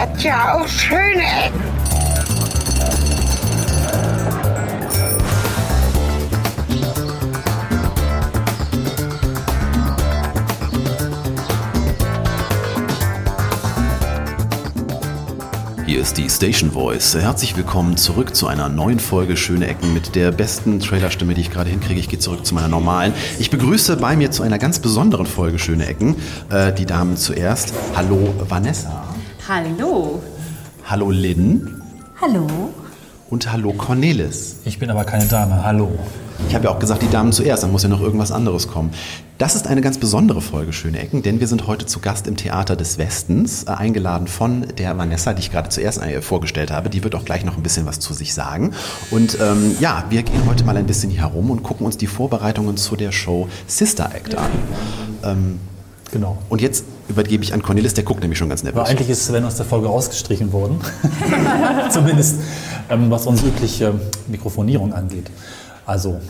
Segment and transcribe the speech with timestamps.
[0.00, 1.60] hat ja auch schöne Ecken.
[15.84, 17.14] Hier ist die Station Voice.
[17.14, 21.50] Herzlich willkommen zurück zu einer neuen Folge Schöne Ecken mit der besten Trailerstimme, die ich
[21.50, 22.00] gerade hinkriege.
[22.00, 23.12] Ich gehe zurück zu meiner normalen.
[23.38, 26.16] Ich begrüße bei mir zu einer ganz besonderen Folge Schöne Ecken
[26.48, 27.74] äh, die Damen zuerst.
[27.94, 29.09] Hallo Vanessa.
[29.52, 30.22] Hallo.
[30.84, 31.82] Hallo Lynn.
[32.20, 32.46] Hallo.
[33.30, 34.60] Und hallo Cornelis.
[34.64, 35.64] Ich bin aber keine Dame.
[35.64, 35.90] Hallo.
[36.48, 38.92] Ich habe ja auch gesagt, die Damen zuerst, dann muss ja noch irgendwas anderes kommen.
[39.38, 42.36] Das ist eine ganz besondere Folge Schöne Ecken, denn wir sind heute zu Gast im
[42.36, 46.88] Theater des Westens, äh, eingeladen von der Vanessa, die ich gerade zuerst äh, vorgestellt habe.
[46.88, 48.72] Die wird auch gleich noch ein bisschen was zu sich sagen.
[49.10, 52.06] Und ähm, ja, wir gehen heute mal ein bisschen hier herum und gucken uns die
[52.06, 54.50] Vorbereitungen zu der Show Sister Act an.
[55.24, 55.60] Ähm,
[56.12, 56.38] Genau.
[56.48, 58.88] und jetzt übergebe ich an Cornelis, der guckt nämlich schon ganz Aber nervös.
[58.90, 60.80] eigentlich ist Sven aus der Folge rausgestrichen worden.
[61.90, 62.36] Zumindest
[62.88, 63.94] ähm, was unsere übliche
[64.28, 65.30] Mikrofonierung angeht.
[65.86, 66.20] Also,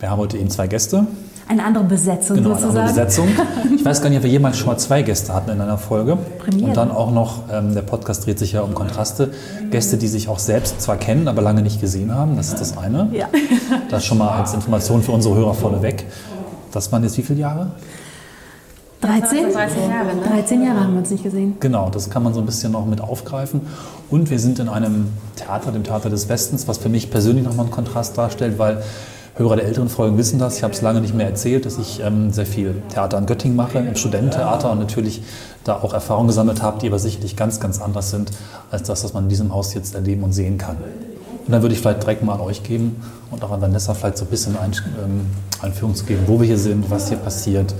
[0.00, 1.06] wir haben heute eben zwei Gäste.
[1.46, 2.88] Eine andere Besetzung Genau, eine sozusagen.
[2.88, 3.28] andere Besetzung.
[3.76, 6.16] Ich weiß gar nicht, ob wir jemals schon mal zwei Gäste hatten in einer Folge.
[6.38, 6.68] Premiere.
[6.68, 9.30] Und dann auch noch, ähm, der Podcast dreht sich ja um Kontraste.
[9.70, 12.36] Gäste, die sich auch selbst zwar kennen, aber lange nicht gesehen haben.
[12.36, 13.08] Das ist das eine.
[13.12, 13.28] Ja.
[13.90, 16.06] Das schon mal als Information für unsere Hörer vorneweg.
[16.72, 17.72] Das waren jetzt wie viele Jahre?
[19.04, 19.52] 13?
[19.52, 20.22] 13 Jahre, ne?
[20.26, 21.56] 13 Jahre haben wir uns nicht gesehen.
[21.60, 23.62] Genau, das kann man so ein bisschen noch mit aufgreifen.
[24.10, 27.66] Und wir sind in einem Theater, dem Theater des Westens, was für mich persönlich nochmal
[27.66, 28.82] einen Kontrast darstellt, weil
[29.36, 30.58] Hörer der älteren Folgen wissen das.
[30.58, 33.56] Ich habe es lange nicht mehr erzählt, dass ich ähm, sehr viel Theater in Göttingen
[33.56, 35.22] mache, im Studententheater und natürlich
[35.64, 38.30] da auch Erfahrungen gesammelt habe, die aber sicherlich ganz, ganz anders sind
[38.70, 40.76] als das, was man in diesem Haus jetzt erleben und sehen kann.
[40.76, 44.18] Und dann würde ich vielleicht direkt mal an euch geben und auch an Vanessa vielleicht
[44.18, 44.72] so ein bisschen Ein
[45.04, 45.26] ähm,
[45.60, 47.74] Einführung zu geben, wo wir hier sind, was hier passiert,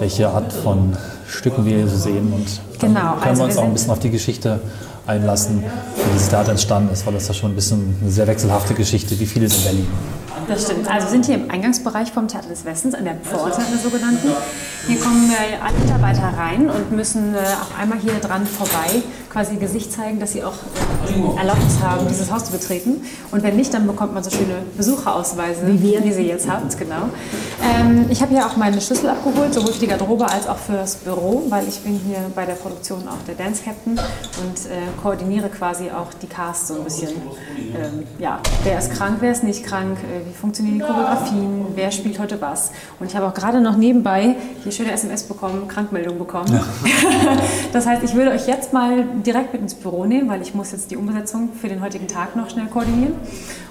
[0.00, 0.96] welche Art von
[1.28, 3.72] Stücken wir hier so sehen und dann Genau, können also wir uns wir auch ein
[3.72, 4.60] bisschen auf die Geschichte
[5.06, 8.74] einlassen, wie dieses Theater entstanden ist, weil das ja schon ein bisschen eine sehr wechselhafte
[8.74, 9.86] Geschichte, wie vieles in Berlin.
[10.48, 10.90] Das stimmt.
[10.90, 14.30] Also wir sind hier im Eingangsbereich vom Theater des Westens, an der Pforte, der sogenannten.
[14.86, 19.56] Hier kommen äh, alle Mitarbeiter rein und müssen äh, auch einmal hier dran vorbei quasi
[19.56, 23.02] Gesicht zeigen, dass sie auch äh, Erlaubnis haben, dieses Haus zu betreten.
[23.30, 26.04] Und wenn nicht, dann bekommt man so schöne Besucherausweise, Wie wir.
[26.04, 27.08] wie sie jetzt habt, genau.
[27.62, 30.96] Ähm, ich habe hier auch meine Schlüssel abgeholt, sowohl für die Garderobe als auch fürs
[30.96, 35.48] Büro, weil ich bin hier bei der Produktion auch der Dance Captain und äh, koordiniere
[35.48, 37.10] quasi auch die Cast so ein bisschen.
[37.10, 41.90] Ähm, ja, wer ist krank, wer ist nicht krank, äh, wie funktionieren die Choreografien, wer
[41.92, 42.72] spielt heute was.
[42.98, 46.58] Und ich habe auch gerade noch nebenbei hier schöne SMS bekommen, Krankmeldung bekommen.
[47.72, 50.72] das heißt, ich würde euch jetzt mal direkt mit ins Büro nehmen, weil ich muss
[50.72, 53.14] jetzt die Umsetzung für den heutigen Tag noch schnell koordinieren.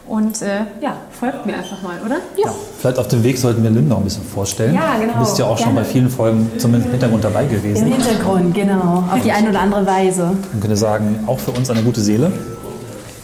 [0.07, 2.17] Und äh, ja, folgt mir einfach mal, oder?
[2.35, 2.51] Ja.
[2.79, 4.73] Vielleicht auf dem Weg sollten wir Lynn noch ein bisschen vorstellen.
[4.73, 5.13] Ja, genau.
[5.13, 7.85] Du bist ja auch schon bei vielen Folgen zumindest im Hintergrund dabei Im gewesen.
[7.85, 9.03] Hintergrund, genau.
[9.11, 10.23] Auf die eine oder andere Weise.
[10.51, 12.31] Man könnte sagen, auch für uns eine gute Seele.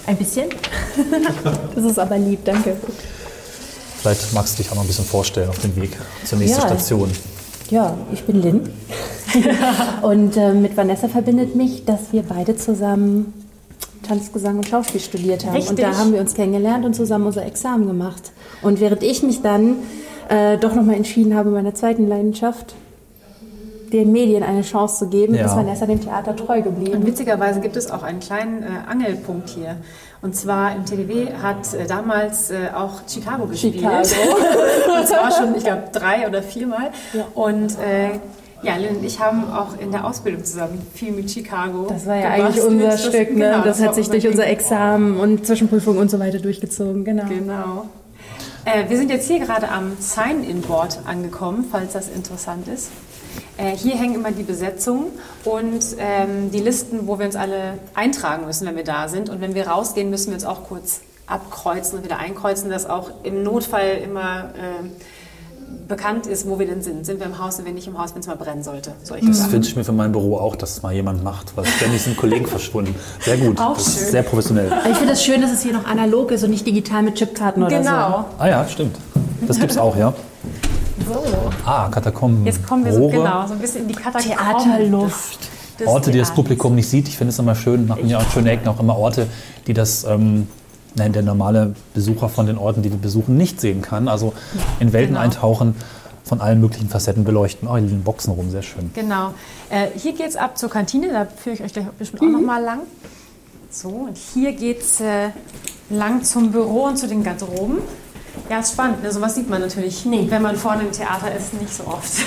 [0.06, 0.46] Ein bisschen?
[1.76, 2.76] das ist aber lieb, danke.
[4.02, 6.68] Vielleicht magst du dich auch noch ein bisschen vorstellen auf dem Weg zur nächsten Ja.
[6.68, 7.10] Station.
[7.70, 8.70] Ja, ich bin Lynn.
[10.02, 13.34] und äh, mit Vanessa verbindet mich, dass wir beide zusammen
[14.08, 15.56] Tanz, Gesang und Schauspiel studiert haben.
[15.56, 15.80] Und Richtig.
[15.80, 18.32] da haben wir uns kennengelernt und zusammen unser Examen gemacht.
[18.62, 19.78] Und während ich mich dann
[20.30, 22.76] äh, doch nochmal entschieden habe, meiner zweiten Leidenschaft,
[23.92, 25.46] den Medien eine Chance zu geben, Ja.
[25.46, 27.06] ist Vanessa dem Theater treu Und geblieben.
[27.06, 29.78] witzigerweise gibt es auch einen kleinen äh, Angelpunkt hier.
[30.22, 33.76] Und zwar im TDW hat äh, damals äh, auch Chicago gespielt.
[33.76, 34.00] Chicago.
[35.00, 36.92] und zwar schon, ich glaube, drei oder viermal.
[37.14, 37.26] Ja.
[37.36, 38.20] Und äh,
[38.64, 41.86] ja, Lynn und ich haben auch in der Ausbildung zusammen viel mit Chicago.
[41.88, 43.52] Das war ja eigentlich unser Das- Stück, ne?
[43.52, 44.32] genau, das, war hat sich durch Ding.
[44.32, 47.26] unser Examen und Zwischenprüfung und so weiter durchgezogen, genau.
[47.28, 47.86] Genau.
[48.66, 52.90] Äh, wir sind jetzt hier gerade am Sign-In-Board angekommen, falls das interessant ist.
[53.58, 55.08] Äh, hier hängen immer die Besetzungen
[55.44, 59.30] und ähm, die Listen, wo wir uns alle eintragen müssen, wenn wir da sind.
[59.30, 63.10] Und wenn wir rausgehen, müssen wir uns auch kurz abkreuzen und wieder einkreuzen, dass auch
[63.24, 64.92] im Notfall immer ähm,
[65.88, 67.06] bekannt ist, wo wir denn sind.
[67.06, 68.94] Sind wir im Haus, sind wir nicht im Haus, wenn es mal brennen sollte.
[69.04, 71.66] Solche Das wünsche ich mir für mein Büro auch, dass es mal jemand macht, weil
[71.66, 72.96] ständig sind Kollegen verschwunden.
[73.22, 73.60] Sehr gut.
[73.60, 74.12] Auch das ist schön.
[74.12, 74.72] sehr professionell.
[74.90, 77.64] Ich finde es schön, dass es hier noch analog ist und nicht digital mit Chipkarten
[77.64, 77.90] oder so.
[77.90, 78.26] Genau.
[78.38, 78.98] Ah ja, stimmt.
[79.48, 80.14] Das gibt's auch, ja.
[81.08, 81.24] So.
[81.66, 82.46] Ah, Katakomben.
[82.46, 84.38] Jetzt kommen wir so, genau, so ein bisschen in die Katakomben.
[84.38, 85.50] Theaterluft.
[85.80, 86.34] des Orte, die das.
[86.34, 87.08] Publikum nicht sieht.
[87.08, 89.28] Ich finde es immer schön, machen ja auch schöne Ecken, auch immer Orte,
[89.68, 90.48] die das ähm,
[90.96, 94.08] der normale Besucher von den Orten, die wir besuchen, nicht sehen kann.
[94.08, 94.34] Also
[94.80, 95.26] in Welten Genau.
[95.26, 95.76] eintauchen,
[96.24, 97.68] von allen möglichen Facetten beleuchten.
[97.68, 98.90] Oh, hier liegen Boxen rum, sehr schön.
[98.94, 99.34] Genau.
[99.70, 102.42] Äh, hier geht es ab zur Kantine, da führe ich euch gleich bestimmt auch noch
[102.42, 102.80] mal lang.
[103.70, 105.30] So, und hier geht es äh,
[105.90, 107.80] lang zum Büro und zu den Garderoben.
[108.50, 109.04] Ja, ist spannend.
[109.04, 109.12] Ne?
[109.12, 110.28] Sowas sieht man natürlich, Nee.
[110.30, 112.12] wenn man vorne im Theater ist, nicht so oft.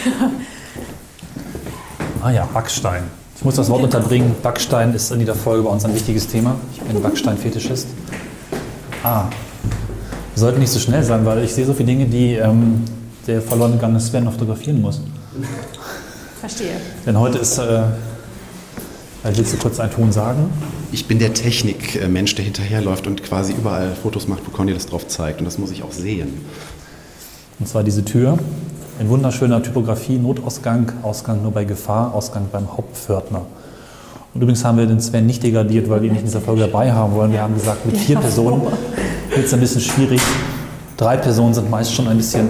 [2.21, 3.05] Ah ja, Backstein.
[3.37, 4.35] Ich muss das Wort unterbringen.
[4.43, 6.57] Backstein ist in dieser Folge bei uns ein wichtiges Thema.
[6.75, 7.87] Ich bin Backstein-Fetischist.
[9.05, 9.27] Ah,
[10.35, 12.85] wir sollten nicht so schnell sein, weil ich sehe so viele Dinge, die ähm,
[13.29, 15.01] der verloren gegangene Sven noch fotografieren muss.
[16.41, 16.81] Verstehe.
[17.07, 17.83] Denn heute ist, äh,
[19.23, 20.51] willst du kurz einen Ton sagen?
[20.91, 25.07] Ich bin der Technikmensch, der hinterherläuft und quasi überall Fotos macht, wo Conny das drauf
[25.07, 25.41] zeigt.
[25.41, 26.41] Und das muss ich auch sehen.
[27.61, 28.39] Und zwar diese Tür
[28.99, 33.43] in wunderschöner Typografie, Notausgang, Ausgang nur bei Gefahr, Ausgang beim Hauptpförtner.
[34.33, 36.63] Und übrigens haben wir den Sven nicht degradiert, weil wir ihn nicht in dieser Folge
[36.63, 37.33] dabei haben wollen.
[37.33, 38.63] Wir haben gesagt, mit vier Personen
[39.35, 40.21] wird es ein bisschen schwierig.
[40.97, 42.49] Drei Personen sind meist schon ein bisschen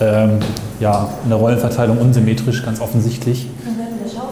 [0.00, 0.38] ähm,
[0.80, 3.48] ja, in der Rollenverteilung unsymmetrisch, ganz offensichtlich.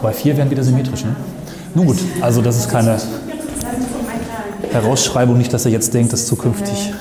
[0.01, 1.03] Bei vier wären wieder symmetrisch.
[1.05, 1.15] Ne?
[1.73, 2.97] Nun gut, also das ist keine
[4.75, 6.93] Herausschreibung, nicht, dass er jetzt denkt, dass zukünftig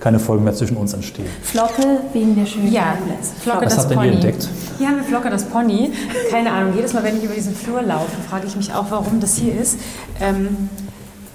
[0.00, 1.26] keine Folgen mehr zwischen uns entstehen.
[1.42, 3.32] Flocke wegen der schönen Ja, Plätze.
[3.40, 4.06] Flocke Was das habt ihr Pony.
[4.08, 4.48] hier entdeckt?
[4.78, 5.92] Hier haben wir Flocke das Pony.
[6.30, 9.20] Keine Ahnung, jedes Mal, wenn ich über diesen Flur laufe, frage ich mich auch, warum
[9.20, 9.78] das hier ist.
[10.20, 10.68] Ähm,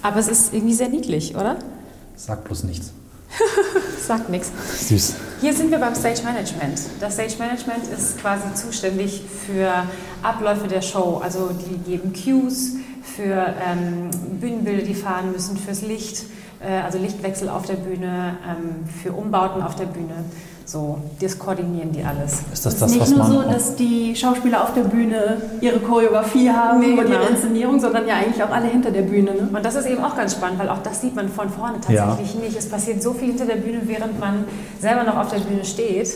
[0.01, 1.55] aber es ist irgendwie sehr niedlich, oder?
[2.17, 2.91] Sagt bloß nichts.
[4.07, 4.51] Sagt nichts.
[4.89, 5.15] Süß.
[5.41, 6.81] Hier sind wir beim Stage Management.
[6.99, 9.71] Das Stage Management ist quasi zuständig für
[10.23, 11.21] Abläufe der Show.
[11.23, 12.73] Also die geben Cues
[13.15, 16.25] für ähm, Bühnenbilder, die fahren müssen, fürs Licht,
[16.59, 20.25] äh, also Lichtwechsel auf der Bühne, ähm, für Umbauten auf der Bühne.
[20.69, 22.39] So, das koordinieren die alles.
[22.51, 23.43] Ist das Es das, ist was nicht nur man.
[23.45, 27.21] so, dass die Schauspieler auf der Bühne ihre Choreografie haben Nee, und genau.
[27.21, 29.31] ihre Inszenierung, sondern ja eigentlich auch alle hinter der Bühne.
[29.31, 29.49] Ne?
[29.53, 32.35] Und das ist eben auch ganz spannend, weil auch das sieht man von vorne tatsächlich
[32.35, 32.57] nicht.
[32.57, 34.43] Es passiert so viel hinter der Bühne, während man
[34.81, 36.09] selber noch auf der Bühne steht.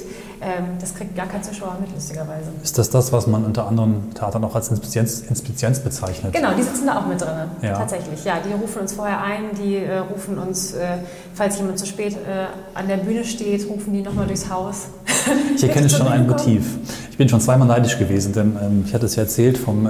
[0.43, 2.49] Ähm, das kriegt gar kein Zuschauer mit, lustigerweise.
[2.63, 6.33] ist das das, was man unter anderen Theatern auch als Inspizienz, Inspizienz bezeichnet?
[6.33, 7.29] Genau, die sitzen da auch mit drin.
[7.61, 7.77] Ja.
[7.77, 8.37] Tatsächlich, ja.
[8.43, 10.97] Die rufen uns vorher ein, die äh, rufen uns, äh,
[11.35, 14.85] falls jemand zu spät äh, an der Bühne steht, rufen die nochmal durchs Haus.
[15.55, 16.63] Ich erkenne schon ein Motiv.
[17.11, 19.89] Ich bin schon zweimal neidisch gewesen, denn ähm, ich hatte es ja erzählt vom äh,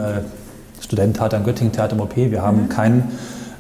[0.81, 2.15] Studententheater in Göttingen, Theater im OP.
[2.17, 3.03] Wir haben keinen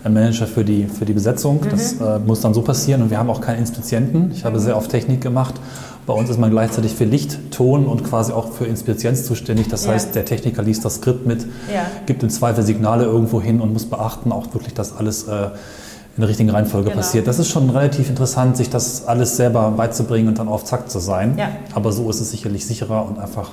[0.03, 1.61] äh, Manager für die, für die Besetzung.
[1.69, 3.01] Das äh, muss dann so passieren.
[3.03, 4.31] Und wir haben auch keinen Inspizienten.
[4.31, 5.55] Ich habe sehr oft Technik gemacht.
[6.05, 9.69] Bei uns ist man gleichzeitig für Licht, Ton und quasi auch für Inspizienz zuständig.
[9.69, 9.91] Das Ja.
[9.93, 11.43] heißt, der Techniker liest das Skript mit,
[11.73, 11.85] Ja.
[12.07, 15.49] gibt im Zweifel Signale irgendwo hin und muss beachten, auch wirklich, dass alles äh,
[16.17, 17.01] in der richtigen Reihenfolge Genau.
[17.01, 17.27] passiert.
[17.27, 20.99] Das ist schon relativ interessant, sich das alles selber beizubringen und dann auf Zack zu
[20.99, 21.35] sein.
[21.37, 21.49] Ja.
[21.73, 23.51] Aber so ist es sicherlich sicherer und einfach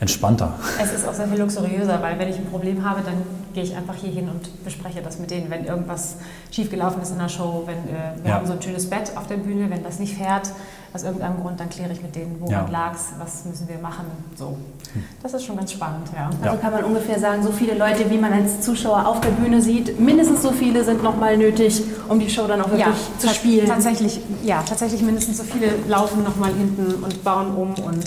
[0.00, 0.54] entspannter.
[0.82, 3.14] Es ist auch sehr viel luxuriöser, weil wenn ich ein Problem habe, dann
[3.52, 5.50] gehe ich einfach hier hin und bespreche das mit denen.
[5.50, 6.14] Wenn irgendwas
[6.50, 8.36] schiefgelaufen ist in der Show, wenn äh, wir Ja.
[8.36, 10.50] haben so ein schönes Bett auf der Bühne, wenn das nicht fährt,
[10.94, 12.64] aus irgendeinem Grund, dann kläre ich mit denen, woran Ja.
[12.66, 12.72] Hm.
[12.72, 14.06] lag's, was müssen wir machen.
[14.36, 14.56] So.
[15.22, 16.30] Das ist schon ganz spannend, ja.
[16.42, 19.60] Also kann man ungefähr sagen, so viele Leute, wie man als Zuschauer auf der Bühne
[19.60, 22.86] sieht, mindestens so viele sind nochmal nötig, um die Show dann auch wirklich
[23.18, 23.66] zu ta- spielen.
[23.68, 28.04] Tatsächlich, ja, tatsächlich mindestens so viele laufen nochmal hinten und bauen um und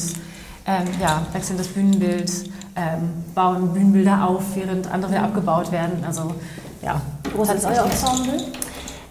[0.65, 2.31] ähm, ja, wechseln das Bühnenbild,
[2.75, 6.03] ähm, bauen Bühnenbilder auf, während andere wieder abgebaut werden.
[6.05, 6.33] Also
[6.81, 7.01] ja.
[7.33, 8.37] Groß ist euer Ensemble?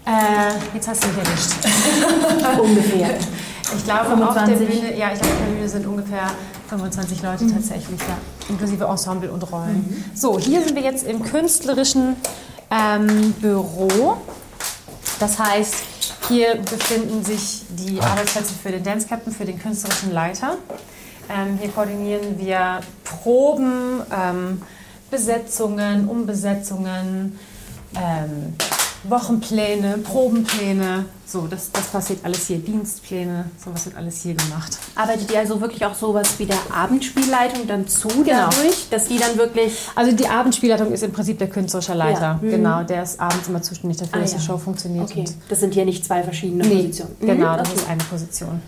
[0.04, 1.52] Äh, jetzt hast du mich erwischt.
[2.60, 3.10] Ungefähr.
[3.76, 4.28] Ich glaube, 25.
[4.28, 6.30] auf der Bühne, ja, ich glaube, auf der Bühne sind ungefähr
[6.68, 10.04] 25 Leute tatsächlich, ja, inklusive Ensemble und Rollen.
[10.14, 12.16] So, hier sind wir jetzt im künstlerischen
[12.70, 14.16] ähm, Büro.
[15.20, 15.74] Das heißt,
[16.28, 20.56] hier befinden sich die Arbeitsplätze für den Dance Captain, für den künstlerischen Leiter.
[21.28, 24.62] Ähm, hier koordinieren wir Proben, ähm,
[25.10, 27.38] Besetzungen, Umbesetzungen,
[27.94, 28.54] ähm,
[29.04, 31.06] Wochenpläne, Probenpläne.
[31.26, 32.58] So, das, das passiert alles hier.
[32.58, 34.78] Dienstpläne, sowas wird alles hier gemacht.
[34.94, 38.24] Arbeitet ihr also wirklich auch sowas wie der Abendspielleitung dann zu Genau.
[38.50, 39.74] dadurch, dass die dann wirklich...
[39.96, 42.20] Also die Abendspielleitung ist im Prinzip der künstlerische Leiter.
[42.20, 42.38] Ja.
[42.40, 42.50] Mhm.
[42.50, 44.38] Genau, der ist abends immer zuständig dafür, Ah, dass ja.
[44.38, 45.10] die Show funktioniert.
[45.10, 47.16] Okay, das sind hier nicht zwei verschiedene Nee, Positionen.
[47.20, 47.78] Mhm, genau, das okay.
[47.80, 48.62] ist eine Position.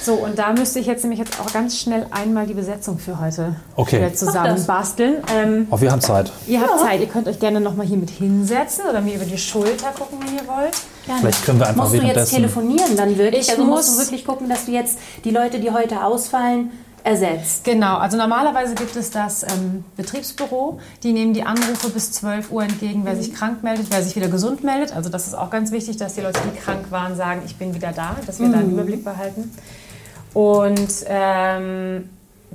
[0.00, 3.20] So, und da müsste ich jetzt nämlich jetzt auch ganz schnell einmal die Besetzung für
[3.20, 3.98] heute Okay.
[3.98, 5.16] wieder zusammen basteln.
[5.34, 6.32] Ähm, Auch wir haben Zeit.
[6.46, 9.38] ihr habt Zeit, ihr könnt euch gerne nochmal hier mit hinsetzen oder mir über die
[9.38, 10.74] Schulter gucken, wenn ihr wollt.
[11.06, 11.20] Gerne.
[11.20, 13.42] Vielleicht können wir einfach Musst du jetzt telefonieren dann wirklich?
[13.42, 16.70] Ich also musst du muss- wirklich gucken, dass du jetzt die Leute, die heute ausfallen,
[17.04, 17.64] ersetzt.
[17.64, 20.78] Genau, also normalerweise gibt es das ähm, Betriebsbüro.
[21.02, 24.28] Die nehmen die Anrufe bis 12 Uhr entgegen, wer sich krank meldet, wer sich wieder
[24.28, 24.94] gesund meldet.
[24.94, 27.74] Also das ist auch ganz wichtig, dass die Leute, die krank waren, sagen, ich bin
[27.74, 29.50] wieder da, dass wir da einen Überblick behalten.
[30.34, 32.08] Und ähm,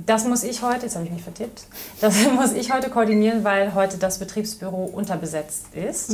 [0.06, 1.64] das muss ich heute, jetzt habe ich mich vertippt,
[2.00, 6.12] das muss ich heute koordinieren, weil heute das Betriebsbüro unterbesetzt ist.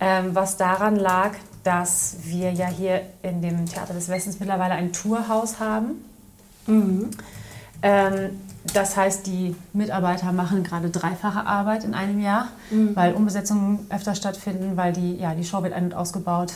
[0.00, 1.32] Ähm, was daran lag,
[1.64, 6.02] dass wir ja hier in dem Theater des Westens mittlerweile ein Tourhaus haben.
[7.82, 8.40] Ähm,
[8.74, 12.48] das heißt, die Mitarbeiter machen gerade dreifache Arbeit in einem Jahr,
[12.94, 16.52] weil Umbesetzungen öfter stattfinden, weil die, ja, die Show wird ein- und ausgebaut.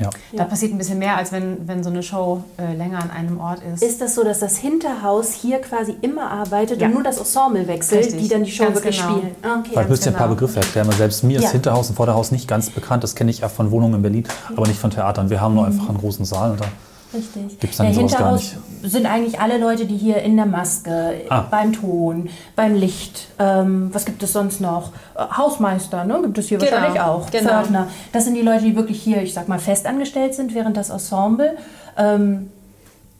[0.00, 0.10] Ja.
[0.32, 3.38] Da passiert ein bisschen mehr, als wenn, wenn so eine Show äh, länger an einem
[3.38, 3.82] Ort ist.
[3.82, 6.88] Ist das so, dass das Hinterhaus hier quasi immer arbeitet Ja.
[6.88, 8.22] und nur das Ensemble wechselt, Richtig.
[8.22, 9.16] die dann die Show Ganz wirklich genau.
[9.18, 9.34] spielen?
[9.42, 9.70] Ah, Okay.
[9.72, 10.34] Vielleicht müsst ihr ein paar genau.
[10.40, 11.46] Begriffe erklären, weil selbst mir Ja.
[11.46, 13.04] ist Hinterhaus und Vorderhaus nicht ganz bekannt.
[13.04, 14.24] Das kenne ich ja von Wohnungen in Berlin,
[14.56, 15.30] aber nicht von Theatern.
[15.30, 16.64] Wir haben nur einfach einen großen Saal und da
[17.14, 17.58] Richtig.
[17.60, 21.40] Gibt's dann gar Hinterhaus sind eigentlich alle Leute, die hier in der Maske, Ah.
[21.50, 24.92] beim Ton, beim Licht, ähm, was gibt es sonst noch?
[25.14, 26.20] Äh, Hausmeister, ne?
[26.22, 27.30] gibt es hier Genau, wahrscheinlich auch.
[27.30, 27.48] genau.
[27.50, 27.88] Pförtner.
[28.12, 30.90] Das sind die Leute, die wirklich hier, ich sag mal, fest angestellt sind, während das
[30.90, 31.56] Ensemble
[31.96, 32.50] ähm,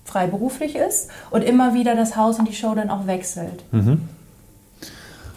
[0.05, 3.65] freiberuflich ist und immer wieder das Haus und die Show dann auch wechselt.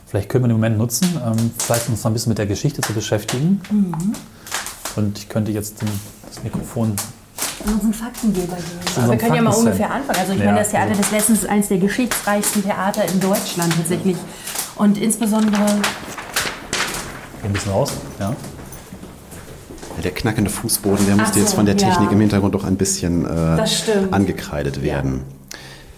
[0.05, 2.81] Vielleicht können wir den Moment nutzen, ähm, vielleicht uns noch ein bisschen mit der Geschichte
[2.81, 3.61] zu beschäftigen.
[3.69, 4.13] Mhm.
[4.95, 5.89] Und ich könnte jetzt den,
[6.27, 6.95] das Mikrofon.
[7.67, 8.65] Und unseren Faktengeber geben.
[8.95, 10.19] So Aber wir können ja mal ungefähr anfangen.
[10.19, 13.19] Also ich Ja, meine, das Theater also- des Westens ist eines der geschichtsreichsten Theater in
[13.19, 14.15] Deutschland tatsächlich.
[14.75, 15.63] Und insbesondere
[17.43, 17.91] Ein bisschen raus.
[18.19, 18.35] Ja.
[20.03, 21.89] Der knackende Fußboden, der musste so, jetzt von der ja.
[21.89, 23.65] Technik im Hintergrund doch ein bisschen äh,
[24.11, 25.21] angekreidet werden.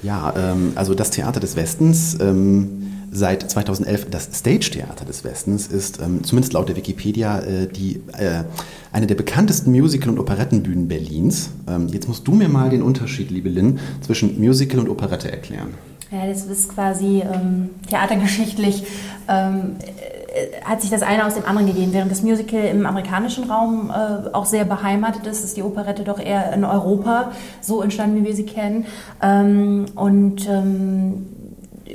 [0.02, 5.68] Ja, ähm, also das Theater des Westens, ähm, seit 2011 das Stage Theater des Westens,
[5.68, 8.44] ist ähm, zumindest laut der Wikipedia äh, die, äh,
[8.92, 11.50] eine der bekanntesten Musical- und Operettenbühnen Berlins.
[11.68, 15.74] Ähm, jetzt musst du mir mal den Unterschied, liebe Lynn, zwischen Musical und Operette erklären.
[16.12, 18.84] Ja, das ist quasi ähm, theatergeschichtlich,
[19.28, 21.94] ähm, äh, hat sich das eine aus dem anderen gegeben.
[21.94, 26.20] Während das Musical im amerikanischen Raum äh, auch sehr beheimatet ist, ist die Operette doch
[26.20, 28.88] eher in Europa so entstanden, wie wir sie kennen.
[29.22, 31.28] Ähm, und ähm,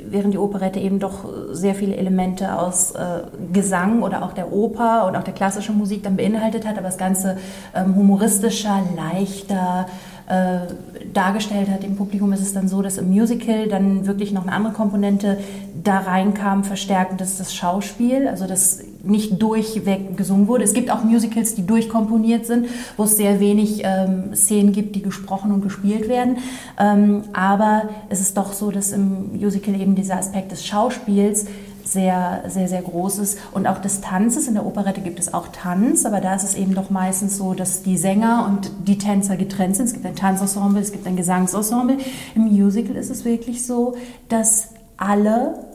[0.09, 3.21] während die Operette eben doch sehr viele Elemente aus äh,
[3.53, 6.97] Gesang oder auch der Oper und auch der klassischen Musik dann beinhaltet hat, aber das
[6.97, 7.37] Ganze
[7.73, 9.87] ähm, humoristischer, leichter
[10.27, 10.73] äh,
[11.13, 11.83] dargestellt hat.
[11.83, 15.37] Im Publikum, ist es dann so, dass im Musical dann wirklich noch eine andere Komponente
[15.83, 20.63] da reinkam, das ist das Schauspiel, also das nicht durchweg gesungen wurde.
[20.63, 25.01] Es gibt auch Musicals, die durchkomponiert sind, wo es sehr wenig ähm, Szenen gibt, die
[25.01, 26.37] gesprochen und gespielt werden.
[26.79, 31.45] Ähm, aber es ist doch so, dass im Musical eben dieser Aspekt des Schauspiels
[31.85, 33.37] sehr, sehr, sehr groß ist.
[33.51, 34.47] Und auch des Tanzes.
[34.47, 37.53] In der Operette gibt es auch Tanz, aber da ist es eben doch meistens so,
[37.53, 39.85] dass die Sänger und die Tänzer getrennt sind.
[39.85, 41.97] Es gibt ein Tanzensemble, es gibt ein Gesangsensemble.
[42.33, 43.95] Im Musical ist es wirklich so,
[44.29, 45.65] dass alle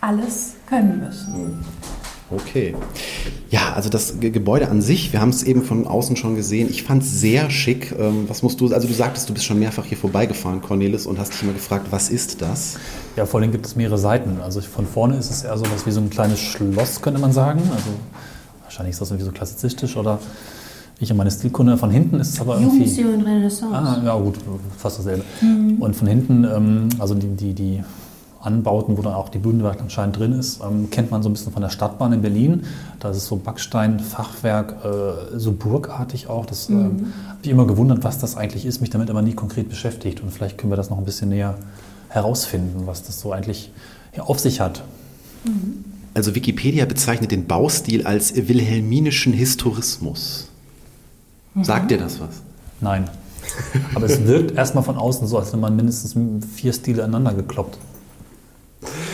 [0.00, 1.64] alles können müssen.
[2.30, 2.74] Okay.
[3.50, 6.68] Ja, also das Ge- Gebäude an sich, wir haben es eben von außen schon gesehen.
[6.70, 7.94] Ich fand es sehr schick.
[7.98, 11.18] Ähm, was musst du, also du sagtest, du bist schon mehrfach hier vorbeigefahren, Cornelis, und
[11.18, 12.76] hast dich immer gefragt, was ist das?
[13.16, 14.40] Ja, vor allem gibt es mehrere Seiten.
[14.42, 17.32] Also von vorne ist es eher so was wie so ein kleines Schloss, könnte man
[17.32, 17.60] sagen.
[17.72, 17.90] Also
[18.62, 20.18] wahrscheinlich ist das irgendwie so klassizistisch oder
[20.98, 21.76] ich und meine Stilkunde.
[21.76, 22.78] Von hinten ist es aber irgendwie.
[22.78, 23.74] Jugendstil und Renaissance.
[23.76, 24.36] Ah, ja gut,
[24.78, 25.22] fast dasselbe.
[25.78, 27.84] Und von hinten, ähm, also die, die, die
[28.44, 31.52] Anbauten, wo dann auch die Bühnenwerk anscheinend drin ist, ähm, kennt man so ein bisschen
[31.52, 32.64] von der Stadtbahn in Berlin.
[33.00, 36.46] Da ist es so Backstein, Fachwerk, äh, so burgartig auch.
[36.46, 39.68] Das ähm, habe ich immer gewundert, was das eigentlich ist, mich damit aber nie konkret
[39.68, 40.22] beschäftigt.
[40.22, 41.56] Und vielleicht können wir das noch ein bisschen näher
[42.08, 43.70] herausfinden, was das so eigentlich
[44.18, 44.84] auf sich hat.
[46.14, 50.48] Also Wikipedia bezeichnet den Baustil als wilhelminischen Historismus.
[51.62, 52.42] Sagt dir das was?
[52.80, 53.10] Nein.
[53.94, 56.16] Aber es wirkt erstmal von außen so, als wenn man mindestens
[56.54, 57.78] vier Stile aneinander gekloppt.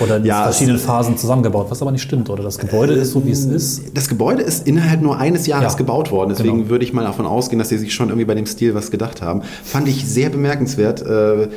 [0.01, 2.31] Oder in Ja, verschiedenen Phasen zusammengebaut, was aber nicht stimmt.
[2.31, 3.83] Oder das Gebäude ist so, wie es ist.
[3.95, 6.31] Das Gebäude ist innerhalb nur eines Jahres Ja, gebaut worden.
[6.31, 6.71] Deswegen genau.
[6.71, 9.23] würde ich mal davon ausgehen, dass sie sich schon irgendwie bei dem Stil was gedacht
[9.23, 9.43] haben.
[9.65, 11.03] Fand ich sehr bemerkenswert.
[11.03, 11.49] Äh,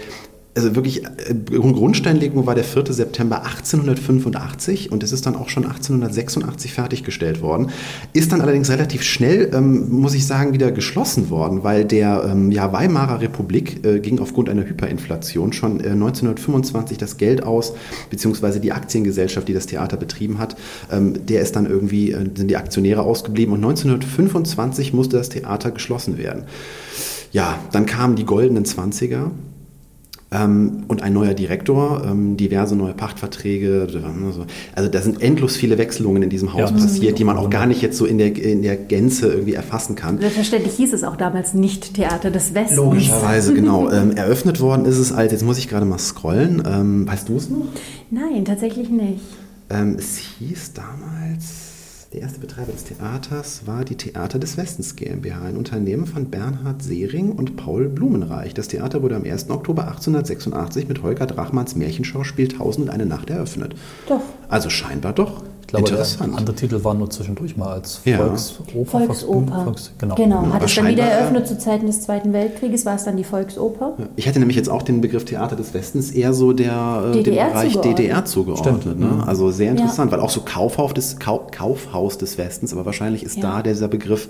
[0.55, 2.93] Also wirklich, äh, Grundsteinlegung war der 4.
[2.93, 7.71] September 1885 und es ist dann auch schon 1886 fertiggestellt worden.
[8.13, 12.51] Ist dann allerdings relativ schnell, ähm, muss ich sagen, wieder geschlossen worden, weil der ähm,
[12.51, 17.73] ja, Weimarer Republik äh, ging aufgrund einer Hyperinflation schon äh, 1925 das Geld aus,
[18.11, 20.55] beziehungsweise die Aktiengesellschaft, die das Theater betrieben hat,
[20.91, 25.71] ähm, der ist dann irgendwie, äh, sind die Aktionäre ausgeblieben und 1925 musste das Theater
[25.71, 26.43] geschlossen werden.
[27.31, 29.31] Ja, dann kamen die goldenen Zwanziger
[30.35, 33.87] und ein neuer Direktor, ähm, diverse neue Pachtverträge.
[33.87, 33.99] Also,
[34.75, 36.77] also da sind endlos viele Wechselungen in diesem Haus Ja.
[36.77, 39.95] passiert, die man auch gar nicht jetzt so in der, in der Gänze irgendwie erfassen
[39.95, 40.17] kann.
[40.19, 42.77] Selbstverständlich hieß es auch damals nicht Theater des Westens.
[42.77, 43.91] Logischerweise, genau.
[43.91, 47.37] Ähm, eröffnet worden ist es als, jetzt muss ich gerade mal scrollen, ähm, weißt du
[47.37, 47.65] es noch?
[48.09, 49.21] Nein, tatsächlich nicht.
[49.69, 51.62] Ähm, es hieß damals,
[52.13, 56.83] der erste Betreiber des Theaters war die Theater des Westens GmbH, ein Unternehmen von Bernhard
[56.83, 58.53] Sehring und Paul Blumenreich.
[58.53, 59.49] Das Theater wurde am 1.
[59.49, 63.75] Oktober 1886 mit Holger Drachmanns Märchenschauspiel Tausend und eine Nacht eröffnet.
[64.07, 64.21] Doch.
[64.47, 65.43] Also scheinbar doch
[65.79, 66.37] Glaube, der interessant.
[66.37, 68.17] andere Titel war nur zwischendurch mal als Ja.
[68.17, 68.85] Volksoper.
[68.85, 69.63] Volksoper.
[69.63, 70.15] Volks, genau.
[70.15, 70.45] genau.
[70.53, 73.93] Hat es dann wieder eröffnet zu Zeiten des Zweiten Weltkrieges, war es dann die Volksoper?
[74.15, 77.23] Ich hätte nämlich jetzt auch den Begriff Theater des Westens eher so der, äh, dem
[77.23, 77.97] DDR Bereich zugeordnet.
[77.99, 78.99] DDR zugeordnet.
[78.99, 79.23] Ne?
[79.25, 83.37] Also sehr interessant, weil auch so Kaufhaus des, Kau Kaufhaus des Westens, aber wahrscheinlich ist
[83.37, 83.41] Ja.
[83.57, 84.29] da dieser Begriff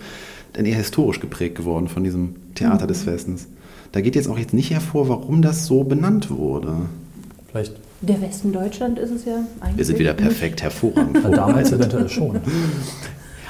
[0.53, 2.88] dann eher historisch geprägt geworden von diesem Theater Mhm.
[2.88, 3.47] des Westens.
[3.91, 6.73] Da geht jetzt auch jetzt nicht hervor, warum das so benannt wurde.
[7.51, 7.73] Vielleicht
[8.03, 9.77] Der Westen Deutschland ist es ja eigentlich.
[9.77, 11.24] Wir sind wieder perfekt hervorragend.
[11.24, 12.38] damals eventuell schon.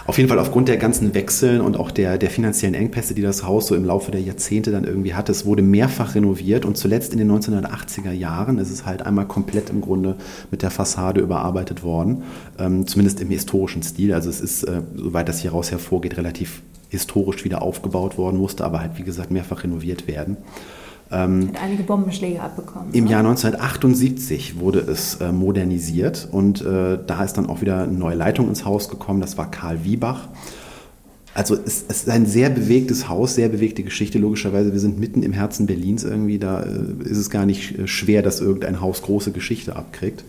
[0.05, 3.43] Auf jeden Fall aufgrund der ganzen Wechseln und auch der, der finanziellen Engpässe, die das
[3.43, 5.31] Haus so im Laufe der Jahrzehnte dann irgendwie hatte.
[5.31, 9.71] Es wurde mehrfach renoviert und zuletzt in den 1980er Jahren ist es halt einmal komplett
[9.71, 10.17] im Grunde
[10.51, 12.21] mit der Fassade überarbeitet worden.
[12.59, 14.13] Ähm, zumindest im historischen Stil.
[14.13, 18.81] Also es ist, äh, soweit das hieraus hervorgeht, relativ historisch wieder aufgebaut worden, musste aber
[18.81, 20.37] halt, wie gesagt, mehrfach renoviert werden.
[21.13, 22.93] Hat einige Bombenschläge abbekommen.
[22.93, 23.11] Im ne?
[23.11, 28.15] Jahr 1978 wurde es äh, modernisiert und äh, da ist dann auch wieder eine neue
[28.15, 29.21] Leitung ins Haus gekommen.
[29.21, 30.27] Das war Karl Wiebach.
[31.35, 34.19] Also es, es ist ein sehr bewegtes Haus, sehr bewegte Geschichte.
[34.19, 36.37] Logischerweise, wir sind mitten im Herzen Berlins irgendwie.
[36.37, 40.23] Da äh, ist es gar nicht äh, schwer, dass irgendein Haus große Geschichte abkriegt.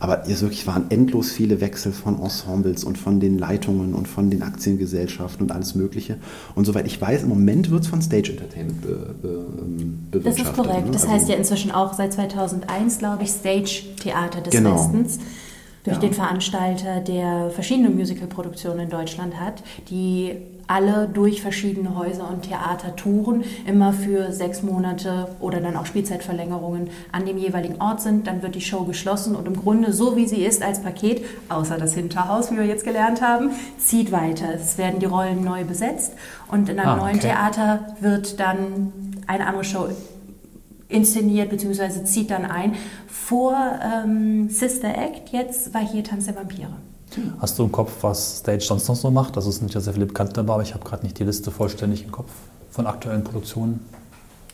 [0.00, 4.30] Aber es wirklich waren endlos viele Wechsel von Ensembles und von den Leitungen und von
[4.30, 6.16] den Aktiengesellschaften und alles Mögliche.
[6.54, 10.20] Und soweit ich weiß, im Moment wird es von Stage Entertainment be, be, ähm, Das
[10.20, 10.56] ist bewirtschaftet.
[10.64, 10.86] korrekt.
[10.86, 10.90] ne?
[10.92, 14.74] Das Also- heißt ja inzwischen auch seit 2001, glaube ich, Stage Theater des Genau.
[14.74, 15.18] Westens.
[15.84, 16.00] Durch Ja.
[16.00, 20.32] den Veranstalter, der verschiedene Musicalproduktionen in Deutschland hat, die
[20.66, 26.90] alle durch verschiedene Häuser und Theater touren, immer für sechs Monate oder dann auch Spielzeitverlängerungen
[27.12, 28.26] an dem jeweiligen Ort sind.
[28.26, 31.76] Dann wird die Show geschlossen und im Grunde so wie sie ist als Paket, außer
[31.78, 34.54] das Hinterhaus, wie wir jetzt gelernt haben, zieht weiter.
[34.54, 36.14] Es werden die Rollen neu besetzt
[36.50, 37.28] und in einem Ah, neuen okay.
[37.28, 38.92] Theater wird dann
[39.26, 39.88] eine andere Show
[40.88, 42.04] inszeniert bzw.
[42.04, 42.74] zieht dann ein.
[43.06, 46.72] Vor ähm, Sister Act, jetzt war hier Tanz der Vampire.
[47.40, 49.36] Hast du im Kopf, was Stage sonst noch so macht?
[49.36, 51.50] Also es sind ja sehr viele Bekannte dabei, aber ich habe gerade nicht die Liste
[51.50, 52.30] vollständig im Kopf
[52.70, 53.84] von aktuellen Produktionen.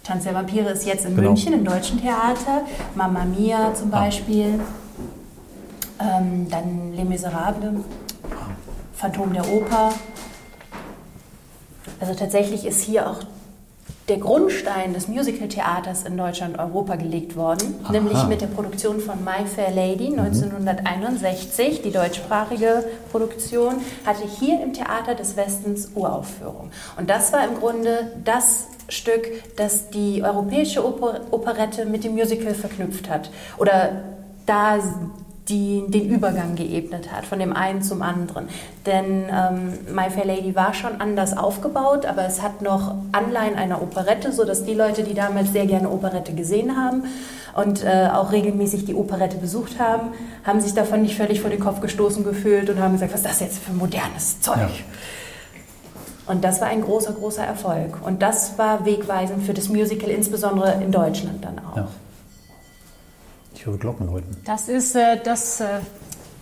[0.02, 1.28] Tanz der Vampire ist jetzt in Genau.
[1.28, 2.62] München im Deutschen Theater.
[2.94, 4.00] Mamma Mia zum Ah.
[4.04, 4.60] Beispiel.
[6.00, 7.80] Ähm, dann Les Miserables.
[8.94, 9.90] Phantom der Oper.
[12.00, 13.18] Also tatsächlich ist hier auch
[14.10, 17.92] der Grundstein des Musical-Theaters in Deutschland und Europa gelegt worden, Aha.
[17.92, 21.82] nämlich mit der Produktion von My Fair Lady 1961.
[21.82, 26.72] Die deutschsprachige Produktion hatte hier im Theater des Westens Uraufführung.
[26.98, 32.54] Und das war im Grunde das Stück, das die europäische Oper Operette mit dem Musical
[32.54, 33.30] verknüpft hat.
[33.58, 34.02] Oder
[34.44, 34.80] da
[35.50, 38.48] die, den Übergang geebnet hat, von dem einen zum anderen.
[38.86, 43.82] Denn ähm, My Fair Lady war schon anders aufgebaut, aber es hat noch Anleihen einer
[43.82, 47.04] Operette, sodass die Leute, die damals sehr gerne Operette gesehen haben
[47.54, 50.12] und äh, auch regelmäßig die Operette besucht haben,
[50.44, 53.28] haben sich davon nicht völlig vor den Kopf gestoßen gefühlt und haben gesagt, was ist
[53.28, 54.56] das jetzt für modernes Zeug?
[54.56, 54.68] Ja.
[56.26, 58.06] Und das war ein großer, großer Erfolg.
[58.06, 61.76] Und das war wegweisend für das Musical, insbesondere in Deutschland dann auch.
[61.76, 61.88] Ja.
[63.60, 64.34] Ich höre Glocken läuten.
[64.46, 65.80] Das ist äh, das, äh,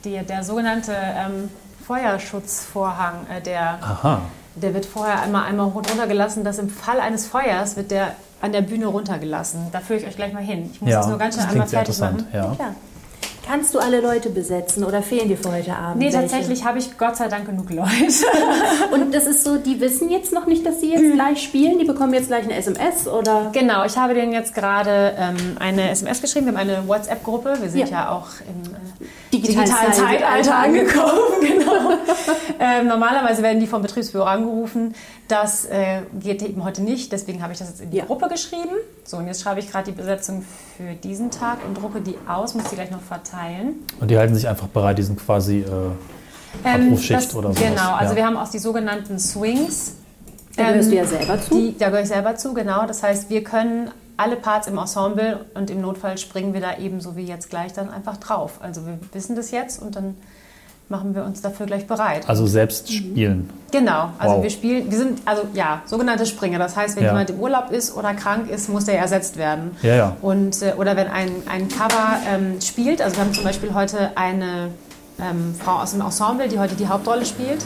[0.04, 1.50] die, der sogenannte ähm,
[1.85, 3.26] Feuerschutzvorhang.
[3.28, 4.20] Äh, der, Aha.
[4.54, 8.61] der wird vorher einmal, einmal runtergelassen, dass im Fall eines Feuers wird der an der
[8.61, 9.66] Bühne runtergelassen.
[9.72, 10.70] Da führe ich euch gleich mal hin.
[10.72, 12.24] Ich muss Ja, das nur ganz schnell einmal fertig machen.
[12.33, 12.54] Ja.
[12.54, 12.74] Klar.
[13.48, 15.96] Kannst du alle Leute besetzen oder fehlen dir für heute Abend?
[16.00, 16.18] Nee, welche?
[16.20, 17.88] tatsächlich habe ich Gott sei Dank genug Leute.
[18.92, 21.02] Und das ist so, die wissen jetzt noch nicht, dass sie Mhm.
[21.02, 21.78] jetzt gleich spielen.
[21.78, 23.48] Die bekommen jetzt gleich eine SMS oder.
[23.54, 26.44] Genau, ich habe denen jetzt gerade ähm, eine SMS geschrieben.
[26.46, 27.56] Wir haben eine WhatsApp-Gruppe.
[27.62, 28.11] Wir sind ja, Ja.
[28.12, 31.18] auch im äh, Digitalen digitalen Zeitalter Zeitalter angekommen.
[31.40, 31.92] genau.
[32.61, 34.94] ähm, normalerweise werden die vom Betriebsbüro angerufen.
[35.28, 37.12] Das äh, geht eben heute nicht.
[37.12, 38.06] Deswegen habe ich das jetzt in die Ja.
[38.06, 38.70] Gruppe geschrieben.
[39.04, 40.42] So, und jetzt schreibe ich gerade die Besetzung
[40.76, 42.54] für diesen Tag und drucke die aus.
[42.54, 43.74] Muss die gleich noch verteilen.
[44.00, 47.62] Und die halten sich einfach bereit, die sind quasi äh, Abrufschicht das, oder sowas.
[47.62, 48.16] Genau, also ja.
[48.16, 49.92] wir haben auch die sogenannten Swings.
[50.56, 51.54] Da gehörst du ja selber zu.
[51.54, 52.86] Die, da gehöre ich selber zu, genau.
[52.86, 57.16] Das heißt, wir können alle Parts im Ensemble und im Notfall springen wir da ebenso
[57.16, 58.58] wie jetzt gleich dann einfach drauf.
[58.60, 60.16] Also wir wissen das jetzt und dann
[60.90, 62.29] machen wir uns dafür gleich bereit.
[62.29, 63.51] Also selbst spielen.
[63.70, 64.42] Genau, also Wow.
[64.42, 66.59] wir spielen, wir sind, also ja, sogenannte Springer.
[66.59, 67.11] Das heißt, wenn Ja.
[67.11, 69.77] jemand im Urlaub ist oder krank ist, muss der ersetzt werden.
[69.83, 70.16] Ja, ja.
[70.22, 74.16] Und, äh, oder wenn ein, ein Cover ähm, spielt, also wir haben zum Beispiel heute
[74.16, 74.70] eine
[75.20, 77.64] ähm, Frau aus dem Ensemble, die heute die Hauptrolle spielt,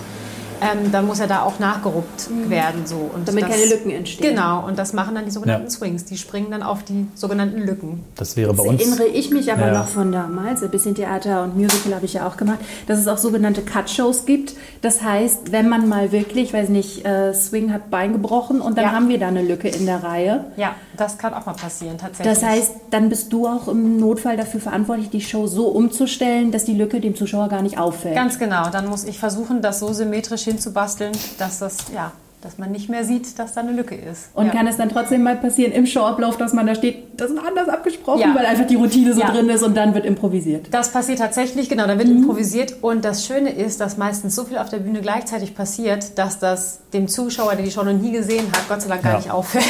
[0.62, 2.86] ähm, dann muss er da auch nachgeruppt werden.
[2.86, 2.96] So.
[2.96, 3.24] Und Mhm.
[3.26, 4.30] Damit keine Lücken entstehen.
[4.34, 5.70] Genau, und das machen dann die sogenannten Ja.
[5.70, 6.04] Swings.
[6.04, 8.04] Die springen dann auf die sogenannten Lücken.
[8.16, 8.80] Das wäre bei Das uns.
[8.82, 9.78] erinnere ich mich aber Ja.
[9.78, 10.62] noch von damals.
[10.62, 14.24] Ein bisschen Theater und Musical habe ich ja auch gemacht, dass es auch sogenannte Cut-Shows
[14.26, 14.54] gibt.
[14.82, 18.84] Das heißt, wenn man mal wirklich, weiß nicht, äh, Swing hat Bein gebrochen und dann
[18.86, 18.92] Ja.
[18.92, 20.44] haben wir da eine Lücke in der Reihe.
[20.56, 22.34] Ja, das kann auch mal passieren, tatsächlich.
[22.34, 26.64] Das heißt, dann bist du auch im Notfall dafür verantwortlich, die Show so umzustellen, dass
[26.64, 28.14] die Lücke dem Zuschauer gar nicht auffällt.
[28.14, 28.68] Ganz genau.
[28.70, 33.04] Dann muss ich versuchen, das so symmetrisch hinzubasteln, dass das, ja, dass man nicht mehr
[33.04, 34.30] sieht, dass da eine Lücke ist.
[34.34, 34.52] Und ja.
[34.52, 37.68] kann es dann trotzdem mal passieren im Showablauf, dass man da steht, das ist anders
[37.68, 38.34] abgesprochen, Ja.
[38.34, 39.30] weil einfach die Routine so Ja.
[39.30, 40.66] drin ist und dann wird improvisiert.
[40.72, 42.18] Das passiert tatsächlich, genau, da wird Mhm.
[42.18, 46.38] improvisiert und das Schöne ist, dass meistens so viel auf der Bühne gleichzeitig passiert, dass
[46.38, 49.18] das dem Zuschauer, der die Show noch nie gesehen hat, Gott sei Dank gar Ja.
[49.18, 49.64] nicht auffällt.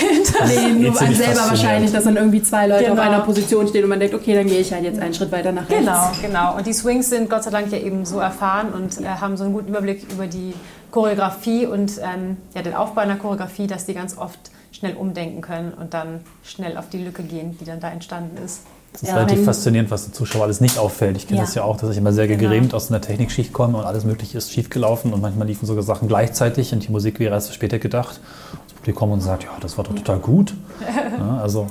[0.46, 2.94] Nee, nur einem selber wahrscheinlich, dass dann irgendwie zwei Leute Genau.
[2.94, 5.30] auf einer Position stehen und man denkt, okay, dann gehe ich halt jetzt einen Schritt
[5.30, 5.84] weiter nach rechts.
[5.84, 6.56] Genau, genau.
[6.56, 9.44] Und die Swings sind Gott sei Dank ja eben so erfahren und äh, haben so
[9.44, 10.54] einen guten Überblick über die
[10.92, 14.38] Choreografie und ähm, ja, den Aufbau einer Choreografie, dass die ganz oft
[14.70, 18.60] schnell umdenken können und dann schnell auf die Lücke gehen, die dann da entstanden ist.
[18.94, 21.16] Es ist Ja, relativ wenn- faszinierend, was dem Zuschauer alles nicht auffällt.
[21.16, 21.44] Ich kenne Ja.
[21.46, 22.40] das ja auch, dass ich immer sehr Genau.
[22.42, 26.08] gerämt aus einer Technikschicht komme und alles Mögliche ist schiefgelaufen und manchmal liefen sogar Sachen
[26.08, 28.20] gleichzeitig und die Musik wäre erst später gedacht.
[28.66, 30.54] Das Publikum und sagt, ja, das war doch total gut.
[31.18, 31.68] Ja, also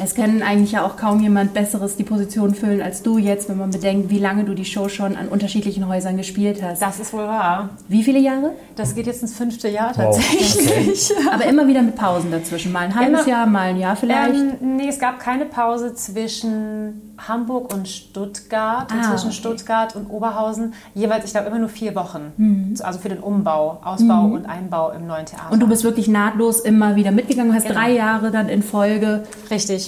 [0.00, 3.58] Es kann eigentlich ja auch kaum jemand Besseres die Position füllen als du jetzt, wenn
[3.58, 6.80] man bedenkt, wie lange du die Show schon an unterschiedlichen Häusern gespielt hast.
[6.82, 7.70] Das ist wohl wahr.
[7.88, 8.52] Wie viele Jahre?
[8.76, 10.16] Das geht jetzt ins fünfte Jahr Wow.
[10.16, 11.10] tatsächlich.
[11.32, 12.70] Aber immer wieder mit Pausen dazwischen.
[12.72, 13.28] Mal ein halbes Immer.
[13.28, 14.34] Jahr, mal ein Jahr vielleicht.
[14.34, 19.36] Ähm, nee, es gab keine Pause zwischen Hamburg und Stuttgart, und Ah, zwischen okay.
[19.36, 20.74] Stuttgart und Oberhausen.
[20.94, 22.32] Jeweils, ich glaube, immer nur vier Wochen.
[22.36, 22.74] Mhm.
[22.82, 25.50] Also für den Umbau, Ausbau und Einbau im neuen Theater.
[25.50, 27.80] und du bist wirklich nahtlos immer wieder mitgegangen, hast Genau.
[27.80, 29.87] drei Jahre dann in Folge Richtig,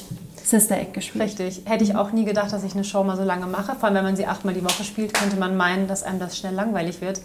[0.50, 1.24] Sister Act gespielt.
[1.24, 1.62] richtig.
[1.64, 3.76] Hätte ich auch nie gedacht, dass ich eine Show mal so lange mache.
[3.76, 6.36] Vor allem, wenn man sie achtmal die Woche spielt, könnte man meinen, dass einem das
[6.36, 7.20] schnell langweilig wird.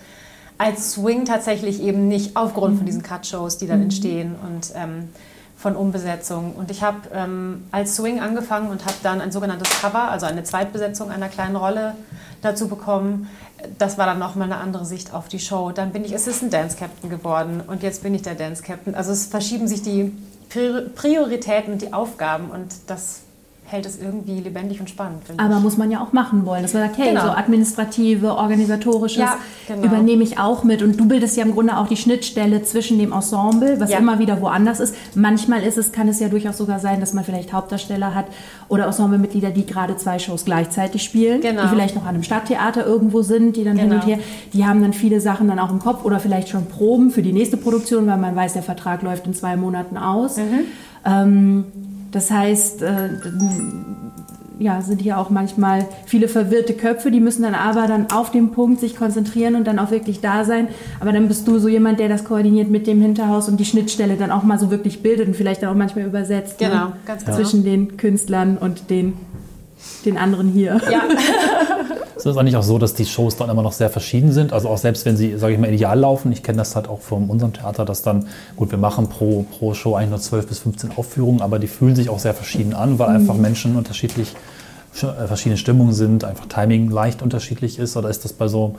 [0.58, 5.10] Als Swing tatsächlich eben nicht, aufgrund von diesen Cut-Shows, die dann entstehen und ähm,
[5.58, 6.54] von Umbesetzung.
[6.54, 10.44] Und ich habe ähm, als Swing angefangen und habe dann ein sogenanntes Cover, also eine
[10.44, 11.96] Zweitbesetzung einer kleinen Rolle
[12.42, 13.30] dazu bekommen.
[13.80, 15.72] Das war dann nochmal eine andere Sicht auf die Show.
[15.72, 18.94] Dann bin ich Assistant Dance Captain geworden und jetzt bin ich der Dance Captain.
[18.94, 20.12] Also es verschieben sich die
[20.50, 23.25] Prioritäten und die Aufgaben und das
[23.68, 25.24] hält es irgendwie lebendig und spannend.
[25.38, 26.62] Aber muss man ja auch machen wollen.
[26.62, 27.24] Dass man sagt, hey, Genau.
[27.24, 29.86] so administrative, organisatorisches Ja, genau.
[29.88, 30.84] übernehme ich auch mit.
[30.84, 33.98] Und du bildest ja im Grunde auch die Schnittstelle zwischen dem Ensemble, was Ja.
[33.98, 34.96] immer wieder woanders ist.
[35.16, 38.26] Manchmal ist es, kann es ja durchaus sogar sein, dass man vielleicht Hauptdarsteller hat
[38.70, 41.64] oder Ensemblemitglieder, die gerade zwei Shows gleichzeitig spielen, Genau.
[41.64, 44.02] die vielleicht noch an einem Stadttheater irgendwo sind, die dann hin Genau.
[44.02, 44.20] und her,
[44.54, 47.34] die haben dann viele Sachen dann auch im Kopf oder vielleicht schon Proben für die
[47.34, 50.38] nächste Produktion, weil man weiß, der Vertrag läuft in zwei Monaten aus.
[51.08, 51.66] Ähm,
[52.16, 53.10] das heißt, äh,
[54.58, 58.52] ja, sind hier auch manchmal viele verwirrte Köpfe, die müssen dann aber dann auf den
[58.52, 60.70] Punkt sich konzentrieren und dann auch wirklich da sein.
[61.02, 64.16] Aber dann bist du so jemand, der das koordiniert mit dem Hinterhaus und die Schnittstelle
[64.16, 66.58] dann auch mal so wirklich bildet und vielleicht dann auch manchmal übersetzt.
[66.58, 66.94] Genau, ne?
[67.06, 67.36] ganz genau.
[67.36, 69.16] Zwischen den Künstlern und den,
[70.06, 70.80] den anderen hier.
[70.92, 71.04] Ja,
[72.16, 74.54] es ist eigentlich auch so, dass die Shows dann immer noch sehr verschieden sind.
[74.54, 76.32] Also auch selbst wenn sie, sage ich mal, ideal laufen.
[76.32, 79.74] Ich kenne das halt auch von unserem Theater, dass dann, gut, wir machen pro, pro
[79.74, 83.00] Show eigentlich nur 12 bis 15 Aufführungen, aber die fühlen sich auch sehr verschieden an,
[83.00, 84.34] weil einfach Menschen unterschiedlich,
[85.02, 87.98] äh, verschiedene Stimmungen sind, einfach Timing leicht unterschiedlich ist.
[87.98, 88.76] Oder ist das bei so,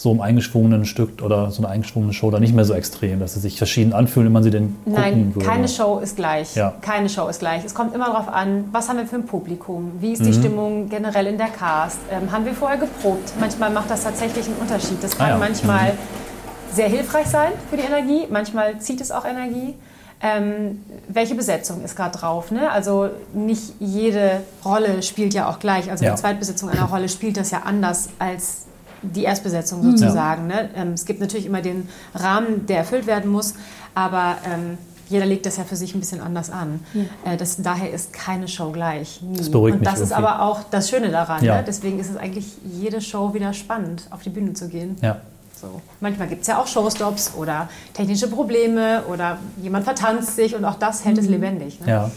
[0.00, 3.34] so einem eingeschwungenen Stück oder so einer eingeschwungenen Show dann nicht mehr so extrem, dass
[3.34, 5.46] sie sich verschieden anfühlen, wenn man sie denn gucken Nein, würde?
[5.46, 6.54] keine Show ist gleich.
[6.56, 6.72] Ja.
[6.80, 7.62] Keine Show ist gleich.
[7.66, 10.12] Es kommt immer darauf an, was haben wir für ein Publikum, wie Mhm.
[10.14, 13.34] ist die Stimmung generell in der Cast, ähm, haben wir vorher geprobt.
[13.38, 15.02] Manchmal macht das tatsächlich einen Unterschied.
[15.04, 15.36] Das kann Ah ja.
[15.38, 15.92] manchmal
[16.72, 19.74] sehr hilfreich sein für die Energie, manchmal zieht es auch Energie.
[20.22, 22.50] Ähm, welche Besetzung ist gerade drauf?
[22.50, 22.70] Ne?
[22.70, 25.90] Also nicht jede Rolle spielt ja auch gleich.
[25.90, 26.12] Also Ja.
[26.14, 28.66] die Zweitbesetzung einer Rolle spielt das ja anders als
[29.02, 29.96] die Erstbesetzung Mhm.
[29.96, 30.46] sozusagen.
[30.46, 30.68] Ne?
[30.76, 33.54] Ähm, es gibt natürlich immer den Rahmen, der erfüllt werden muss,
[33.94, 36.80] aber ähm, jeder legt das ja für sich ein bisschen anders an.
[37.24, 39.20] Äh, das, daher ist keine Show gleich.
[39.22, 39.38] Nie.
[39.38, 40.26] Das beruhigt Und mich das ist irgendwie.
[40.28, 41.42] aber auch das Schöne daran.
[41.44, 41.56] Ja.
[41.56, 41.64] Ne?
[41.66, 44.96] Deswegen ist es eigentlich jede Show wieder spannend, auf die Bühne zu gehen.
[45.02, 45.16] Ja.
[45.60, 45.82] So.
[46.00, 50.76] Manchmal gibt es ja auch Showstops oder technische Probleme oder jemand vertanzt sich und auch
[50.76, 51.80] das hält es lebendig.
[51.80, 51.90] Ne?
[51.90, 52.10] Ja.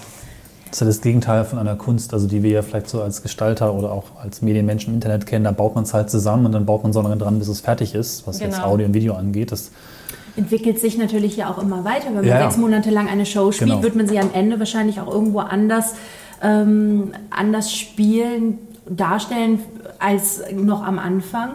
[0.74, 3.22] Das ist ja das Gegenteil von einer Kunst, also die wir ja vielleicht so als
[3.22, 5.46] Gestalter oder auch als Medienmenschen im Internet kennen.
[5.46, 7.62] Da baut man es halt zusammen und dann baut man so lange dran, bis es
[7.62, 8.70] fertig ist, was jetzt Genau.
[8.70, 9.52] Audio und Video angeht.
[9.52, 9.70] Das,
[10.36, 12.08] Entwickelt sich natürlich ja auch immer weiter.
[12.08, 12.42] Wenn man ja.
[12.42, 13.84] sechs Monate lang eine Show spielt, Genau.
[13.84, 15.94] wird man sie am Ende wahrscheinlich auch irgendwo anders,
[16.42, 18.58] ähm, anders spielen,
[18.90, 19.60] darstellen
[20.00, 21.52] als noch am Anfang.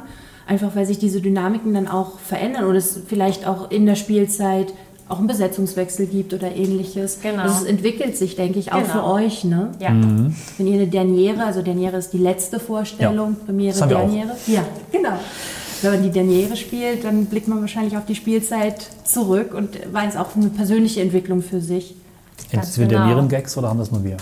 [0.47, 4.73] Einfach weil sich diese Dynamiken dann auch verändern oder es vielleicht auch in der Spielzeit
[5.09, 7.21] auch einen Besetzungswechsel gibt oder ähnliches.
[7.23, 7.43] Genau.
[7.43, 8.93] Also es entwickelt sich, denke ich, auch Genau.
[8.93, 9.45] für euch.
[9.45, 9.71] Ne?
[9.81, 9.91] Ja.
[9.91, 10.35] Mhm.
[10.59, 13.87] Wenn ihr eine Derniere, also Derniere ist die letzte Vorstellung, Ja, Premiere, wir.
[13.87, 14.37] Derniere.
[14.47, 15.19] Ja, genau.
[15.81, 20.17] Wenn man die Derniere spielt, dann blickt man wahrscheinlich auf die Spielzeit zurück und weiß
[20.17, 21.95] auch eine persönliche Entwicklung für sich.
[22.53, 23.15] Ganz Entweder genau.
[23.15, 24.17] Nieren-Gags oder haben das nur wir?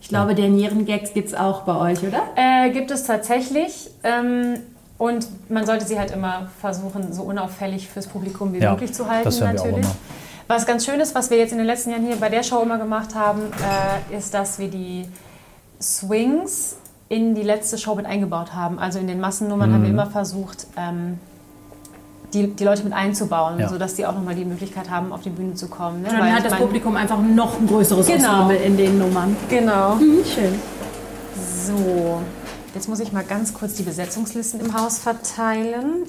[0.00, 2.22] Ich glaube, Dernieren-Gags gibt es auch bei euch, oder?
[2.34, 3.90] Äh, gibt es tatsächlich.
[4.02, 4.56] Ähm,
[5.00, 9.08] und man sollte sie halt immer versuchen, so unauffällig fürs Publikum wie Ja, möglich zu
[9.10, 9.86] halten, das hören wir auch natürlich.
[9.86, 9.94] immer.
[10.46, 12.60] Was ganz schön ist, was wir jetzt in den letzten Jahren hier bei der Show
[12.60, 13.40] immer gemacht haben,
[14.10, 15.06] äh, ist, dass wir die
[15.80, 16.76] Swings
[17.08, 18.78] in die letzte Show mit eingebaut haben.
[18.78, 21.18] Also in den Massennummern haben wir immer versucht, ähm,
[22.34, 23.68] die, die Leute mit einzubauen, Ja.
[23.68, 26.02] sodass die auch nochmal die Möglichkeit haben, auf die Bühne zu kommen.
[26.02, 26.08] Ne?
[26.10, 28.42] Dann Weil hat das mein- Publikum einfach noch ein größeres Genau.
[28.42, 29.36] Ensemble in den Nummern.
[29.48, 29.96] Genau.
[29.98, 30.60] Schön.
[31.66, 32.20] So,
[32.74, 36.06] jetzt muss ich mal ganz kurz die Besetzungslisten im Haus verteilen.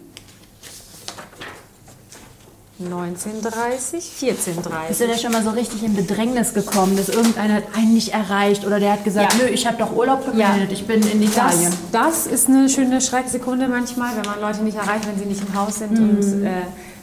[2.83, 4.87] 1930, 1430.
[4.87, 8.09] Bist du da schon mal so richtig in Bedrängnis gekommen, dass irgendeiner hat einen nicht
[8.09, 9.39] erreicht oder der hat gesagt, Ja.
[9.43, 10.73] nö, ich habe doch Urlaub gemeldet, Ja.
[10.73, 11.71] ich bin in Italien.
[11.91, 15.41] Das, das ist eine schöne Schrecksekunde manchmal, wenn man Leute nicht erreicht, wenn sie nicht
[15.47, 16.61] im Haus sind und äh,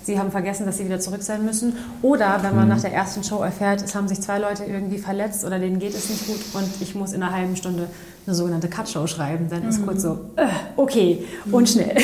[0.09, 1.77] sie haben vergessen, dass sie wieder zurück sein müssen.
[2.03, 5.45] Oder wenn man nach der ersten Show erfährt, es haben sich zwei Leute irgendwie verletzt
[5.45, 7.89] oder denen geht es nicht gut und ich muss in einer halben Stunde
[8.27, 11.95] eine sogenannte Cut-Show schreiben, dann ist kurz so, äh, okay, und schnell.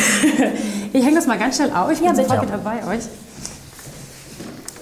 [0.92, 3.04] ich hänge das mal ganz schnell auf, ich bin Ja, sofort wieder bei euch.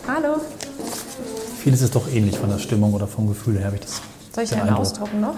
[0.07, 0.41] Hallo,
[1.63, 4.03] Vieles ist doch ähnlich von der Stimmung oder vom Gefühl her, habe ich das.
[4.35, 4.81] soll ich einen Eindruck.
[4.81, 5.35] ausdrucken noch?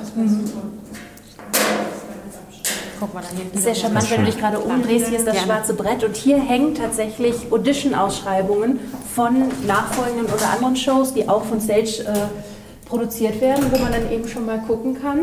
[3.01, 3.51] Guck mal, da hinten.
[3.53, 5.09] Das ist ja charmant, wenn du dich gerade umdrehst.
[5.09, 8.81] Hier ist das schwarze Brett und hier hängen tatsächlich Audition-Ausschreibungen
[9.15, 14.11] von nachfolgenden oder anderen Shows, die auch von Stage äh, produziert werden, wo man dann
[14.11, 15.21] eben schon mal gucken kann,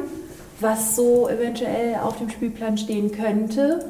[0.60, 3.86] was so eventuell auf dem Spielplan stehen könnte.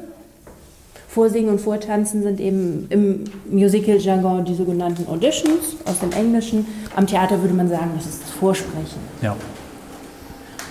[1.08, 6.66] Vorsingen und Vortanzen sind eben im Musical-Jargon die sogenannten Auditions aus dem Englischen.
[6.96, 9.36] Am Theater würde man sagen, das ist das Vorsprechen Ja.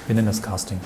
[0.08, 0.80] Wir nennen das Casting.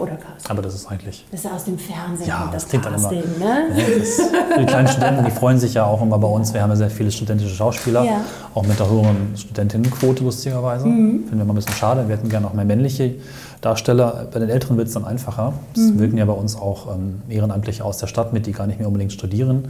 [0.00, 0.50] Oder Cast.
[0.50, 1.24] Aber das ist eigentlich.
[1.30, 3.68] Das ist aus dem Fernsehen Ja, das das klingt dann immer- Casting, ne?
[3.98, 6.52] Das, die kleinen Studenten, die freuen sich ja auch immer bei uns.
[6.54, 8.20] Wir haben ja sehr viele studentische Schauspieler, Ja.
[8.54, 10.84] auch mit der höheren Studentinnenquote lustigerweise.
[10.84, 12.08] Finden wir mal ein bisschen schade.
[12.08, 13.14] Wir hätten gerne auch mehr männliche
[13.60, 14.26] Darsteller.
[14.32, 15.52] Bei den Älteren wird es dann einfacher.
[15.74, 18.78] Es wirken ja bei uns auch ähm, Ehrenamtliche aus der Stadt mit, die gar nicht
[18.78, 19.68] mehr unbedingt studieren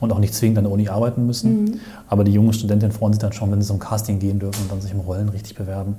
[0.00, 1.80] und auch nicht zwingend an der Uni arbeiten müssen.
[2.08, 4.70] Aber die jungen Studentinnen freuen sich dann schon, wenn sie zum Casting gehen dürfen und
[4.72, 5.96] dann sich im Rollen richtig bewerben.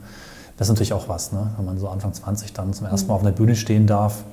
[0.58, 1.52] Das ist natürlich auch was, ne?
[1.58, 4.24] wenn man so Anfang 20 dann zum ersten Mal auf einer Bühne stehen darf.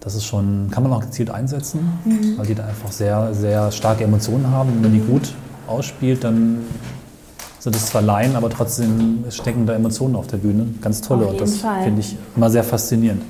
[0.00, 1.92] Das ist schon, kann man auch gezielt einsetzen,
[2.36, 4.72] weil die da einfach sehr, sehr starke Emotionen haben.
[4.72, 5.32] Und wenn die gut
[5.68, 6.58] ausspielt, dann
[7.60, 10.66] sind es zwar Laien, aber trotzdem stecken da Emotionen auf der Bühne.
[10.80, 11.26] Ganz tolle.
[11.26, 13.22] Und das finde ich immer sehr faszinierend.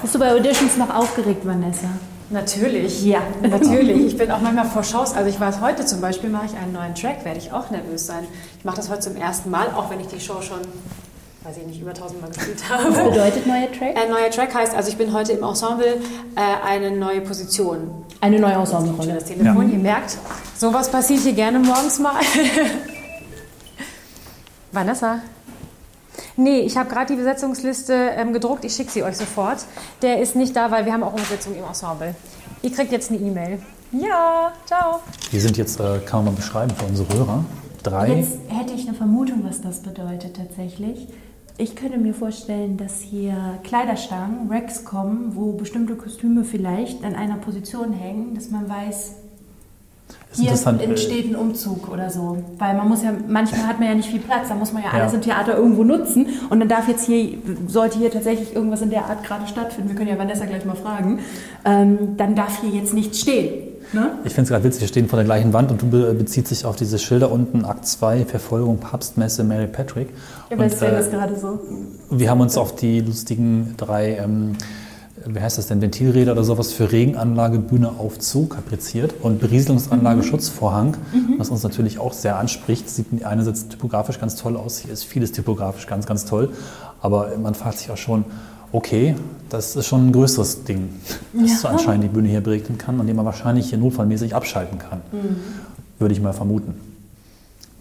[0.00, 1.88] Bist du bei Auditions noch aufgeregt, Vanessa?
[2.30, 3.04] Natürlich.
[3.04, 3.20] Ja.
[3.42, 4.06] Natürlich.
[4.06, 5.14] Ich bin auch manchmal vor Shows.
[5.14, 8.06] Also ich weiß heute zum Beispiel, mache ich einen neuen Track, werde ich auch nervös
[8.06, 8.24] sein.
[8.58, 10.60] Ich mache das heute zum ersten Mal, auch wenn ich die Show schon,
[11.44, 13.10] weiß ich nicht, über tausendmal gespielt Was habe.
[13.10, 13.96] bedeutet neuer Track?
[13.96, 16.00] Ein neuer Track heißt, also ich bin heute im Ensemble
[16.36, 17.90] äh, eine neue Position.
[18.20, 19.10] Eine neue Ensemblerolle.
[19.10, 20.16] Schönes Telefon, ihr merkt,
[20.56, 22.16] sowas passiert hier gerne morgens mal.
[24.72, 25.20] Vanessa?
[26.36, 29.58] Nee, ich habe gerade die Besetzungsliste ähm, gedruckt, ich schicke sie euch sofort.
[30.02, 32.14] Der ist nicht da, weil wir haben auch Umsetzung im Ensemble.
[32.62, 33.60] Ihr kriegt jetzt eine E-Mail.
[33.92, 35.00] Ja, ciao.
[35.30, 37.44] Wir sind jetzt, äh, kann man mal beschreiben für unsere Hörer,
[37.82, 38.14] drei.
[38.14, 41.06] Jetzt hätte ich eine Vermutung, was das bedeutet tatsächlich.
[41.56, 47.36] Ich könnte mir vorstellen, dass hier Kleiderstangen, Racks kommen, wo bestimmte Kostüme vielleicht an einer
[47.36, 49.14] Position hängen, dass man weiß,
[50.32, 52.38] ist hier entsteht ein Umzug oder so.
[52.58, 54.88] Weil man muss ja, manchmal hat man ja nicht viel Platz, da muss man ja
[54.92, 55.00] Ja.
[55.00, 56.26] alles im Theater irgendwo nutzen.
[56.50, 57.38] Und dann darf jetzt hier,
[57.68, 60.74] sollte hier tatsächlich irgendwas in der Art gerade stattfinden, wir können ja Vanessa gleich mal
[60.74, 61.20] fragen,
[61.64, 63.73] ähm, dann darf hier jetzt nichts stehen.
[63.92, 64.18] Ne?
[64.24, 66.48] Ich finde es gerade witzig, wir stehen vor der gleichen Wand und du be bezieht
[66.48, 70.08] sich auf diese Schilder unten, Akt 2, Verfolgung, Papstmesse, Mary Patrick.
[70.50, 71.60] Ja, weißt du, äh, das gerade so.
[72.10, 74.52] Wir haben uns auf die lustigen drei, ähm,
[75.26, 80.96] wie heißt das denn, Ventilräder oder sowas für Regenanlage, Bühne, Aufzug kapriziert und Berieselungsanlage, Schutzvorhang,
[81.38, 82.90] was uns natürlich auch sehr anspricht.
[82.90, 86.50] Sieht einerseits typografisch ganz toll aus, hier ist vieles typografisch ganz, ganz toll,
[87.00, 88.24] aber man fragt sich auch schon,
[88.74, 89.14] okay,
[89.50, 90.88] das ist schon ein größeres Ding,
[91.32, 91.56] das Ja.
[91.58, 95.00] so anscheinend die Bühne hier beregnen kann und den man wahrscheinlich hier notfallmäßig abschalten kann,
[95.98, 96.74] würde ich mal vermuten.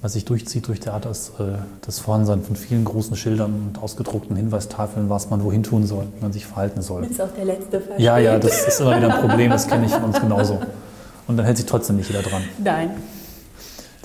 [0.04, 1.44] Was sich durchzieht durch Theater ist äh,
[1.86, 6.22] das Vorhandensein von vielen großen Schildern und ausgedruckten Hinweistafeln, was man wohin tun soll, wie
[6.22, 7.06] man sich verhalten soll.
[7.06, 8.00] ist auch der letzte Fall.
[8.02, 10.60] Ja, ja, das ist immer wieder ein Problem, das kenne ich von uns genauso.
[11.26, 12.42] Und dann hält sich trotzdem nicht jeder dran.
[12.62, 12.90] Nein.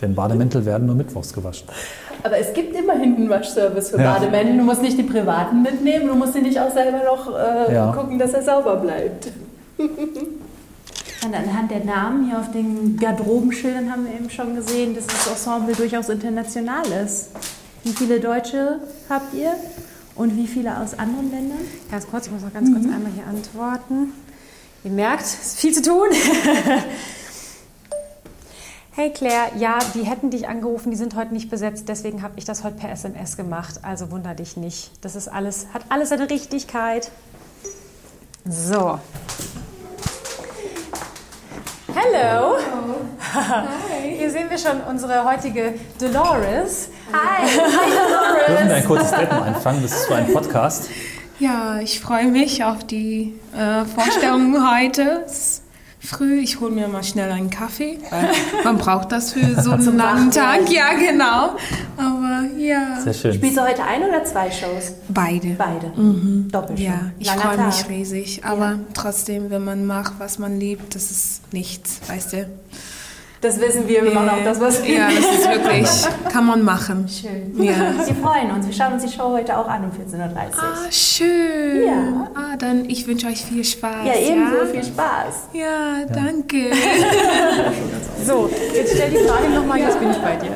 [0.00, 1.68] Denn Bademäntel werden nur mittwochs gewaschen.
[2.22, 4.14] Aber es gibt immerhin einen Waschservice für Ja.
[4.14, 4.56] Bademäntel.
[4.58, 7.92] Du musst nicht die privaten mitnehmen, du musst dir nicht auch selber noch äh, Ja.
[7.92, 9.28] gucken, dass er sauber bleibt.
[9.78, 15.26] Und anhand der Namen hier auf den Garderobenschildern haben wir eben schon gesehen, dass das
[15.26, 17.30] Ensemble durchaus international ist.
[17.82, 18.78] Wie viele Deutsche
[19.10, 19.52] habt ihr
[20.14, 21.58] und wie viele aus anderen Ländern?
[21.90, 24.12] Ganz kurz, ich muss noch ganz kurz einmal hier antworten.
[24.84, 26.06] Ihr merkt, es ist viel zu tun.
[28.98, 32.44] Hey Claire, ja, die hätten dich angerufen, die sind heute nicht besetzt, deswegen habe ich
[32.44, 33.78] das heute per SMS gemacht.
[33.82, 34.90] Also wunder dich nicht.
[35.02, 37.12] Das ist alles, hat alles seine Richtigkeit.
[38.44, 38.98] So.
[41.94, 42.56] Hello.
[44.18, 46.88] Hier sehen wir schon unsere heutige Dolores.
[48.48, 49.80] Dürfen wir ein kurzes Statement anfangen?
[49.80, 50.90] Das ist so ein Podcast.
[51.38, 55.22] Ja, ich freue mich auf die äh, Vorstellung heute.
[55.24, 55.62] Es
[56.08, 56.40] früh.
[56.40, 58.30] Ich hole mir mal schnell einen Kaffee, weil
[58.64, 60.70] man braucht das für so einen langen Tag.
[60.70, 61.56] Ja, genau.
[61.96, 63.00] Aber ja.
[63.02, 63.34] Sehr schön.
[63.34, 64.94] Spielst du heute ein oder zwei Shows?
[65.08, 65.48] Beide.
[65.50, 65.92] Beide.
[66.50, 66.82] Doppelshow.
[66.82, 68.44] Ja, ich freue mich riesig.
[68.44, 72.46] Aber trotzdem, wenn man macht, was man liebt, das ist nichts, weißt du?
[73.40, 76.62] Das wissen wir, wir machen auch das, was wir Ja, das ist wirklich, kann man
[76.64, 77.06] machen.
[77.08, 77.52] Schön.
[77.62, 77.72] Ja.
[78.04, 78.66] Wir freuen uns.
[78.66, 80.30] Wir schauen uns die Show heute auch an um 14.30 Uhr.
[80.60, 81.86] Ah, schön.
[81.86, 82.30] Ja.
[82.34, 84.06] Ah, dann ich wünsche euch viel Spaß.
[84.06, 84.56] ja, ebenso.
[84.56, 85.34] Ja, Viel Spaß.
[85.52, 86.70] ja danke.
[88.26, 90.48] So, jetzt stell die Frage nochmal, jetzt bin ich bei dir.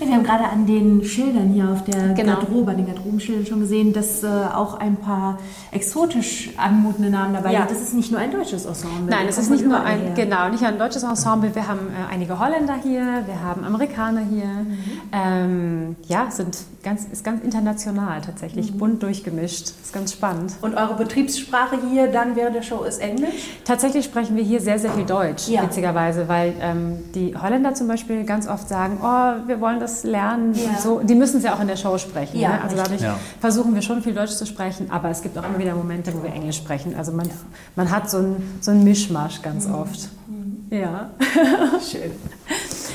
[0.00, 2.36] Ja, wir haben gerade an den Schildern hier auf der Genau.
[2.36, 5.38] Garderobe, an den Garderobenschildern schon gesehen, dass äh, auch ein paar
[5.70, 7.58] exotisch anmutende Namen dabei Ja.
[7.66, 7.72] sind.
[7.72, 9.10] Das ist nicht nur ein deutsches Ensemble.
[9.14, 10.12] Nein, es kommen ist nicht nur ein, her.
[10.14, 11.54] genau, nicht ein deutsches Ensemble.
[11.54, 14.66] Wir haben äh, einige Holländer hier, wir haben Amerikaner hier.
[15.12, 19.68] Ähm, ja, sind ganz, ist ganz international tatsächlich, bunt durchgemischt.
[19.82, 20.52] Ist ganz spannend.
[20.60, 23.58] Und eure Betriebssprache hier dann während der Show ist Englisch?
[23.64, 25.62] Tatsächlich sprechen wir hier sehr, sehr viel Deutsch, Ja.
[25.62, 30.54] witzigerweise, weil ähm, die Holländer zum Beispiel ganz oft sagen, oh, wir wollen das lernen
[30.54, 30.78] Ja.
[30.80, 31.00] so.
[31.00, 32.38] Die müssen es ja auch in der Show sprechen.
[32.38, 32.62] Ja, ne?
[32.62, 33.18] Also dadurch Ja.
[33.40, 36.22] versuchen wir schon viel Deutsch zu sprechen, aber es gibt auch immer wieder Momente, wo
[36.22, 36.94] wir Englisch sprechen.
[36.96, 37.28] Also man,
[37.76, 40.08] man hat so ein, so ein Mischmasch ganz oft.
[40.70, 41.10] Ja.
[41.80, 42.12] Schön.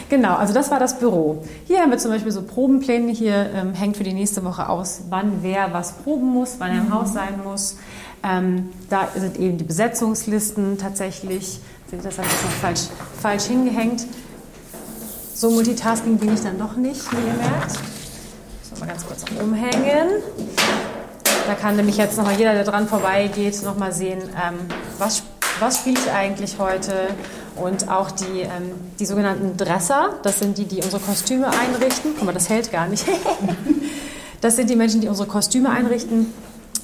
[0.10, 1.44] Genau, also das war das Büro.
[1.66, 3.12] Hier haben wir zum Beispiel so Probenpläne.
[3.12, 6.82] Hier ähm, hängt für die nächste Woche aus, wann wer was proben muss, wann er
[6.82, 7.78] im Haus sein muss.
[8.22, 11.62] Ähm, da sind eben die Besetzungslisten tatsächlich.
[11.90, 12.82] Das habe ich jetzt noch falsch,
[13.20, 14.06] falsch hingehängt.
[15.34, 17.72] So Multitasking bin ich dann doch nicht, wie ihr merkt.
[17.72, 20.22] So, mal ganz kurz umhängen.
[21.48, 24.60] Da kann nämlich jetzt nochmal jeder, der dran vorbeigeht, nochmal sehen, ähm,
[25.00, 25.24] was,
[25.60, 27.10] was spiele ich eigentlich heute.
[27.56, 32.12] Und auch die, ähm, die sogenannten Dresser, das sind die, die unsere Kostüme einrichten.
[32.16, 33.06] Guck mal, das hält gar nicht.
[34.42, 36.34] das sind die Menschen, die unsere Kostüme einrichten,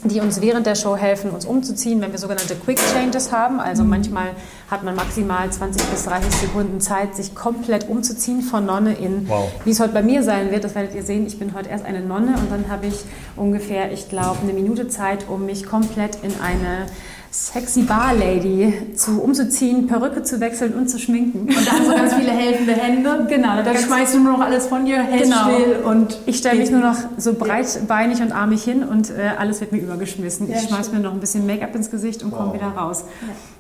[0.04, 3.60] die uns während der Show helfen, uns umzuziehen, wenn wir sogenannte Quick Changes haben.
[3.60, 4.30] Also manchmal
[4.72, 9.52] hat man maximal 20 bis 30 Sekunden Zeit, sich komplett umzuziehen von Nonne in, Wow.
[9.66, 10.64] wie es heute bei mir sein wird.
[10.64, 11.26] Das werdet ihr sehen.
[11.28, 12.96] Ich bin heute erst eine Nonne und dann habe ich
[13.36, 16.86] ungefähr, ich glaube, eine Minute Zeit, um mich komplett in eine
[17.32, 21.42] sexy Bar Lady zu umzuziehen, Perücke zu wechseln und zu schminken.
[21.42, 23.28] Und dann so ganz viele helfende Hände.
[23.30, 25.44] Genau, Dann schmeißt du nur noch alles von dir, hältst Genau.
[25.50, 29.62] still und Ich stelle mich nur noch so breitbeinig und armig hin und äh, alles
[29.62, 30.50] wird mir übergeschmissen.
[30.50, 32.54] Ja, ich schmeiß mir noch ein bisschen Make-up ins Gesicht und komme Wow.
[32.56, 33.04] wieder raus.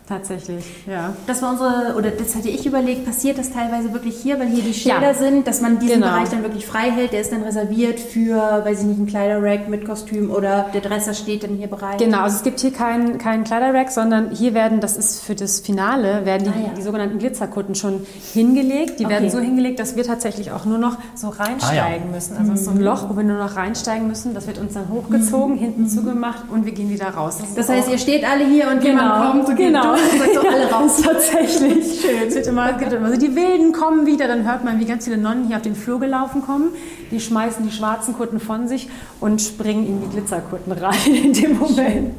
[0.09, 1.13] Tatsächlich, ja.
[1.27, 4.63] Das war unsere, oder das hatte ich überlegt, passiert das teilweise wirklich hier, weil hier
[4.63, 5.13] die Schilder Ja.
[5.13, 6.07] sind, dass man diesen Genau.
[6.13, 7.13] Bereich dann wirklich frei hält.
[7.13, 11.13] Der ist dann reserviert für, weiß ich nicht, ein Kleiderrack mit Kostüm oder der Dresser
[11.13, 11.99] steht dann hier bereit.
[11.99, 15.59] Genau, also es gibt hier keinen keinen Kleiderrack, sondern hier werden, das ist für das
[15.59, 16.73] Finale, werden die, Ah, ja.
[16.75, 18.01] die sogenannten Glitzerkutten schon
[18.33, 18.99] hingelegt.
[18.99, 19.29] Die werden Okay.
[19.37, 22.35] so hingelegt, dass wir tatsächlich auch nur noch so reinsteigen müssen.
[22.35, 24.33] Also es ist so ein Loch, wo wir nur noch reinsteigen müssen.
[24.33, 27.37] Das wird uns dann hochgezogen, hinten zugemacht und wir gehen wieder raus.
[27.41, 29.83] ist Das heißt, auch- ihr steht alle hier und jemand kommt und geht genau.
[29.83, 31.01] durch und sagt so alle raus.
[31.01, 32.01] Tatsächlich.
[32.01, 32.27] Schön.
[32.27, 34.85] Es wird immer, es gibt immer so die Wilden kommen wieder, dann hört man, wie
[34.85, 36.69] ganz viele Nonnen hier auf den Flur gelaufen kommen.
[37.11, 41.57] Die schmeißen die schwarzen Kutten von sich und springen in die Glitzerkutten rein in dem
[41.57, 42.15] Moment.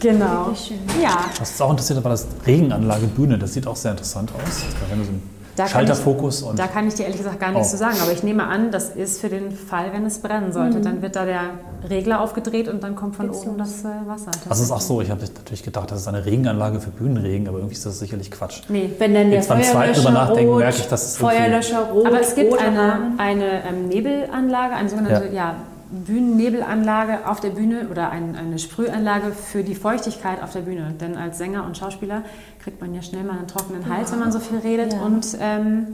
[0.00, 0.54] Genau.
[1.02, 3.38] Ja, Was uns auch interessiert, war das Regenanlage Bühne.
[3.38, 4.64] Das sieht auch sehr interessant aus.
[4.80, 5.12] Da haben wir so
[5.56, 7.70] Da kann Schalterfokus und da kann ich dir ehrlich gesagt gar nichts Oh.
[7.72, 10.52] zu sagen, aber ich nehme an, das ist für den Fall, wenn es brennen Mhm.
[10.52, 10.80] sollte.
[10.82, 11.40] Dann wird da der
[11.88, 14.30] Regler aufgedreht und dann kommt von oben das äh, Wasser.
[14.48, 15.00] das ist auch so.
[15.00, 18.30] Ich habe natürlich gedacht, das ist eine Regenanlage für Bühnenregen, aber irgendwie ist das sicherlich
[18.30, 18.62] Quatsch.
[18.68, 21.20] Nee, Wenn dann der Jetzt beim zweiten Feuerlöscher drüber nachdenken, rot, merke ich, dass es
[21.20, 25.54] irgendwie- Feuerlöscher rot, Aber es gibt eine, eine ähm, Nebelanlage, eine sogenannte ja.
[25.90, 30.94] Bühnennebelanlage auf der Bühne oder ein, eine Sprühanlage für die Feuchtigkeit auf der Bühne.
[31.00, 32.22] Denn als Sänger und Schauspieler
[32.62, 35.00] kriegt man ja schnell mal einen trockenen Hals, wenn man so viel redet Ja.
[35.02, 35.86] und ähm,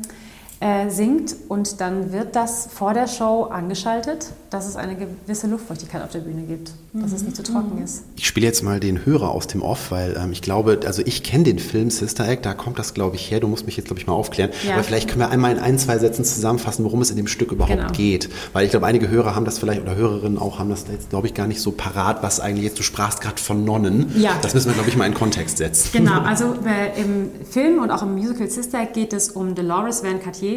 [0.63, 1.35] äh, singt.
[1.49, 6.21] Und dann wird das vor der Show angeschaltet, dass es eine gewisse Luftfeuchtigkeit auf der
[6.21, 8.05] Bühne gibt, dass es nicht zu trocken ist.
[8.17, 11.23] Ich spiele jetzt mal den Hörer aus dem Off, weil ähm, ich glaube, also ich
[11.25, 13.41] kenne den Film Sister Act, da kommt das, glaube ich, her.
[13.41, 14.51] Du musst mich jetzt, glaube ich, mal aufklären.
[14.67, 14.75] Ja.
[14.75, 17.51] Aber vielleicht können wir einmal in ein, zwei Sätzen zusammenfassen, worum es in dem Stück
[17.51, 17.91] überhaupt Genau.
[17.93, 18.29] geht.
[18.53, 21.27] Weil ich glaube, einige Hörer haben das vielleicht, oder Hörerinnen auch, haben das jetzt, glaube
[21.27, 24.13] ich, gar nicht so parat, was eigentlich jetzt, du sprachst gerade von Nonnen.
[24.17, 24.33] Ja.
[24.43, 25.89] Das müssen wir, glaube ich, mal in Kontext setzen.
[25.93, 30.05] Genau, also äh, im Film und auch im Musical Sister Act geht es um Dolores
[30.05, 30.52] Van Cartier,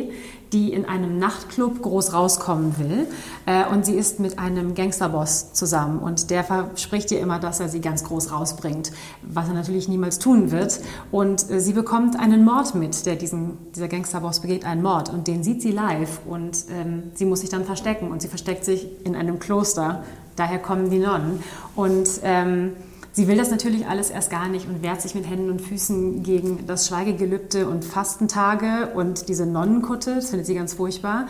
[0.53, 3.07] die in einem Nachtclub groß rauskommen will.
[3.45, 7.67] Äh, und sie ist mit einem Gangsterboss zusammen und der verspricht ihr immer, dass er
[7.67, 10.79] sie ganz groß rausbringt, was er natürlich niemals tun wird.
[11.11, 15.27] Und äh, sie bekommt einen Mord mit, der diesen, dieser Gangsterboss begeht einen Mord und
[15.27, 18.87] den sieht sie live und ähm, sie muss sich dann verstecken und sie versteckt sich
[19.03, 20.03] in einem Kloster.
[20.35, 21.43] Daher kommen die Nonnen.
[21.75, 22.73] Und ähm,
[23.17, 26.21] Sie will das natürlich alles erst gar nicht und wehrt sich mit Händen und Füßen
[26.21, 30.15] gegen das Schweigegelübde und Fastentage und diese Nonnenkutte.
[30.15, 31.27] Das findet sie ganz furchtbar.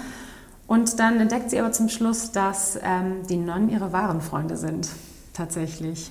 [0.65, 4.89] Und dann entdeckt sie aber zum Schluss, dass ähm, die Nonnen ihre wahren Freunde sind,
[5.33, 6.09] tatsächlich.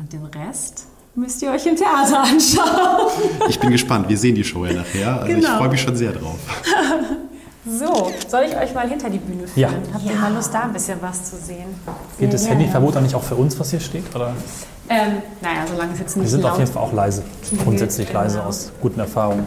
[0.00, 3.12] Und den Rest müsst ihr euch im Theater anschauen.
[3.48, 4.08] Ich bin gespannt.
[4.08, 5.20] Wir sehen die Show ja nachher.
[5.20, 5.58] Also ich Genau.
[5.58, 6.38] freue mich schon sehr drauf.
[7.66, 9.58] So, soll ich euch mal hinter die Bühne führen?
[9.58, 9.68] Ja.
[9.94, 11.64] Habt ihr mal Lust, da ein bisschen was zu sehen?
[12.18, 14.14] Geht das Handyverbot eigentlich auch für uns, was hier steht?
[14.14, 14.34] Oder?
[14.90, 17.22] Ähm, naja, solange es jetzt nicht Wir sind laut auf jeden Fall auch leise.
[17.62, 18.20] Grundsätzlich Genau.
[18.20, 19.46] leise aus guten Erfahrungen.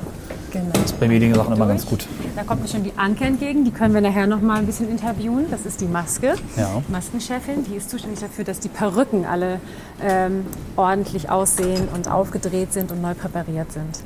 [0.51, 0.65] Genau.
[0.73, 2.07] Das ist bei Mediensachen immer ganz gut.
[2.35, 4.89] Da kommt mir schon die Anke entgegen, die können wir nachher noch mal ein bisschen
[4.89, 5.45] interviewen.
[5.51, 6.81] Das ist die Maske, Ja.
[6.87, 9.59] Maskenchefin, die ist zuständig dafür, dass die Perücken alle
[10.01, 10.45] ähm,
[10.75, 13.99] ordentlich aussehen und aufgedreht sind und neu präpariert sind.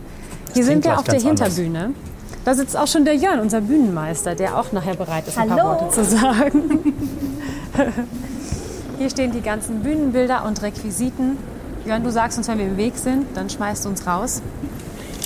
[0.53, 1.55] Hier sind wir auf der ganz anders.
[2.43, 5.57] Da sitzt auch schon der Jörn, unser Bühnenmeister, der auch nachher bereit ist, ein paar
[5.59, 5.69] Hallo.
[5.81, 6.79] Worte zu sagen.
[8.97, 11.37] Hier stehen die ganzen Bühnenbilder und Requisiten.
[11.85, 14.41] Jörn, du sagst uns, wenn wir im Weg sind, dann schmeißt du uns raus.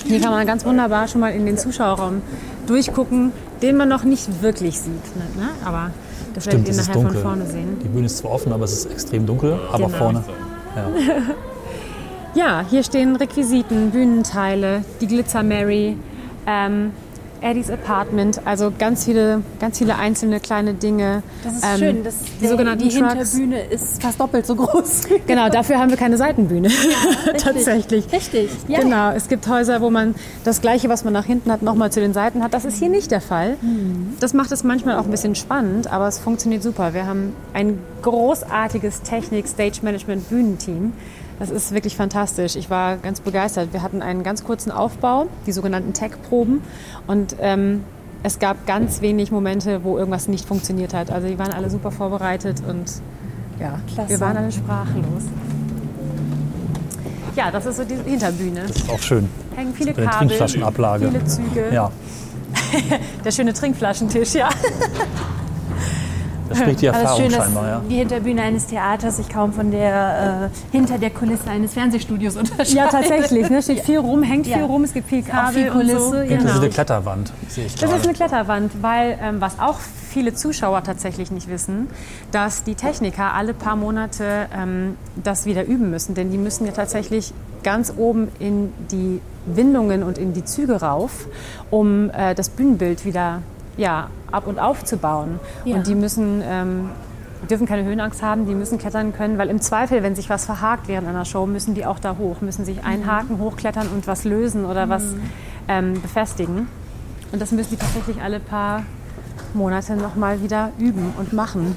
[0.05, 2.21] Hier kann man ganz wunderbar schon mal in den Zuschauerraum
[2.67, 5.15] durchgucken, den man noch nicht wirklich sieht.
[5.15, 5.49] Ne?
[5.63, 5.91] Aber
[6.33, 7.13] das Stimmt, werdet ihr nachher dunkel.
[7.13, 7.77] von vorne sehen.
[7.83, 9.57] Die Bühne ist zwar offen, aber es ist extrem dunkel.
[9.71, 9.97] Aber Genau.
[9.97, 10.23] vorne.
[10.75, 10.87] Ja.
[12.35, 15.95] Ja, hier stehen Requisiten, Bühnenteile, die Glitzer Mary,
[16.45, 16.91] ähm,
[17.41, 21.23] Eddies Apartment, also ganz viele, ganz viele einzelne kleine Dinge.
[21.43, 22.03] Das ist Ähm, schön.
[22.03, 23.33] Das, die sogenannten die Trucks.
[23.33, 25.01] Hinterbühne ist fast doppelt so groß.
[25.27, 26.69] Genau, dafür haben wir keine Seitenbühne.
[27.37, 28.11] Tatsächlich.
[28.11, 28.49] Richtig.
[28.67, 28.79] Ja.
[28.79, 31.99] Genau, es gibt Häuser, wo man das Gleiche, was man nach hinten hat, nochmal zu
[31.99, 32.53] den Seiten hat.
[32.53, 33.57] Das ist hier nicht der Fall.
[34.19, 36.93] Das macht es manchmal auch ein bisschen spannend, aber es funktioniert super.
[36.93, 40.93] Wir haben ein großartiges Technik, Stage Management, Bühnenteam.
[41.39, 42.55] Das ist wirklich fantastisch.
[42.55, 43.73] Ich war ganz begeistert.
[43.73, 46.61] Wir hatten einen ganz kurzen Aufbau, die sogenannten Tech-Proben.
[47.07, 47.83] Und ähm,
[48.23, 51.11] es gab ganz wenig Momente, wo irgendwas nicht funktioniert hat.
[51.11, 52.85] Also die waren alle super vorbereitet und
[53.59, 54.09] ja, Klasse.
[54.09, 55.23] wir waren alle sprachlos.
[57.35, 58.61] Ja, das ist so die Hinterbühne.
[58.67, 59.29] Das ist auch schön.
[59.55, 61.07] Hängen viele Kabel, Trinkflaschenablage.
[61.09, 61.65] viele Züge.
[61.73, 61.91] Ja,
[63.25, 64.49] Der schöne Trinkflaschentisch, ja.
[66.49, 67.67] das spricht die ist Erfahrung schön, scheinbar.
[67.67, 67.81] Ja.
[67.89, 72.73] die Hinterbühne eines Theaters sich kaum von der äh, hinter der Kulisse eines Fernsehstudios unterscheidet.
[72.73, 73.49] Ja, tatsächlich.
[73.49, 73.61] Ne?
[73.61, 74.57] Steht viel rum, hängt Ja.
[74.57, 76.15] viel rum, es gibt viel Kabel viel Kulisse, und so.
[76.17, 76.23] ja.
[76.23, 76.59] Das ist Genau.
[76.61, 78.03] eine Kletterwand, sehe ich Das ist gerade.
[78.03, 81.87] eine Kletterwand, weil ähm, was auch viele Zuschauer tatsächlich nicht wissen,
[82.31, 86.15] dass die Techniker alle paar Monate ähm, das wieder üben müssen.
[86.15, 87.33] Denn die müssen ja tatsächlich
[87.63, 91.27] ganz oben in die Windungen und in die Züge rauf,
[91.71, 93.41] um äh, das Bühnenbild wieder
[93.77, 95.39] ja, ab und aufzubauen.
[95.63, 95.75] Ja.
[95.75, 96.89] Und die müssen ähm,
[97.49, 100.87] dürfen keine Höhenangst haben, die müssen klettern können, weil im Zweifel, wenn sich was verhakt
[100.87, 104.65] während einer Show, müssen die auch da hoch, müssen sich einhaken, hochklettern und was lösen
[104.65, 105.03] oder was
[105.67, 106.67] ähm, befestigen.
[107.31, 108.83] Und das müssen die tatsächlich alle paar
[109.53, 111.75] Monate nochmal wieder üben und machen.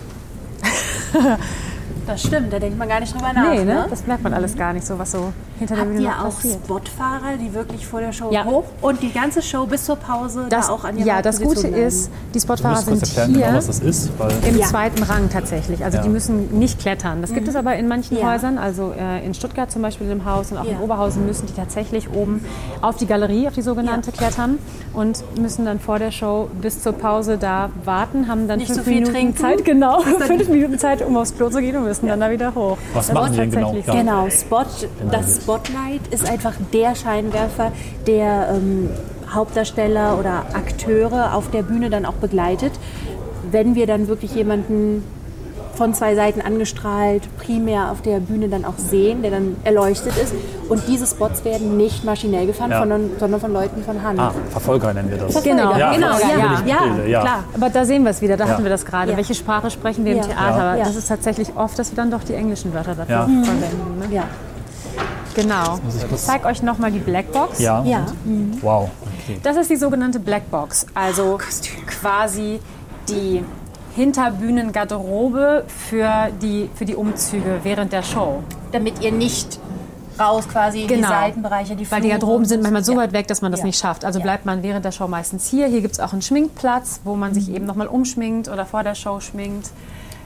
[2.07, 3.51] Das stimmt, da denkt man gar nicht drüber nach.
[3.51, 3.75] nee, ne?
[3.75, 3.87] ne?
[3.91, 6.21] Das merkt man alles gar nicht so, was so hinter der Habt Bühne ihr noch
[6.25, 6.59] auch passiert.
[6.65, 8.45] Spotfahrer, die wirklich vor der Show Ja.
[8.45, 11.61] hoch und die ganze Show bis zur Pause Das, da auch an ja, das Gute
[11.69, 11.77] bleiben?
[11.77, 14.11] ist, die Spotfahrer sind erklären, hier genau, was das ist.
[14.19, 14.67] Weil im Ja.
[14.67, 15.85] zweiten Rang tatsächlich.
[15.85, 16.03] Also Ja.
[16.05, 17.21] die müssen nicht klettern.
[17.21, 18.23] Das gibt es aber in manchen Mhm.
[18.23, 18.33] Ja.
[18.33, 18.59] Häusern.
[18.59, 20.79] Also äh, in Stuttgart zum Beispiel im Haus und auch in.
[20.79, 22.45] Oberhausen müssen die tatsächlich oben
[22.83, 24.59] auf die Galerie, auf die sogenannte, klettern
[24.95, 28.79] und müssen dann vor der Show bis zur Pause da warten, haben dann Nicht fünf
[28.79, 29.37] so viel Minuten trinken?
[29.37, 32.55] Zeit, genau, fünf Minuten Zeit, um aufs Klo zu gehen und müssen dann da wieder
[32.55, 32.77] hoch.
[32.95, 33.75] Was Das machen ist die denn genau?
[33.87, 34.65] Genau, Spot,
[35.11, 37.73] das Spotlight ist einfach der Scheinwerfer,
[38.07, 38.91] der ähm,
[39.33, 42.73] Hauptdarsteller oder Akteure auf der Bühne dann auch begleitet.
[43.51, 45.03] Wenn wir dann wirklich jemanden
[45.75, 50.35] von zwei Seiten angestrahlt, primär auf der Bühne dann auch sehen, der dann erleuchtet ist.
[50.69, 52.81] Und diese Spots werden nicht maschinell gefahren, Ja.
[52.81, 54.19] sondern, sondern von Leuten von Hand.
[54.21, 55.43] Ah, Verfolger nennen wir das.
[55.43, 56.63] Genau, Ja, genau, ja, ja.
[56.67, 57.21] ja, ja.
[57.23, 57.45] klar.
[57.55, 58.51] Aber da sehen wir es wieder, da Ja.
[58.51, 59.13] hatten wir das gerade.
[59.13, 59.17] Ja.
[59.17, 60.25] Welche Sprache sprechen wir im Ja.
[60.25, 60.77] Theater?
[60.77, 60.85] Ja.
[60.85, 63.23] Das ist tatsächlich oft, dass wir dann doch die englischen Wörter dafür Ja.
[63.23, 63.99] verwenden.
[64.11, 64.15] Ne?
[65.43, 65.79] Genau.
[66.13, 67.61] ich zeige euch nochmal die Blackbox.
[67.61, 67.83] Ja.
[67.85, 68.07] Ja.
[68.61, 68.91] Wow.
[69.23, 69.39] Okay.
[69.43, 71.39] Das ist die sogenannte Blackbox, also
[71.87, 72.61] quasi
[73.09, 73.45] die
[73.95, 78.43] Hinterbühnengarderobe für die, für die Umzüge während der Show.
[78.73, 79.59] Damit ihr nicht
[80.19, 81.91] raus quasi in die Seitenbereiche, die Genau.
[81.93, 82.99] Weil die Flure Garderoben sind manchmal so Ja.
[82.99, 83.67] weit weg, dass man das Ja.
[83.67, 84.05] nicht schafft.
[84.05, 84.25] Also Ja.
[84.25, 85.67] bleibt man während der Show meistens hier.
[85.69, 87.35] Hier gibt es auch einen Schminkplatz, wo man Mhm.
[87.35, 89.71] sich eben nochmal umschminkt oder vor der Show schminkt.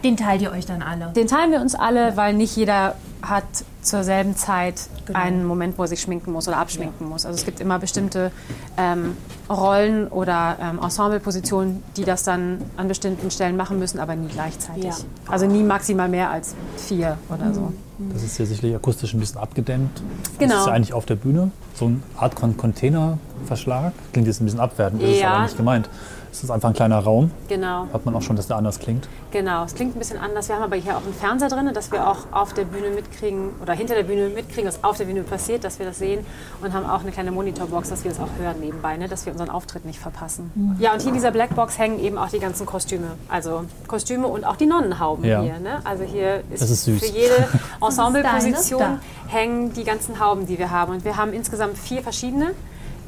[0.03, 1.09] Den teilt ihr euch dann alle.
[1.15, 3.45] Den teilen wir uns alle, weil nicht jeder hat
[3.83, 4.75] zur selben Zeit
[5.07, 5.19] Genau.
[5.19, 7.27] einen Moment, wo er sich schminken muss oder abschminken muss.
[7.27, 8.31] Also es gibt immer bestimmte
[8.77, 9.17] ähm,
[9.51, 14.85] Rollen oder ähm, Ensemblepositionen, die das dann an bestimmten Stellen machen müssen, aber nie gleichzeitig.
[14.85, 14.95] Ja.
[15.29, 17.73] Also nie maximal mehr als vier oder so.
[18.13, 20.03] Das ist hier sicherlich akustisch ein bisschen abgedämmt.
[20.39, 20.53] Genau.
[20.55, 21.51] Das ist ja eigentlich auf der Bühne.
[21.75, 23.93] So eine Art Con Containerverschlag.
[24.13, 25.33] Klingt jetzt ein bisschen abwertend, ist es Ja.
[25.35, 25.89] aber nicht gemeint.
[26.33, 27.31] Es ist einfach ein kleiner Raum.
[27.49, 27.87] Genau.
[27.93, 29.07] Hat man auch schon, dass der anders klingt.
[29.33, 30.49] Genau, es klingt ein bisschen anders.
[30.49, 33.51] Wir haben aber hier auch einen Fernseher drin, dass wir auch auf der Bühne mitkriegen
[33.61, 36.25] oder hinter der Bühne mitkriegen, was auf der Bühne passiert, dass wir das sehen
[36.63, 39.09] und haben auch eine kleine Monitorbox, dass wir das auch hören nebenbei, ne?
[39.09, 40.51] dass wir unseren Auftritt nicht verpassen.
[40.79, 43.09] Ja, und hier in dieser Blackbox hängen eben auch die ganzen Kostüme.
[43.29, 45.43] Also Kostüme und auch die Nonnenhauben Ja.
[45.43, 45.59] hier.
[45.59, 45.81] Ne?
[45.85, 46.99] Also hier ist, Das ist süß.
[47.05, 47.47] für jede
[47.87, 50.93] Ensembleposition hängen die ganzen Hauben, die wir haben.
[50.93, 52.53] Und wir haben insgesamt vier verschiedene.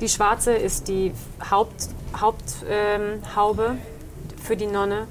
[0.03, 1.13] Die schwarze ist die
[1.51, 1.89] Haupt,
[2.21, 3.77] Haupthaube ähm, Haube
[4.43, 5.07] für die Nonne.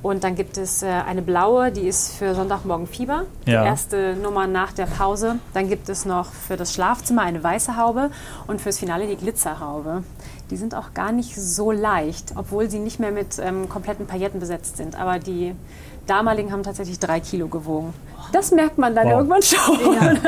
[0.00, 3.24] Und dann gibt es äh, eine blaue, die ist für Sonntagmorgen Fieber.
[3.46, 3.62] Ja.
[3.62, 5.40] Die erste Nummer nach der Pause.
[5.54, 8.10] Dann gibt es noch für das Schlafzimmer eine weiße Haube
[8.46, 10.04] und fürs Finale die Glitzerhaube.
[10.50, 14.38] Die sind auch gar nicht so leicht, obwohl sie nicht mehr mit ähm, kompletten Pailletten
[14.38, 14.98] besetzt sind.
[14.98, 15.54] Aber die
[16.06, 17.92] damaligen haben tatsächlich drei Kilo gewogen.
[18.32, 19.12] Das merkt man dann Wow.
[19.14, 19.78] irgendwann schon.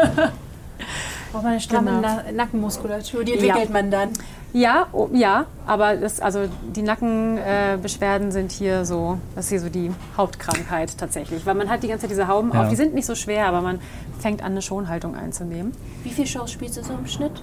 [1.33, 2.01] Braucht man eine stramme Genau.
[2.27, 3.73] Na Nackenmuskulatur, die entwickelt Ja.
[3.73, 4.09] man dann.
[4.53, 6.41] Ja, oh, ja, aber das, also
[6.75, 11.47] die Nackenbeschwerden äh, sind hier so, das ist hier so die Hauptkrankheit tatsächlich.
[11.47, 12.63] Weil man hat die ganze Zeit diese Hauben Ja.
[12.63, 13.81] auf, die sind nicht so schwer, aber man
[14.19, 15.73] fängt an, eine Schonhaltung einzunehmen.
[16.03, 17.43] Wie viele Shows spielst du so im Schnitt?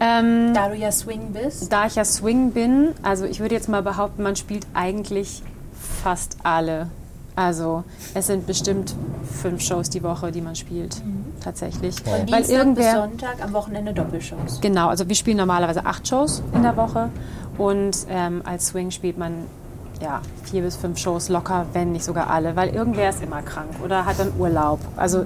[0.00, 1.72] Ähm, Da du ja Swing bist.
[1.72, 5.42] da ich ja Swing bin, also ich würde jetzt mal behaupten, man spielt eigentlich
[6.02, 6.88] fast alle.
[7.38, 7.84] Also
[8.14, 8.96] es sind bestimmt
[9.40, 11.00] fünf Shows die Woche, die man spielt,
[11.40, 11.94] tatsächlich.
[12.00, 14.60] Von Weil Dienstag bis irgendwer, Sonntag, am Wochenende Doppelshows.
[14.60, 17.10] Genau, also wir spielen normalerweise acht Shows in der Woche
[17.56, 19.44] und ähm, als Swing spielt man
[20.02, 23.70] ja, vier bis fünf Shows locker, wenn nicht sogar alle, weil irgendwer ist immer krank
[23.84, 24.80] oder hat dann Urlaub.
[24.96, 25.24] Also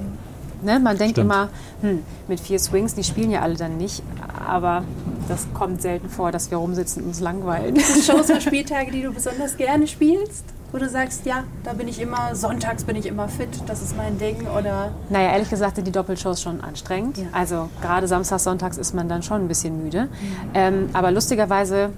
[0.60, 1.30] ne, man denkt Stimmt.
[1.30, 1.48] immer,
[1.80, 4.02] hm, mit vier Swings, die spielen ja alle dann nicht,
[4.46, 4.84] aber
[5.28, 7.80] das kommt selten vor, dass wir rumsitzen und uns langweilen.
[7.80, 10.44] Shows und Spieltage, die du besonders gerne spielst?
[10.72, 13.94] Wo du sagst, ja, da bin ich immer, sonntags bin ich immer fit, das ist
[13.94, 14.90] mein Ding oder...
[15.10, 17.18] Naja, ehrlich gesagt sind die Doppelshows schon anstrengend.
[17.18, 17.24] Ja.
[17.32, 20.08] Also gerade samstags, sonntags ist man dann schon ein bisschen müde.
[20.54, 21.90] Ähm, aber lustigerweise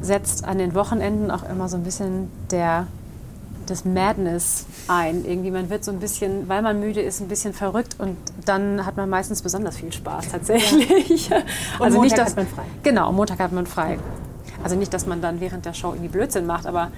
[0.00, 2.86] setzt an den Wochenenden auch immer so ein bisschen der
[3.66, 5.24] das Madness ein.
[5.24, 8.84] Irgendwie man wird so ein bisschen, weil man müde ist, ein bisschen verrückt und dann
[8.84, 11.30] hat man meistens besonders viel Spaß tatsächlich.
[11.78, 12.62] Also Montag dass- hat man frei.
[12.82, 13.98] Genau, Montag hat man frei.
[14.64, 16.90] Also nicht, dass man dann während der Show irgendwie Blödsinn macht, aber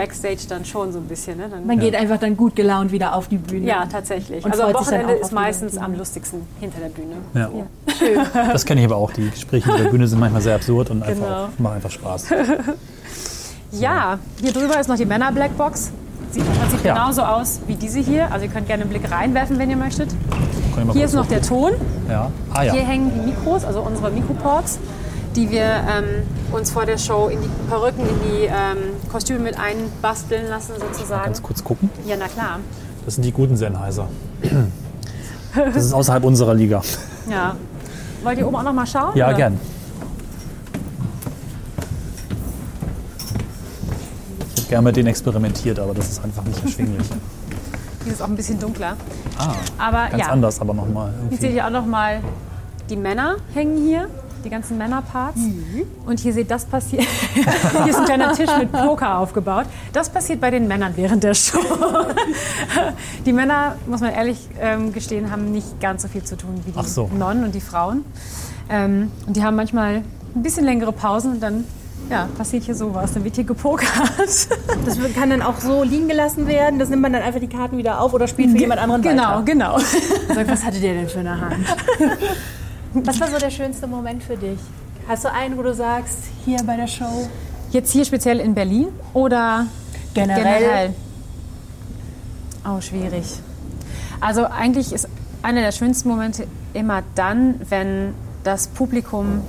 [0.00, 1.36] Backstage dann schon so ein bisschen.
[1.38, 1.48] Ne?
[1.50, 3.66] Dann, Man geht einfach dann gut gelaunt wieder auf die Bühne.
[3.66, 4.44] ja, tatsächlich.
[4.44, 7.16] Und also am Wochenende ist meistens am lustigsten hinter der Bühne.
[7.34, 7.50] Ja.
[8.52, 9.12] Das kenne ich aber auch.
[9.12, 11.48] Die Gespräche mit der Bühne sind manchmal sehr absurd und einfach, Genau.
[11.58, 12.26] machen einfach Spaß.
[13.72, 15.92] Ja, hier drüber ist noch die Männer-Blackbox.
[16.32, 16.94] Sieht im Prinzip Ja.
[16.94, 18.32] genauso aus wie diese hier.
[18.32, 20.10] Also ihr könnt gerne einen Blick reinwerfen, wenn ihr möchtet.
[20.92, 21.72] Hier ist noch der Ton.
[22.08, 22.30] Ja.
[22.52, 22.72] Ah ja.
[22.72, 24.78] Hier hängen die Mikros, also unsere Mikroports,
[25.36, 28.78] die wir ähm, uns vor der Show in die Perücken, in die ähm,
[29.10, 31.24] Kostüme mit einbasteln lassen sozusagen.
[31.24, 31.90] Ganz kurz gucken.
[32.06, 32.60] Ja, na klar.
[33.04, 34.08] Das sind die guten Sennheiser.
[35.52, 36.80] Das ist außerhalb unserer Liga.
[37.28, 37.56] Ja.
[38.22, 39.16] Wollt ihr oben auch noch mal schauen?
[39.16, 39.36] Ja, oder?
[39.36, 39.60] gern.
[44.54, 47.08] Ich hätte gerne mit denen experimentiert, aber das ist einfach nicht erschwinglich.
[48.04, 48.96] Hier ist auch ein bisschen dunkler.
[49.38, 51.12] Ah, Aber ganz ja, anders, aber nochmal.
[51.28, 52.20] Hier seht ihr auch noch mal
[52.88, 54.08] die Männer hängen hier,
[54.44, 55.40] die ganzen Männerparts.
[56.06, 57.06] Und hier seht das passiert.
[57.34, 59.66] hier ist ein kleiner Tisch mit Poker aufgebaut.
[59.92, 61.58] Das passiert bei den Männern während der Show.
[63.26, 66.72] die Männer, muss man ehrlich ähm, gestehen, haben nicht ganz so viel zu tun wie
[66.72, 67.08] die so.
[67.08, 68.04] Nonnen und die Frauen.
[68.68, 70.02] Ähm, und die haben manchmal
[70.34, 71.64] ein bisschen längere Pausen und dann
[72.10, 73.12] ja, passiert hier sowas.
[73.14, 73.88] Dann wird hier gepokert.
[74.84, 76.78] Das kann dann auch so liegen gelassen werden.
[76.78, 79.30] Das nimmt man dann einfach die Karten wieder auf oder spielt für jemand anderen genau,
[79.30, 79.42] weiter.
[79.42, 79.78] genau.
[80.34, 81.66] Sag, was hatte der denn für eine Hand?
[82.94, 84.58] Was war so der schönste Moment für dich?
[85.06, 87.28] Hast du einen, wo du sagst, hier bei der Show?
[87.70, 89.66] Jetzt hier speziell in Berlin oder
[90.14, 90.94] Generell.
[92.66, 93.24] Oh, schwierig.
[94.20, 95.08] Also eigentlich ist
[95.42, 98.14] einer der schönsten Momente immer dann, wenn
[98.44, 99.42] das Publikum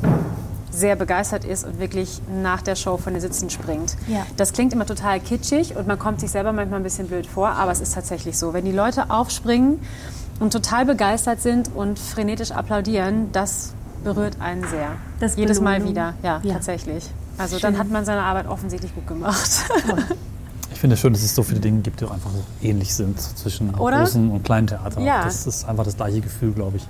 [0.71, 3.97] sehr begeistert ist und wirklich nach der Show von den Sitzen springt.
[4.07, 4.25] Ja.
[4.37, 7.49] Das klingt immer total kitschig und man kommt sich selber manchmal ein bisschen blöd vor,
[7.49, 8.53] aber es ist tatsächlich so.
[8.53, 9.79] Wenn die Leute aufspringen
[10.41, 13.73] und total begeistert sind und frenetisch applaudieren, das
[14.03, 14.89] berührt einen sehr.
[15.19, 15.91] Das Jedes Mal Belohnung.
[15.91, 16.53] wieder, ja, Ja.
[16.55, 17.09] tatsächlich.
[17.37, 19.49] Also dann hat man seine Arbeit offensichtlich gut gemacht.
[20.73, 22.93] Ich finde es schön, dass es so viele Dinge gibt, die auch einfach so ähnlich
[22.93, 23.99] sind zwischen Oder?
[23.99, 25.03] großen und kleinen Theatern.
[25.03, 25.23] Ja.
[25.23, 26.87] Das ist einfach das gleiche Gefühl, glaube ich,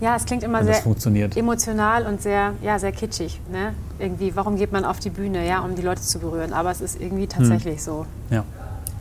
[0.00, 1.36] Ja, es klingt immer sehr funktioniert.
[1.36, 3.40] emotional und sehr, ja, sehr kitschig.
[3.50, 3.72] Ne?
[3.98, 6.52] Irgendwie, warum geht man auf die Bühne, ja, um die Leute zu berühren?
[6.52, 8.04] Aber es ist irgendwie tatsächlich so.
[8.30, 8.44] Ja.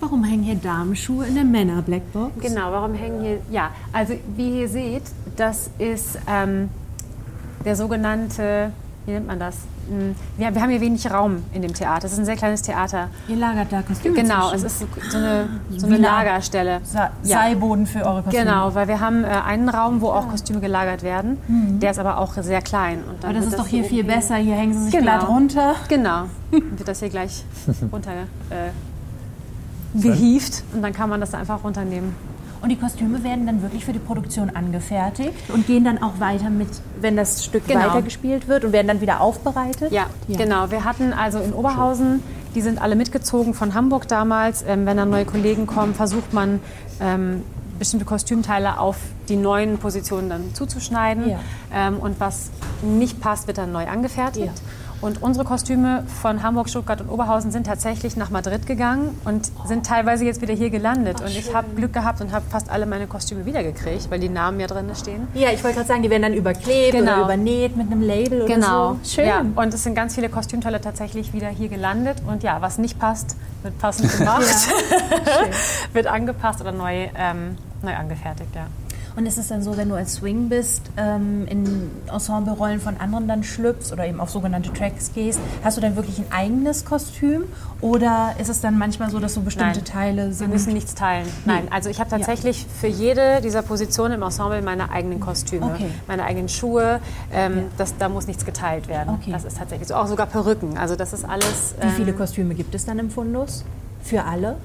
[0.02, 2.32] Warum hängen hier Damenschuhe in der Männer-Blackbox?
[2.42, 5.04] Genau, warum hängen hier, ja, also wie ihr seht,
[5.38, 6.70] das ist ähm,
[7.64, 8.72] der sogenannte,
[9.06, 9.58] wie nennt man das?
[9.90, 12.06] Hm, Wir, haben hier wenig Raum in dem Theater.
[12.08, 13.10] Es ist ein sehr kleines Theater.
[13.28, 14.88] Ihr lagert da Kostüme Genau, es ist so,
[15.18, 15.48] eine,
[15.78, 16.82] so eine la- Lagerstelle.
[16.84, 17.38] Sa Ja.
[17.38, 18.44] Seilboden für eure Kostüme.
[18.46, 21.38] Genau, weil wir haben äh, einen Raum, wo auch Kostüme gelagert werden.
[21.80, 23.00] Der ist aber auch sehr klein.
[23.22, 24.36] Aber das ist doch hier viel besser.
[24.38, 25.04] Hier hängen sie sich Genau.
[25.04, 25.76] glatt runter.
[25.90, 26.24] Genau.
[26.52, 27.44] Dann wird das hier gleich
[27.92, 28.12] runter
[28.50, 28.72] äh,
[29.94, 32.16] gehievt und dann kann man das da einfach runternehmen.
[32.62, 36.52] Und die Kostüme werden dann wirklich für die Produktion angefertigt und gehen dann auch weiter
[36.52, 36.68] mit,
[37.00, 37.80] wenn das Stück Genau.
[37.88, 39.92] weitergespielt wird und werden dann wieder aufbereitet.
[39.92, 40.70] Ja, genau.
[40.70, 42.22] Wir hatten also in Oberhausen,
[42.54, 44.64] die sind alle mitgezogen von Hamburg damals.
[44.68, 46.60] Ähm, wenn dann neue Kollegen kommen, versucht man,
[47.00, 47.42] ähm,
[47.80, 51.32] bestimmte Kostümteile auf die neuen Positionen dann zuzuschneiden.
[51.32, 51.40] Ja.
[51.74, 52.52] Ähm, und was
[52.84, 54.46] nicht passt, wird dann neu angefertigt.
[54.56, 54.62] Ja.
[55.02, 59.84] Und unsere Kostüme von Hamburg, Stuttgart und Oberhausen sind tatsächlich nach Madrid gegangen und sind
[59.86, 61.22] teilweise jetzt wieder hier gelandet.
[61.22, 64.60] und ich habe Glück gehabt und habe fast alle meine Kostüme wiedergekriegt, weil die Namen
[64.60, 65.28] ja drin stehen.
[65.34, 67.14] Ja, ich wollte gerade sagen, die werden dann überklebt Genau.
[67.16, 68.92] oder übernäht mit einem Label Genau.
[68.92, 69.10] oder so.
[69.16, 69.26] Schön.
[69.28, 72.18] Ja, und es sind ganz viele Kostümteile tatsächlich wieder hier gelandet.
[72.28, 74.44] Und ja, was nicht passt, wird passend gemacht,
[75.94, 78.54] wird angepasst oder neu, ähm, neu angefertigt.
[78.56, 78.68] Ja.
[79.16, 83.28] Und ist es dann so, wenn du als Swing bist, ähm, in Ensemble-Rollen von anderen
[83.28, 87.44] dann schlüpfst oder eben auf sogenannte Tracks gehst, hast du dann wirklich ein eigenes Kostüm?
[87.82, 89.86] Oder ist es dann manchmal so, dass so bestimmte Nein.
[89.86, 90.52] Teile Wir sind?
[90.52, 91.28] müssen nichts teilen.
[91.46, 95.90] Nein, also ich habe tatsächlich für jede dieser Positionen im Ensemble meine eigenen Kostüme, Okay.
[96.08, 97.00] meine eigenen Schuhe.
[97.34, 99.16] Ähm, das, da muss nichts geteilt werden.
[99.20, 99.32] Okay.
[99.32, 99.96] Das ist tatsächlich so.
[99.96, 100.78] Auch sogar Perücken.
[100.78, 101.76] Also das ist alles.
[101.82, 103.66] Wie viele ähm, Kostüme gibt es dann im Fundus?
[104.04, 104.58] Für alle?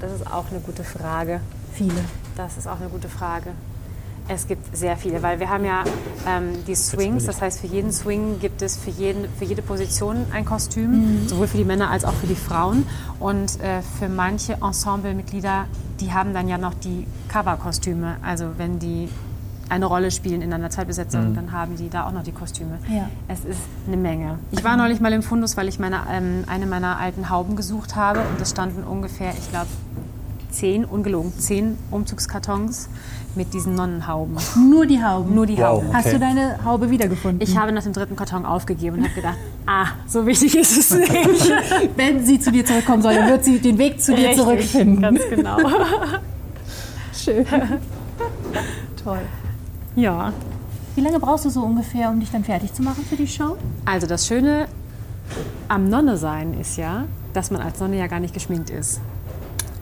[0.00, 1.40] Das ist auch eine gute Frage.
[1.72, 1.94] Viele.
[2.36, 3.50] Das ist auch eine gute Frage.
[4.26, 5.84] Es gibt sehr viele, weil wir haben ja
[6.26, 10.24] ähm, die Swings, das heißt für jeden Swing gibt es für, jeden, für jede Position
[10.32, 12.86] ein Kostüm, sowohl für die Männer als auch für die Frauen.
[13.20, 15.66] Und äh, für manche Ensemblemitglieder,
[16.00, 19.08] die haben dann ja noch die Coverkostüme, also wenn die
[19.68, 22.78] eine Rolle spielen in einer Zeitbesetzung, dann haben die da auch noch die Kostüme.
[22.88, 23.08] Ja.
[23.28, 24.38] Es ist eine Menge.
[24.50, 27.96] Ich war neulich mal im Fundus, weil ich meine, ähm, eine meiner alten Hauben gesucht
[27.96, 29.68] habe und es standen ungefähr, ich glaube,
[30.54, 32.88] zehn, ungelogen, zehn Umzugskartons
[33.34, 34.36] mit diesen Nonnenhauben.
[34.70, 35.34] Nur die Hauben?
[35.34, 35.64] Nur die Wow.
[35.82, 35.92] Hauben.
[35.92, 36.14] Hast Okay.
[36.14, 37.40] du deine Haube wiedergefunden?
[37.40, 40.90] Ich habe nach dem dritten Karton aufgegeben und habe gedacht, ah, so wichtig ist es
[40.98, 41.12] nicht.
[41.96, 45.00] Wenn sie zu dir zurückkommen soll, dann wird sie den Weg zu dir Richtig, zurückfinden.
[45.02, 45.56] Ganz genau.
[47.12, 47.44] Schön.
[49.02, 49.20] Toll.
[49.96, 50.32] Ja.
[50.94, 53.56] Wie lange brauchst du so ungefähr, um dich dann fertig zu machen für die Show?
[53.84, 54.66] Also das Schöne
[55.68, 59.00] am Nonne sein ist ja, dass man als Nonne ja gar nicht geschminkt ist.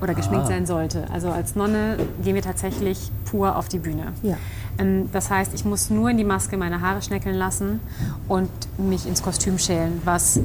[0.02, 0.48] Oder geschminkt Ah.
[0.48, 1.04] sein sollte.
[1.12, 4.08] Also als Nonne gehen wir tatsächlich pur auf die Bühne.
[4.22, 4.36] Ja.
[4.78, 7.80] Ähm, Das heißt, ich muss nur in die Maske meine Haare schneckeln lassen
[8.28, 10.40] und mich ins Kostüm schälen, was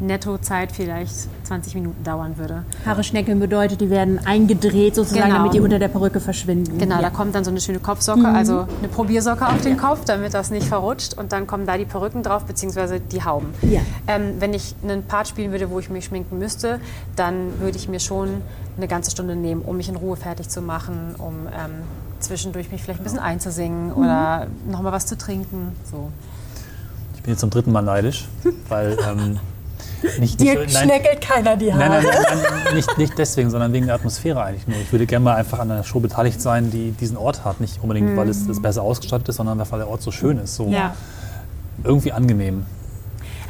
[0.00, 2.64] Nettozeit vielleicht 20 Minuten dauern würde.
[2.86, 5.36] Haare schneckeln bedeutet, die werden eingedreht sozusagen, Genau.
[5.38, 6.78] damit die unter der Perücke verschwinden.
[6.78, 7.02] Genau, ja.
[7.02, 10.50] da kommt dann so eine schöne Kopfsocke, also eine Probiersocke auf den Kopf, damit das
[10.50, 11.14] nicht verrutscht.
[11.14, 13.48] Und dann kommen da die Perücken drauf, beziehungsweise die Hauben.
[13.62, 13.80] Ja.
[14.06, 16.80] Ähm, wenn ich einen Part spielen würde, wo ich mich schminken müsste,
[17.16, 18.42] dann würde ich mir schon
[18.76, 21.82] eine ganze Stunde nehmen, um mich in Ruhe fertig zu machen, um ähm,
[22.20, 25.72] zwischendurch mich vielleicht ein bisschen einzusingen oder noch mal was zu trinken.
[25.90, 26.10] So.
[27.16, 28.28] Ich bin jetzt zum dritten Mal neidisch,
[28.68, 29.38] weil ähm,
[30.18, 31.88] nicht, Dir nicht, schneckelt keiner die Haare.
[31.88, 34.78] nein, nein, nein, nein nicht, nicht deswegen, sondern wegen der Atmosphäre eigentlich nur.
[34.78, 37.60] Ich würde gerne mal einfach an einer Show beteiligt sein, die diesen Ort hat.
[37.60, 40.56] Nicht unbedingt, weil es, es besser ausgestattet ist, sondern weil der Ort so schön ist.
[40.56, 40.94] So Ja.
[41.84, 42.66] irgendwie angenehm.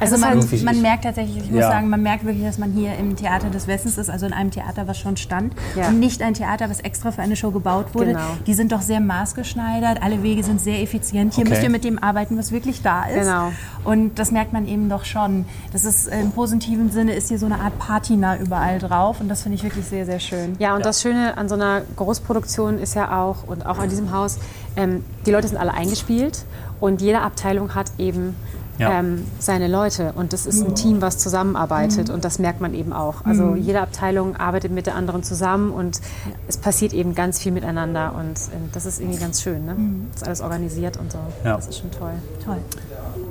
[0.01, 1.71] Also man, man merkt tatsächlich, ich muss Ja.
[1.71, 4.51] sagen, man merkt wirklich, dass man hier im Theater des Westens ist, also in einem
[4.51, 5.55] Theater, was schon stand.
[5.77, 5.89] Ja.
[5.89, 8.13] Und nicht ein Theater, was extra für eine Show gebaut wurde.
[8.13, 8.21] Genau.
[8.47, 11.35] Die sind doch sehr maßgeschneidert, alle Wege sind sehr effizient.
[11.35, 11.51] Hier Okay.
[11.51, 13.15] müsst ihr mit dem arbeiten, was wirklich da ist.
[13.25, 13.53] Genau.
[13.85, 15.45] Und das merkt man eben doch schon.
[15.73, 19.43] Das ist im positiven Sinne ist hier so eine Art Patina überall drauf und das
[19.43, 20.55] finde ich wirklich sehr, sehr schön.
[20.59, 24.13] Ja, und das Schöne an so einer Großproduktion ist ja auch, und auch an diesem
[24.13, 24.39] Haus,
[24.77, 26.45] ähm, die Leute sind alle eingespielt
[26.81, 28.37] und jede Abteilung hat eben
[28.79, 29.01] Ja.
[29.01, 30.13] ähm, seine Leute.
[30.15, 33.25] Und das ist ein Team, was zusammenarbeitet und das merkt man eben auch.
[33.25, 33.57] Also Mhm.
[33.57, 36.01] jede Abteilung arbeitet mit der anderen zusammen und
[36.47, 39.65] es passiert eben ganz viel miteinander und ähm, das ist irgendwie ganz schön.
[39.67, 39.75] Ne?
[39.75, 40.07] Mhm.
[40.13, 41.19] Das ist alles organisiert und so.
[41.45, 41.57] Ja.
[41.57, 42.13] Das ist schon toll.
[42.45, 42.59] Toll.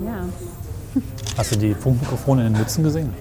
[0.05, 1.01] Ja,
[1.37, 3.13] Hast du die Funkmikrofone in den Mützen gesehen?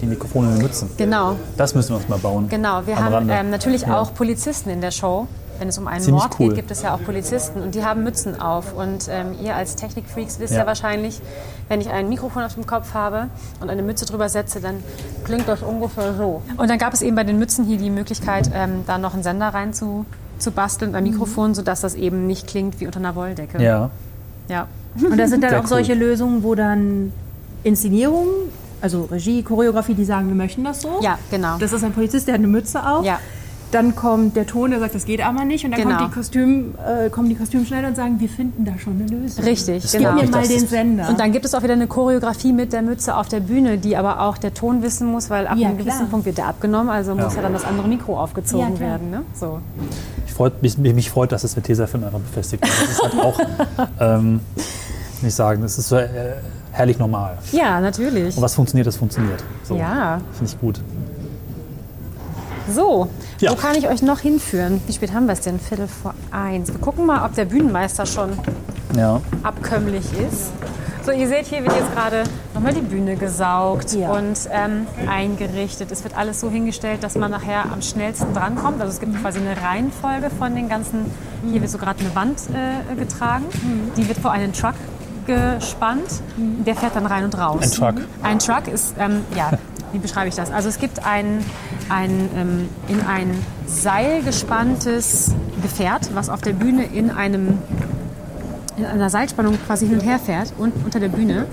[0.00, 0.90] Die Mikrofone in den Mützen.
[0.96, 1.36] genau.
[1.56, 2.48] Das müssen wir uns mal bauen.
[2.48, 4.00] Genau, wir haben ähm, natürlich Ja.
[4.00, 5.26] auch Polizisten in der Show.
[5.58, 6.48] Wenn es um einen Ziemlich Mord cool.
[6.48, 8.74] geht, gibt es ja auch Polizisten und die haben Mützen auf.
[8.74, 10.60] Und ähm, ihr als Technikfreaks wisst ja.
[10.60, 10.66] Ja.
[10.66, 11.20] wahrscheinlich,
[11.68, 13.28] wenn ich ein Mikrofon auf dem Kopf habe
[13.60, 14.82] und eine Mütze drüber setze, dann
[15.24, 16.42] klingt das ungefähr so.
[16.56, 19.22] Und dann gab es eben bei den Mützen hier die Möglichkeit, ähm, da noch einen
[19.22, 20.06] Sender rein zu,
[20.38, 23.62] zu basteln, ein Mikrofon, sodass das eben nicht klingt wie unter einer Wolldecke.
[23.62, 23.90] Ja.
[24.48, 24.66] ja.
[24.96, 25.68] Und das sind dann Sehr auch cool.
[25.68, 27.12] solche Lösungen, wo dann
[27.64, 28.32] Inszenierungen,
[28.80, 31.00] also Regie, Choreografie, die sagen, wir möchten das so.
[31.00, 31.58] Ja, genau.
[31.58, 33.04] Das ist ein Polizist, der hat eine Mütze auf.
[33.04, 33.18] Ja.
[33.70, 35.64] Dann kommt der Ton, der sagt, das geht aber nicht.
[35.64, 35.96] Und dann Genau.
[35.98, 39.44] kommt die Kostüm, äh, kommen die Kostümschneider und sagen, wir finden da schon eine Lösung.
[39.44, 40.14] Richtig, Das Gib genau.
[40.14, 41.08] mir Nicht, mal den Sender.
[41.08, 43.96] Und dann gibt es auch wieder eine Choreografie mit der Mütze auf der Bühne, die
[43.96, 46.08] aber auch der Ton wissen muss, weil ab Ja, einem gewissen klar.
[46.10, 47.36] Punkt wird der abgenommen, also muss Ja.
[47.36, 49.10] ja dann das andere Mikro aufgezogen Ja, werden.
[49.10, 49.22] Ne?
[49.34, 49.58] So.
[50.26, 52.72] Ich freut, mich, mich freut, dass es mit Tesafilm einfach befestigt wird.
[52.82, 53.40] Das ist halt auch,
[54.00, 54.40] ähm,
[55.22, 56.08] nicht sagen, das ist so äh,
[56.70, 57.38] herrlich normal.
[57.50, 58.36] Ja, natürlich.
[58.36, 59.42] Und was funktioniert, das funktioniert.
[59.64, 60.20] So, Ja.
[60.32, 60.80] Finde ich gut.
[62.72, 63.08] So,
[63.40, 63.50] Ja.
[63.50, 64.80] wo kann ich euch noch hinführen?
[64.86, 65.58] Wie spät haben wir es denn?
[65.60, 66.68] Viertel vor eins.
[66.72, 68.30] Wir gucken mal, ob der Bühnenmeister schon
[68.96, 69.20] Ja.
[69.42, 70.50] abkömmlich ist.
[71.04, 74.10] So, ihr seht hier wird jetzt gerade nochmal die Bühne gesaugt Ja.
[74.12, 75.92] und ähm, eingerichtet.
[75.92, 78.80] Es wird alles so hingestellt, dass man nachher am schnellsten drankommt.
[78.80, 81.10] Also es gibt quasi eine Reihenfolge von den ganzen.
[81.50, 83.44] Hier wird so gerade eine Wand äh, getragen.
[83.98, 84.72] Die wird vor einen Truck
[85.26, 86.22] gespannt.
[86.38, 87.60] Der fährt dann rein und raus.
[87.62, 87.94] Ein Truck.
[88.22, 89.50] Ein Truck ist, ähm, ja,
[89.94, 90.50] wie beschreibe ich das?
[90.50, 91.44] Also es gibt ein,
[91.88, 93.30] ein ähm, in ein
[93.66, 95.32] Seil gespanntes
[95.62, 97.58] Gefährt, was auf der Bühne in einem
[98.76, 101.46] in einer Seilspannung quasi hin und her fährt und unter der Bühne.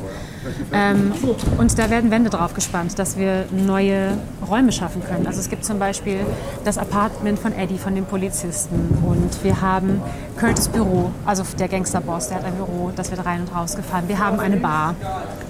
[0.73, 1.13] Ähm,
[1.57, 4.17] und da werden Wände drauf gespannt, dass wir neue
[4.49, 5.27] Räume schaffen können.
[5.27, 6.19] Also es gibt zum Beispiel
[6.63, 8.97] das Apartment von Eddie, von dem Polizisten.
[9.05, 10.01] Und wir haben
[10.37, 14.05] Curtis Büro, also der Gangsterboss, der hat ein Büro, das wird rein und raus gefahren.
[14.07, 14.95] Wir haben eine Bar.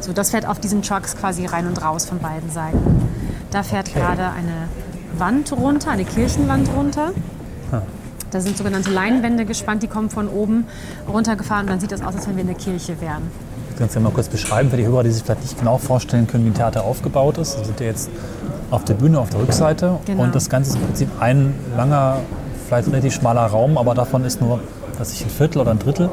[0.02, 3.10] So, das fährt auf diesen Trucks quasi rein und raus von beiden Seiten.
[3.52, 4.68] Da fährt gerade eine
[5.18, 7.12] Wand runter, eine Kirchenwand runter.
[8.32, 10.66] Da sind sogenannte Leinwände gespannt, die kommen von oben
[11.12, 13.24] runtergefahren und dann sieht das aus, als wenn wir in der Kirche wären.
[13.78, 16.28] Kannst du ja mal kurz beschreiben für die Hörer, die sich vielleicht nicht genau vorstellen
[16.28, 17.58] können, wie ein Theater aufgebaut ist?
[17.58, 18.10] Wir sind ja jetzt
[18.70, 20.00] auf der Bühne, auf der Rückseite.
[20.06, 20.24] Genau.
[20.24, 22.18] Und das Ganze ist im Prinzip ein langer,
[22.68, 24.60] vielleicht relativ schmaler Raum, aber davon ist nur
[24.98, 26.10] weiß ich, ein Viertel oder ein Drittel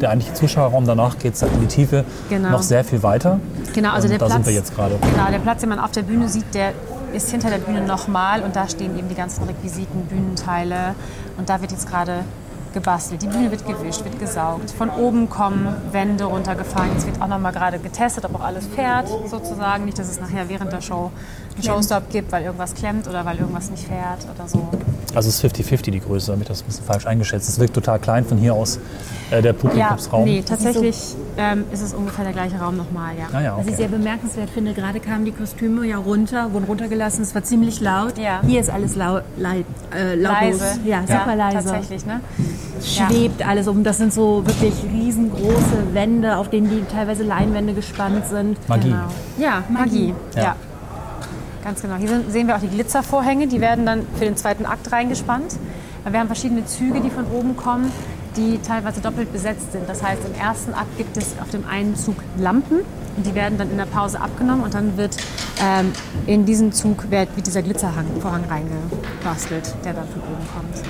[0.00, 0.84] der eigentliche Zuschauerraum.
[0.84, 2.50] Danach geht es in die Tiefe Genau.
[2.50, 3.38] noch sehr viel weiter.
[3.72, 4.96] Genau, also und der da Platz, sind wir jetzt gerade.
[5.00, 6.72] Genau, der Platz, den man auf der Bühne sieht, der
[7.12, 10.94] ist hinter der Bühne nochmal und da stehen eben die ganzen Requisiten, Bühnenteile
[11.36, 12.24] und da wird jetzt gerade
[12.72, 13.22] gebastelt.
[13.22, 14.70] Die Bühne wird gewischt, wird gesaugt.
[14.70, 16.90] Von oben kommen Wände runtergefahren.
[16.92, 19.84] Jetzt wird auch nochmal gerade getestet, ob auch alles fährt sozusagen.
[19.84, 21.10] Nicht, dass es nachher während der Show
[21.54, 24.68] einen Showstop gibt, weil irgendwas klemmt oder weil irgendwas nicht fährt oder so.
[25.14, 27.54] Also es ist 50-50 die Größe, damit das ein bisschen falsch eingeschätzt ist.
[27.54, 28.78] Es wirkt total klein von hier aus,
[29.30, 30.24] äh, der Ja, Publikumsraum.
[30.24, 30.96] nee, tatsächlich
[31.36, 33.26] ähm, ist es ungefähr der gleiche Raum nochmal, ja.
[33.32, 33.96] Ah ja, Was ich sehr okay.
[33.98, 38.16] bemerkenswert finde, gerade kamen die Kostüme ja runter, wurden runtergelassen, es war ziemlich laut.
[38.18, 38.40] Ja.
[38.46, 40.60] Hier ist alles lau lei- äh, lautlos.
[40.60, 40.80] Leise.
[40.84, 41.56] Ja, super leise.
[41.68, 42.20] Tatsächlich, ne?
[42.82, 43.84] Schwebt alles um.
[43.84, 48.56] Das sind so wirklich riesengroße Wände, auf denen die teilweise Leinwände gespannt sind.
[48.68, 48.88] Magie.
[48.88, 49.04] Genau.
[49.38, 50.14] Ja, Magie.
[50.34, 50.56] Ja.
[51.62, 51.94] Ganz genau.
[51.94, 55.56] Hier sehen wir auch die Glitzervorhänge, die werden dann für den zweiten Akt reingespannt.
[56.08, 57.92] Wir haben verschiedene Züge, die von oben kommen,
[58.36, 59.88] die teilweise doppelt besetzt sind.
[59.88, 62.80] Das heißt, im ersten Akt gibt es auf dem einen Zug Lampen
[63.16, 65.16] und die werden dann in der Pause abgenommen und dann wird
[65.60, 65.92] ähm,
[66.26, 70.82] in diesen Zug wird, wird dieser Glitzervorhang reingebastelt, der dann von oben kommt.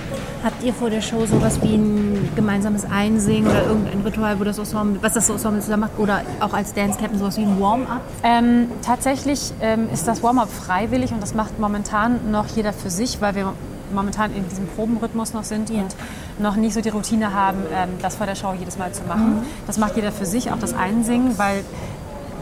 [0.45, 4.59] Habt ihr vor der Show sowas wie ein gemeinsames Einsingen oder irgendein Ritual, wo das
[4.59, 5.99] Ensemble, was das Ensemble zusammen macht?
[5.99, 8.03] Oder auch als Dance Captain sowas wie ein Warm-up?
[8.22, 13.20] Ähm, tatsächlich ähm, ist das Warm-up freiwillig und das macht momentan noch jeder für sich,
[13.20, 13.53] weil wir
[13.93, 15.95] momentan in diesem Probenrhythmus noch sind und
[16.38, 19.43] noch nicht so die Routine haben, ähm, das vor der Show jedes Mal zu machen.
[19.66, 21.64] Das macht jeder für sich, auch das Einsingen, weil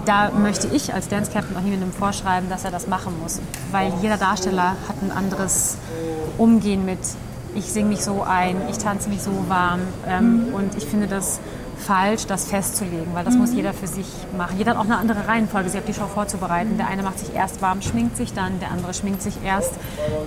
[0.07, 3.40] da möchte ich als Dance Captain auch niemandem vorschreiben, dass er das machen muss.
[3.70, 5.76] Weil jeder Darsteller hat ein anderes
[6.38, 6.98] Umgehen mit,
[7.55, 9.80] ich singe mich so ein, ich tanze mich so warm.
[10.09, 11.40] Ähm, Und ich finde das
[11.81, 14.07] falsch, das festzulegen, weil das muss jeder für sich
[14.37, 14.57] machen.
[14.59, 16.76] Jeder hat auch eine andere Reihenfolge, sich auf die Show vorzubereiten.
[16.76, 19.72] Der eine macht sich erst warm, schminkt sich dann, der andere schminkt sich erst,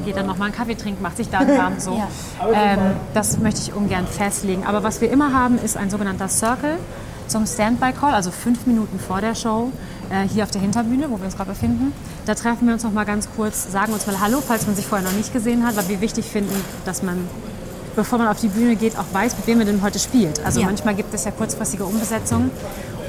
[0.06, 1.80] geht dann nochmal einen Kaffee trinken, macht sich dann warm.
[1.80, 2.02] So.
[2.54, 2.80] Ähm,
[3.14, 4.66] das möchte ich ungern festlegen.
[4.66, 6.78] Aber was wir immer haben, ist ein sogenannter Circle
[7.28, 9.72] zum Standby-Call, also fünf Minuten vor der Show,
[10.10, 11.94] äh, hier auf der Hinterbühne, wo wir uns gerade befinden.
[12.26, 14.86] Da treffen wir uns noch mal ganz kurz, sagen uns mal Hallo, falls man sich
[14.86, 17.28] vorher noch nicht gesehen hat, weil wir wichtig finden, dass man,
[17.96, 20.44] bevor man auf die Bühne geht, auch weiß, mit wem man denn heute spielt.
[20.46, 20.66] Also Ja.
[20.68, 22.52] manchmal gibt es ja kurzfristige Umbesetzungen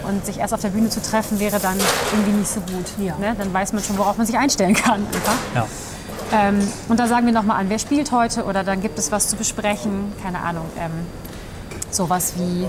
[0.09, 1.77] und sich erst auf der Bühne zu treffen, wäre dann
[2.13, 2.87] irgendwie nicht so gut.
[2.99, 3.17] Ja.
[3.19, 3.35] Ne?
[3.39, 5.07] Dann weiß man schon, worauf man sich einstellen kann.
[5.55, 5.67] Ja.
[6.33, 6.59] Ähm,
[6.89, 9.37] und da sagen wir nochmal an, wer spielt heute oder dann gibt es was zu
[9.37, 10.65] besprechen, keine Ahnung.
[10.79, 10.91] Ähm,
[11.91, 12.65] sowas wie,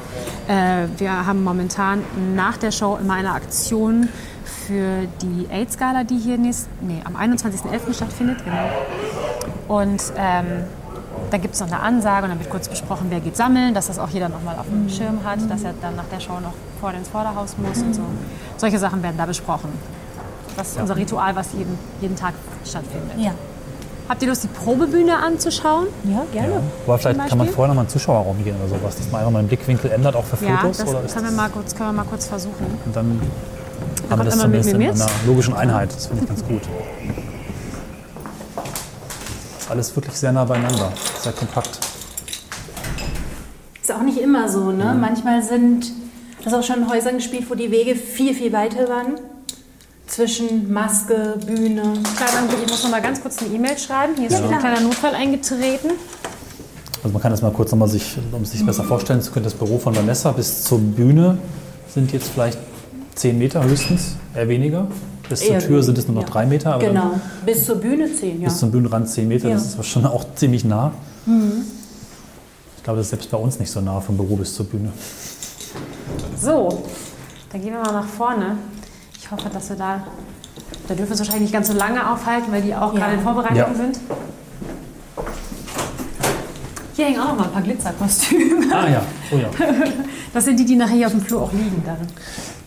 [0.51, 2.03] äh, wir haben momentan
[2.35, 4.09] nach der Show immer eine Aktion
[4.67, 7.93] für die AIDS-Gala, die hier nächst, nee, am 21.11.
[7.93, 8.37] stattfindet.
[8.45, 8.69] Genau.
[9.79, 10.63] Und ähm,
[11.31, 13.87] dann gibt es noch eine Ansage und dann wird kurz besprochen, wer geht sammeln, dass
[13.87, 16.53] das auch jeder nochmal auf dem Schirm hat, dass er dann nach der Show noch
[16.79, 18.01] vor ins Vorderhaus muss und so.
[18.57, 19.69] Solche Sachen werden da besprochen.
[20.57, 23.17] Das ist unser Ritual, was jeden, jeden Tag stattfindet.
[23.17, 23.31] Ja.
[24.07, 25.87] Habt ihr Lust, die Probebühne anzuschauen?
[26.03, 26.61] Ja, gerne.
[26.85, 29.31] Aber vielleicht kann man vorher noch mal einen Zuschauerraum gehen oder sowas, dass man einfach
[29.33, 30.77] mal den Blickwinkel ändert, auch für Ja, Fotos.
[30.77, 32.65] das oder ist können wir, das, mal kurz, können wir mal kurz versuchen.
[32.85, 33.19] und dann
[34.09, 35.01] haben wir das immer mit zumindest mir in mit.
[35.01, 35.93] einer logischen Einheit.
[35.93, 36.61] Das finde ich ganz gut.
[39.65, 40.93] Ist alles wirklich sehr nah beieinander,
[41.23, 41.79] sehr kompakt.
[43.81, 44.93] Ist auch nicht immer so, ne?
[44.93, 45.01] Mhm.
[45.01, 45.91] Manchmal sind
[46.43, 49.15] das auch schon in Häusern gespielt, wo die Wege viel, viel weiter waren.
[50.05, 51.81] Zwischen Maske, Bühne.
[52.63, 54.13] Ich muss noch mal ganz kurz eine E-Mail schreiben.
[54.17, 55.89] Hier ist schon ein kleiner Notfall eingetreten.
[57.03, 59.45] Also man kann das mal kurz nochmal sich, um es sich besser vorstellen zu können,
[59.45, 61.39] das Büro von Vanessa bis zur Bühne
[61.91, 62.59] sind jetzt vielleicht
[63.15, 64.85] 10 Meter höchstens, eher weniger.
[65.29, 66.29] Bis zur Tür sind es nur noch ja.
[66.29, 67.19] drei Meter, Genau.
[67.45, 68.47] Bis zur Bühne 10, ja.
[68.49, 69.67] bis zum Bühnenrand 10 Meter, das Ja.
[69.69, 70.91] ist aber schon auch ziemlich nah.
[72.77, 74.91] Ich glaube, das ist selbst bei uns nicht so nah vom Büro bis zur Bühne.
[76.39, 76.83] So,
[77.51, 78.57] dann gehen wir mal nach vorne.
[79.19, 80.03] Ich hoffe, dass wir da,
[80.87, 82.99] da dürfen wir uns wahrscheinlich nicht ganz so lange aufhalten, weil die auch Ja.
[82.99, 83.73] gerade in Vorbereitung Ja.
[83.73, 83.99] sind.
[86.95, 88.65] Hier hängen auch noch mal ein paar Glitzerkostüme.
[88.73, 89.01] Ah ja,
[89.31, 89.49] oh ja.
[90.33, 91.97] Das sind die, die nachher hier auf dem Flur auch liegen dann.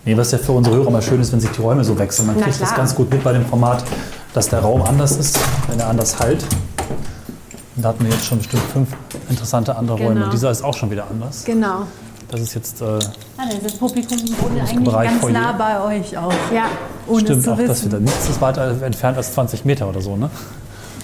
[0.04, 2.26] Nee, was ja für unsere Hörer mal schön ist, wenn sich die Räume so wechseln.
[2.26, 2.78] Man Na kriegt das klar.
[2.78, 3.84] ganz gut mit bei dem Format,
[4.32, 5.38] dass der Raum anders ist,
[5.68, 6.42] wenn er anders halt.
[7.76, 8.88] Und da hatten wir jetzt schon bestimmt fünf
[9.28, 10.08] interessante andere Genau.
[10.10, 10.28] Räume.
[10.30, 11.44] Dieser ist auch schon wieder anders.
[11.44, 11.82] Genau.
[12.30, 12.84] Das ist jetzt, äh,
[13.38, 16.32] Ah, das Publikum wohnt eigentlich Bereich ganz nah bei euch auch.
[16.54, 16.64] Ja,
[17.06, 17.86] Ohne es stimmt zu auch, das wissen.
[17.86, 18.00] wieder.
[18.00, 20.28] Nichts ist weiter entfernt als 20 Meter oder so, ne?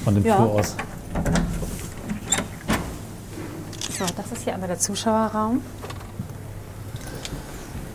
[0.04, 0.36] Von dem Ja.
[0.36, 0.74] Flur aus.
[3.98, 5.60] so, das ist hier einmal der Zuschauerraum.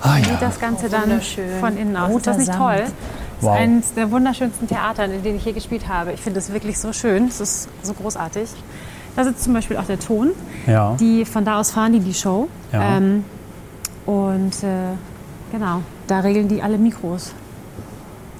[0.01, 0.37] Ah Sieht ja.
[0.39, 1.21] das Ganze dann
[1.59, 2.09] von innen aus.
[2.09, 2.59] Roter ist das nicht Samt.
[2.59, 2.83] toll?
[2.83, 2.93] Das
[3.41, 3.55] Wow.
[3.55, 6.11] ist eines der wunderschönsten Theater, in denen ich je gespielt habe.
[6.11, 7.27] Ich finde es wirklich so schön.
[7.27, 8.49] Es ist so großartig.
[9.15, 10.31] Da sitzt zum Beispiel auch der Ton.
[10.67, 10.95] Ja.
[10.99, 12.49] Die, von da aus fahren die die Show.
[12.73, 12.97] Ja.
[12.97, 13.23] Ähm,
[14.05, 14.93] und äh,
[15.53, 17.33] genau, da regeln die alle Mikros.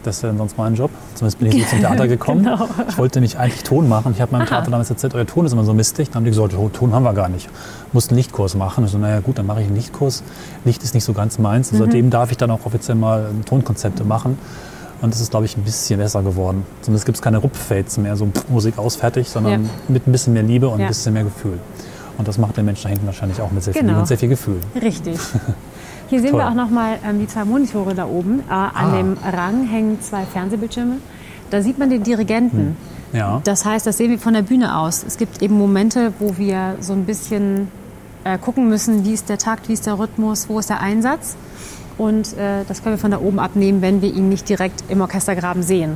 [0.04, 0.92] Das wäre sonst mein Job.
[1.16, 2.44] Zumindest bin ich so zum Theater gekommen.
[2.44, 2.68] Genau.
[2.88, 4.14] Ich wollte nicht eigentlich Ton machen.
[4.16, 4.50] Ich habe meinem Aha.
[4.50, 6.08] Theater damals erzählt, euer Ton ist immer so mistig.
[6.10, 7.50] Dann haben die gesagt, oh, Ton haben wir gar nicht.
[7.92, 8.86] Mussten einen Lichtkurs machen.
[8.86, 10.24] Ich so, naja gut, dann mache ich einen Lichtkurs.
[10.66, 11.72] Licht ist nicht so ganz meins.
[11.72, 11.78] Mhm.
[11.78, 14.38] seitdem darf ich dann auch offiziell mal ähm, Tonkonzepte machen.
[15.02, 16.66] Und es ist, glaube ich, ein bisschen besser geworden.
[16.82, 19.70] Zumindest gibt es keine Rupffates mehr, so Musik aus, fertig, sondern Ja.
[19.88, 20.86] mit ein bisschen mehr Liebe und Ja.
[20.86, 21.58] ein bisschen mehr Gefühl.
[22.18, 23.92] Und das macht der Mensch da hinten wahrscheinlich auch mit sehr viel Genau.
[23.94, 24.60] Liebe und sehr viel Gefühl.
[24.82, 25.18] Richtig.
[26.10, 26.40] Hier sehen Toll.
[26.42, 28.40] wir auch nochmal ähm, die zwei Monitore da oben.
[28.50, 28.98] Äh, an Ah.
[28.98, 30.98] dem Rang hängen zwei Fernsehbildschirme.
[31.50, 32.76] Da sieht man den Dirigenten.
[33.14, 33.42] Ja.
[33.44, 35.04] Das heißt, das sehen wir von der Bühne aus.
[35.06, 37.68] Es gibt eben Momente, wo wir so ein bisschen
[38.24, 41.36] äh, gucken müssen, wie ist der Takt, wie ist der Rhythmus, wo ist der Einsatz.
[41.98, 45.02] Und äh, das können wir von da oben abnehmen, wenn wir ihn nicht direkt im
[45.02, 45.94] Orchestergraben sehen.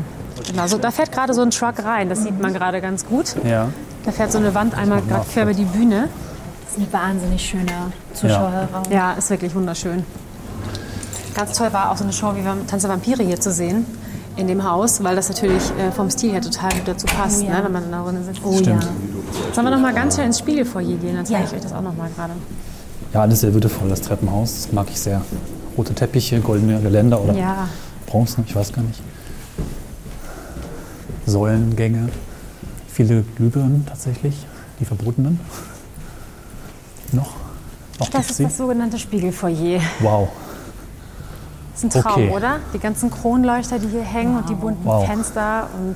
[0.50, 3.36] Genau, so, da fährt gerade so ein Truck rein, das sieht man gerade ganz gut.
[3.46, 3.70] Ja.
[4.04, 6.10] Da fährt so eine Wand einmal gerade quer über die Bühne.
[6.76, 8.84] Das ist ein wahnsinnig schöner Zuschauerraum.
[8.90, 10.04] Ja, ist wirklich wunderschön.
[11.36, 13.86] Ganz toll war auch so eine Show wie beim Tanz der Vampire hier zu sehen
[14.38, 17.46] in dem Haus, weil das natürlich äh, vom Stil her total gut dazu passt, Oh
[17.46, 17.58] ja.
[17.60, 18.42] ne, wenn man da drin sitzt.
[18.44, 18.84] Oh Stimmt.
[18.84, 18.90] ja.
[19.54, 21.16] Sollen wir noch mal ganz schnell ins Spiegelfoyer gehen?
[21.16, 21.48] Dann zeige Ja.
[21.48, 22.34] ich euch das auch noch mal gerade.
[23.14, 24.64] Ja, alles sehr würdevoll, das Treppenhaus.
[24.64, 25.22] Das mag ich sehr.
[25.78, 27.68] Rote Teppiche, goldene Geländer oder Ja,
[28.08, 29.00] Bronzen, ich weiß gar nicht.
[31.28, 32.10] Säulengänge,
[32.92, 34.48] viele Glühbirnen tatsächlich,
[34.80, 35.40] die verbotenen.
[37.14, 37.32] Noch?
[38.00, 38.44] Noch das ist sie?
[38.44, 39.80] das sogenannte Spiegelfoyer.
[40.00, 40.30] Wow.
[41.74, 42.30] Das ist ein Traum, Okay.
[42.36, 42.60] oder?
[42.74, 45.06] Die ganzen Kronleuchter, die hier hängen und die bunten Wow.
[45.06, 45.96] Fenster und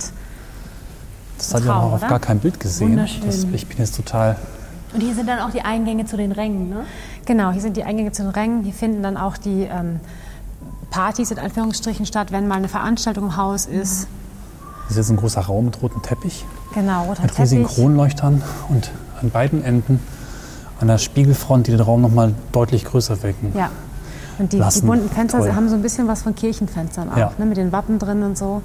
[1.37, 2.97] Das hat ja Traum, noch auf gar kein Bild gesehen.
[2.97, 4.37] Das, ich bin jetzt total.
[4.93, 6.85] Und hier sind dann auch die Eingänge zu den Rängen, ne?
[7.25, 8.63] Genau, hier sind die Eingänge zu den Rängen.
[8.63, 9.99] Hier finden dann auch die ähm,
[10.89, 14.07] Partys in Anführungsstrichen statt, wenn mal eine Veranstaltung im Haus ist.
[14.83, 17.75] Das ist jetzt ein großer Raum mit rotem Teppich, Genau, roter mit riesigen Teppich.
[17.77, 18.89] Kronleuchtern und
[19.21, 19.99] an beiden Enden
[20.79, 23.51] an der Spiegelfront, die den Raum noch mal deutlich größer wirken.
[23.55, 23.69] Ja.
[24.39, 25.53] Und die, die bunten Fenster Toll.
[25.55, 27.31] haben so ein bisschen was von Kirchenfenstern auch, Ja.
[27.39, 28.61] ne, mit den Wappen drin und so.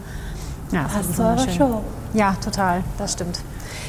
[0.70, 1.52] Ja, das Passt ist wunderschön.
[1.54, 1.80] Show.
[2.14, 3.40] Ja, total, das stimmt.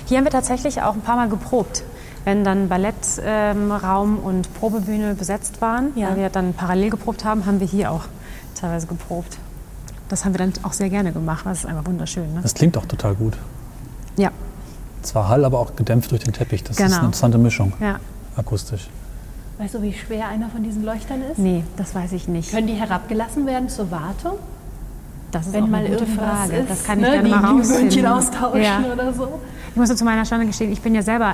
[0.05, 1.83] Hier haben wir tatsächlich auch ein paar Mal geprobt.
[2.25, 6.09] Wenn dann Ballettraum ähm, Raum und Probebühne besetzt waren, Ja.
[6.11, 8.03] weil wir dann parallel geprobt haben, haben wir hier auch
[8.55, 9.37] teilweise geprobt.
[10.07, 11.45] Das haben wir dann auch sehr gerne gemacht.
[11.45, 12.33] Das ist einfach wunderschön.
[12.33, 12.39] Ne?
[12.41, 13.33] Das klingt auch total gut.
[14.15, 14.29] Ja,
[15.01, 16.63] Zwar Hall, aber auch gedämpft durch den Teppich.
[16.63, 16.95] Das ist Genau.
[16.95, 17.97] eine interessante Mischung, ja.
[18.35, 18.89] Akustisch.
[19.59, 21.37] Weißt du, wie schwer einer von diesen Leuchtern ist?
[21.37, 22.51] Nee, das weiß ich nicht.
[22.51, 24.33] Können die herabgelassen werden zur Wartung?
[25.31, 26.55] Das ist Wenn auch mal eine gute irgendwas Frage.
[26.57, 27.11] ist, das kann ich ne?
[27.11, 28.05] gerne die mal rausfinden.
[28.05, 28.81] austauschen Ja.
[28.93, 29.39] oder so.
[29.71, 31.33] Ich muss zu meiner Stande gestehen, ich bin ja selber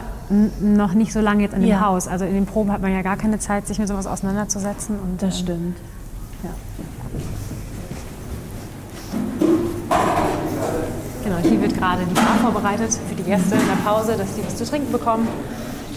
[0.61, 1.81] noch nicht so lange jetzt in dem Ja.
[1.81, 2.07] Haus.
[2.07, 4.97] Also in den Proben hat man ja gar keine Zeit, sich mit sowas auseinanderzusetzen.
[4.99, 5.77] Und, Das ähm, stimmt.
[11.23, 14.45] Genau, hier wird gerade die Bar vorbereitet für die Gäste in der Pause, dass die
[14.45, 15.27] was zu trinken bekommen.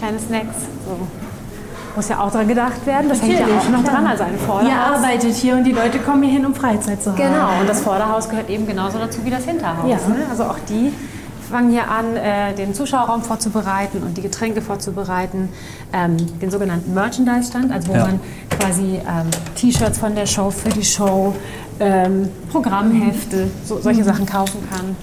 [0.03, 0.57] Kleine Snacks.
[0.85, 1.07] So.
[1.95, 3.07] Muss ja auch dran gedacht werden.
[3.07, 3.95] Das hängt ja Natürlich, auch noch klar.
[3.95, 4.95] dran, also ein Ihr Vorderhaus.
[4.97, 7.17] arbeitet hier und die Leute kommen hier hin, um Freizeit zu haben.
[7.17, 9.89] Genau, und das Vorderhaus gehört eben genauso dazu wie das Hinterhaus.
[9.89, 9.95] Ja.
[10.09, 10.25] Ne?
[10.29, 10.91] Also auch die
[11.49, 15.47] fangen hier an, äh, den Zuschauerraum vorzubereiten und die Getränke vorzubereiten,
[15.93, 18.05] ähm, den sogenannten Merchandise-Stand, also wo Ja.
[18.07, 18.19] man
[18.59, 21.33] quasi ähm, T-Shirts von der Show für die Show,
[21.79, 24.97] ähm, Programmhefte, so, solche Sachen kaufen kann.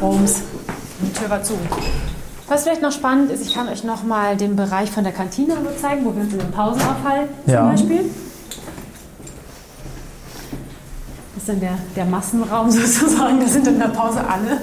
[0.00, 0.36] Rums.
[1.02, 1.54] Die Tür war zu.
[2.48, 5.54] Was vielleicht noch spannend ist, ich kann euch noch mal den Bereich von der Kantine
[5.62, 7.60] nur zeigen, wo wir uns in den Pausen aufhalten, Ja.
[7.62, 8.10] zum Beispiel.
[11.34, 14.58] Das ist dann der, der Massenraum sozusagen, da sind in der Pause alle.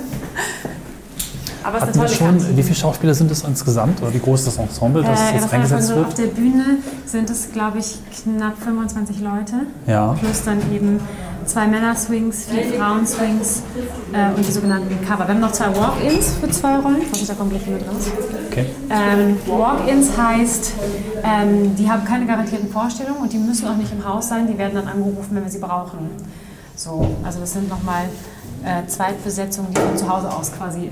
[1.65, 2.57] Aber es ist Hatten wir eine tolle schon, Kantine.
[2.57, 4.01] wie viele Schauspieler sind es insgesamt?
[4.01, 6.17] Oder wie groß ist das Ensemble, das Äh, jetzt eingesetzt so, auf wird?
[6.17, 6.63] der Bühne
[7.05, 9.53] sind es, glaube ich, knapp 25 Leute.
[9.87, 10.13] Ja.
[10.19, 10.99] Plus dann eben
[11.45, 13.63] zwei Männer-Swings, vier Frauen-Swings
[14.13, 15.25] äh, und die sogenannten Cover.
[15.27, 17.01] Wir haben noch zwei Walk-Ins für zwei Rollen.
[17.01, 18.07] Ich hoffe, da kommt gleich jemand raus.
[18.51, 18.65] Okay.
[18.89, 20.73] Ähm, Walk-ins heißt,
[21.23, 24.47] ähm, die haben keine garantierten Vorstellungen und die müssen auch nicht im Haus sein.
[24.47, 26.09] Die werden dann angerufen, wenn wir sie brauchen.
[26.75, 28.05] So, also das sind nochmal
[28.65, 30.91] äh, Zweitbesetzungen, die von zu Hause aus quasi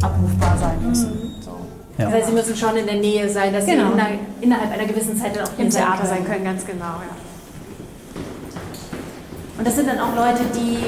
[0.00, 1.34] abrufbar sein müssen.
[1.40, 1.50] So.
[1.98, 2.06] Ja.
[2.06, 3.88] Das heißt, sie müssen schon in der Nähe sein, dass Genau.
[3.88, 4.08] sie in einer,
[4.40, 6.08] innerhalb einer gewissen Zeit dann auch Im sein Theater können.
[6.08, 6.84] sein können, ganz genau.
[6.84, 7.27] Ja.
[9.58, 10.78] Und das sind dann auch Leute, die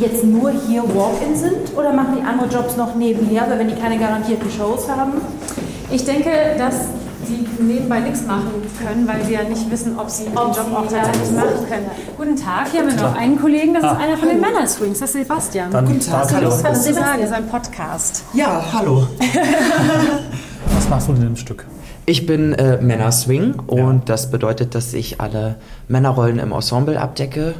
[0.00, 3.74] jetzt nur hier Walk-in sind oder machen die andere Jobs noch nebenher, weil wenn die
[3.74, 5.12] keine garantierten Shows haben?
[5.90, 6.74] Ich denke, dass
[7.28, 8.50] die nebenbei nichts machen
[8.84, 11.36] können, weil sie ja nicht wissen, ob sie den Ob Job sie- auch tatsächlich ja.
[11.44, 11.90] machen können.
[12.16, 15.10] Guten Tag, hier haben wir noch einen Kollegen, das ist einer von den Männer-Swings, das
[15.14, 15.70] ist Sebastian.
[15.72, 16.48] Dann Guten Tag, hallo.
[16.50, 17.20] was hast du zu sagen?
[17.20, 18.24] Das ist ein Podcast.
[18.34, 19.06] Ja, hallo.
[20.76, 21.64] Was machst du denn im Stück?
[22.08, 25.56] Ich bin äh, Männerswing und das bedeutet, dass ich alle
[25.88, 27.54] Männerrollen im Ensemble abdecke.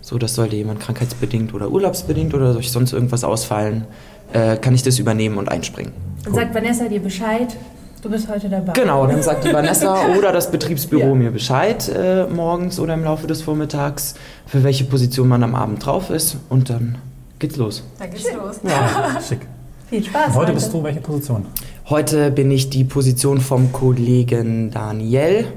[0.00, 3.84] So, dass sollte jemand krankheitsbedingt oder urlaubsbedingt oder durch sonst irgendwas ausfallen,
[4.32, 5.92] äh, kann ich das übernehmen und einspringen.
[6.24, 7.56] Dann sagt Vanessa dir Bescheid,
[8.02, 8.72] du bist heute dabei.
[8.72, 13.28] Genau, dann sagt die Vanessa oder das Betriebsbüro mir Bescheid äh, morgens oder im Laufe
[13.28, 14.14] des Vormittags,
[14.46, 16.98] für welche Position man am Abend drauf ist und dann
[17.38, 17.84] geht's los.
[18.00, 18.58] Da geht's los.
[19.28, 19.46] Schick.
[19.88, 20.28] Viel Spaß.
[20.28, 21.46] Und heute bist du welche Position?
[21.92, 25.52] Heute bin ich die Position vom Kollegen Daniel,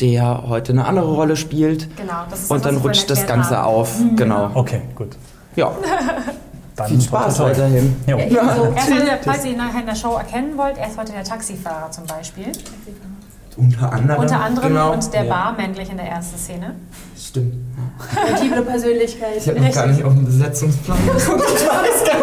[0.00, 1.94] der heute eine andere Rolle spielt.
[1.98, 3.66] Genau, das ist Und das, dann rutscht das Ganze haben.
[3.66, 3.94] auf.
[4.16, 4.52] Genau.
[4.54, 5.18] Okay, gut.
[5.54, 5.72] Ja,
[6.76, 7.94] Dann viel Spaß weiterhin.
[8.06, 8.16] Jo.
[8.18, 11.12] Er ist heute, falls ihr ihn nachher in der Show erkennen wollt, er ist heute
[11.12, 12.52] der Taxifahrer zum Beispiel.
[13.58, 14.22] Unter anderem.
[14.22, 14.92] Unter anderem genau.
[14.94, 16.74] und der Ja, Barman gleich in der ersten Szene.
[17.18, 17.52] Stimmt.
[17.98, 19.36] Multiple Persönlichkeit.
[19.38, 21.44] Ich habe noch gar nicht auf den Besetzungsplan geguckt.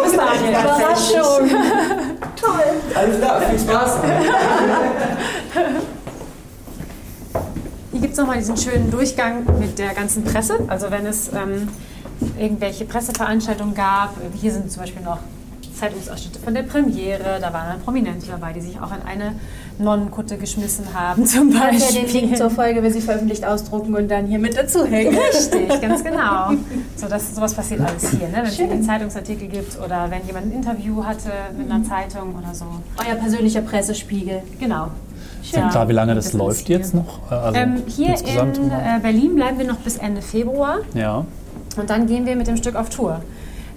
[0.04, 0.50] Bis Daniel.
[0.50, 1.50] Überraschung.
[2.94, 3.92] Alles klar, viel Spaß.
[7.92, 10.58] Hier gibt es nochmal diesen schönen Durchgang mit der ganzen Presse.
[10.68, 11.68] Also wenn es ähm,
[12.38, 15.18] irgendwelche Presseveranstaltungen gab, hier sind zum Beispiel noch
[15.78, 19.34] Zeitungsausschnitte von der Premiere, da waren dann Prominente dabei, die sich auch in eine
[19.78, 22.36] Nonnenkutte geschmissen haben zum Kannst ja den Link Beispiel.
[22.38, 25.16] zur Folge, wenn sie veröffentlicht, ausdrucken und dann hier mit dazu hängen.
[25.16, 26.50] Richtig, ganz genau.
[26.96, 28.34] So, das, sowas passiert alles hier, ne?
[28.36, 32.54] wenn es einen Zeitungsartikel gibt oder wenn jemand ein Interview hatte mit einer Zeitung oder
[32.54, 32.64] so.
[33.04, 34.42] Euer persönlicher Pressespiegel.
[34.60, 34.88] Genau.
[35.42, 36.78] Sind klar, wie lange das ist läuft hier.
[36.78, 37.30] jetzt noch?
[37.30, 38.56] Äh, Also Ähm, hier insgesamt?
[38.58, 40.78] in äh, Berlin bleiben wir noch bis Ende Februar.
[40.94, 41.24] ja.
[41.76, 43.20] Und dann gehen wir mit dem Stück auf Tour.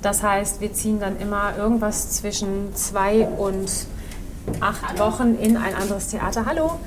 [0.02, 3.88] Das heißt, wir ziehen dann immer irgendwas zwischen zwei und
[4.60, 6.46] acht Wochen in ein anderes Theater.
[6.46, 6.80] Hallo.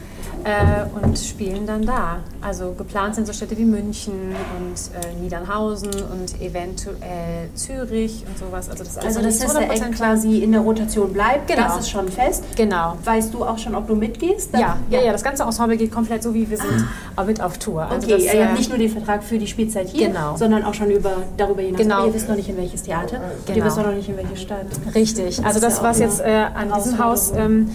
[0.44, 2.18] Äh, und spielen dann da.
[2.40, 4.12] Also geplant sind so Städte wie München
[4.58, 4.74] und
[5.04, 8.68] äh, Niedernhausen und eventuell Zürich und sowas.
[8.70, 11.46] Also das, Also das heißt, der 100% Eck quasi in der Rotation bleibt.
[11.48, 11.62] Genau.
[11.64, 12.44] Das ist schon fest.
[12.56, 12.96] Genau.
[13.04, 14.52] Weißt du auch schon, ob du mitgehst?
[14.54, 16.86] Ja, ja, ja, das ganze Ensemble geht komplett so, wie wir sind,
[17.16, 17.82] aber mit auf Tour.
[17.82, 20.36] Also Okay, das, ihr äh, habt nicht nur den Vertrag für die Spielzeit hier, Genau.
[20.36, 21.80] sondern auch schon über, darüber hinaus.
[21.80, 21.94] Genau.
[21.96, 23.16] Aber ihr wisst noch nicht, in welches Theater.
[23.16, 23.66] Und ihr Genau.
[23.66, 24.66] wisst noch nicht, in welche Stadt.
[24.94, 25.44] Richtig.
[25.44, 27.70] Also das, auch was jetzt äh, an diesem Haus ähm,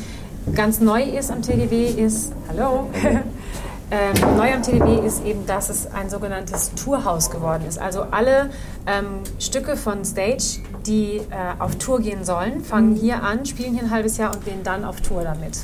[0.53, 2.89] ganz neu ist am TGW, ist, hallo,
[3.91, 7.79] ähm, neu am TGW ist eben, dass es ein sogenanntes Tourhaus geworden ist.
[7.79, 8.49] Also alle
[8.87, 11.23] ähm, Stücke von Stage, die äh,
[11.59, 12.95] auf Tour gehen sollen, fangen Mhm.
[12.95, 15.57] hier an, spielen hier ein halbes Jahr und gehen dann auf Tour damit.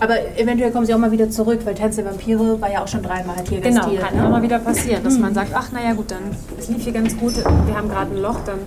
[0.00, 2.88] Aber eventuell kommen sie auch mal wieder zurück, weil Tanz der Vampire war ja auch
[2.88, 4.20] schon dreimal hier Genau, kann ne?
[4.20, 6.20] immer mal wieder passieren, dass man sagt, ach naja gut, dann
[6.58, 8.58] es lief hier ganz gut, wir haben gerade ein Loch, dann,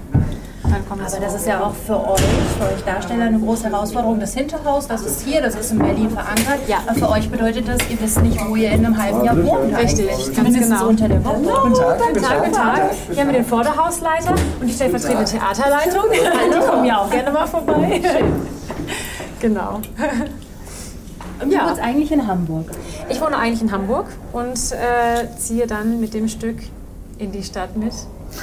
[0.73, 2.21] dann kommt Aber das ist ja auch für euch,
[2.57, 4.19] für euch Darsteller eine große Herausforderung.
[4.19, 6.67] Das Hinterhaus, das ist hier, das ist in Berlin verankert.
[6.67, 6.77] Ja.
[6.87, 9.77] Aber für euch bedeutet das, ihr wisst nicht, wo ihr in einem halben Jahr wohnt.
[9.77, 10.35] Richtig, eigentlich.
[10.35, 10.87] ganz genau.
[10.87, 11.35] unter der Woche.
[11.35, 12.91] Guten Tag, guten Tag, guten Tag.
[13.11, 16.03] Hier haben wir den Vorderhausleiter und die stellvertretende Theaterleitung.
[16.11, 18.01] Die kommen ja auch gerne mal vorbei.
[19.39, 19.81] Genau.
[21.41, 21.67] Und du Ja.
[21.67, 22.67] wohnst eigentlich in Hamburg.
[23.09, 26.57] Ich wohne eigentlich in Hamburg und äh, ziehe dann mit dem Stück
[27.17, 27.93] in die Stadt mit,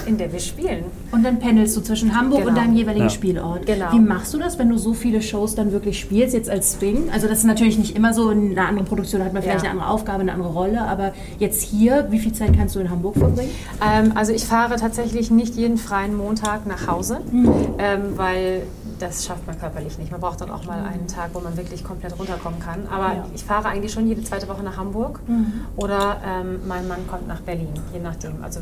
[0.07, 0.85] in der wir spielen.
[1.13, 2.61] Und dann pendelst du zwischen Hamburg und Genau.
[2.61, 3.11] deinem jeweiligen Ja.
[3.11, 3.67] Spielort.
[3.67, 3.93] Genau.
[3.93, 7.11] Wie machst du das, wenn du so viele Shows dann wirklich spielst, jetzt als Swing?
[7.13, 9.71] Also das ist natürlich nicht immer so, in einer anderen Produktion hat man vielleicht Ja.
[9.71, 12.91] eine andere Aufgabe, eine andere Rolle, aber jetzt hier, wie viel Zeit kannst du in
[12.91, 13.51] Hamburg verbringen?
[13.85, 18.63] Ähm, also ich fahre tatsächlich nicht jeden freien Montag nach Hause, ähm, weil
[18.99, 20.11] das schafft man körperlich nicht.
[20.13, 22.81] Man braucht dann auch mal einen Tag, wo man wirklich komplett runterkommen kann.
[22.93, 23.25] Aber Ja.
[23.35, 25.21] ich fahre eigentlich schon jede zweite Woche nach Hamburg
[25.77, 28.43] oder ähm, mein Mann kommt nach Berlin, je nachdem.
[28.43, 28.61] Also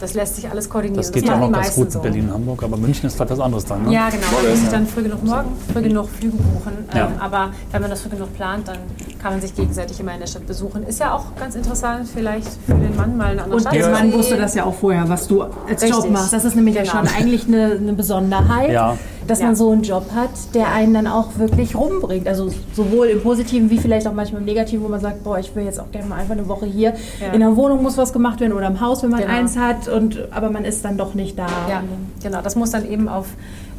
[0.00, 0.96] das lässt sich alles koordinieren.
[1.02, 2.00] Das geht ja auch ganz gut in so.
[2.00, 3.84] Berlin, Hamburg, aber München ist halt was anderes dann.
[3.84, 3.92] Ne?
[3.92, 4.22] Ja, genau.
[4.42, 6.72] Da muss ich dann früh genug morgen, früh genug Flüge buchen.
[6.94, 7.06] Ja.
[7.06, 8.78] Ähm, aber wenn man das früh genug plant, dann
[9.22, 10.84] kann man sich gegenseitig immer in der Stadt besuchen.
[10.84, 13.74] Ist ja auch ganz interessant, vielleicht für den Mann mal in eine andere Und Stadt
[13.74, 15.90] der zu Mann wusste das ja auch vorher, was du als Richtig.
[15.90, 16.32] Job machst.
[16.32, 16.86] Das ist nämlich Genau.
[16.86, 18.96] ja schon eigentlich eine, eine Besonderheit, Ja.
[19.26, 19.46] Dass Ja.
[19.46, 22.28] man so einen Job hat, der einen dann auch wirklich rumbringt.
[22.28, 25.54] Also sowohl im Positiven wie vielleicht auch manchmal im Negativen, wo man sagt, boah, ich
[25.54, 26.94] will jetzt auch gerne mal einfach eine Woche hier.
[27.20, 27.32] Ja.
[27.32, 29.32] In der Wohnung muss was gemacht werden oder im Haus, wenn man Genau.
[29.32, 29.88] eins hat.
[29.88, 31.46] Und, aber man ist dann doch nicht da.
[31.68, 31.82] Ja,
[32.22, 32.40] genau.
[32.42, 33.26] Das muss dann eben auf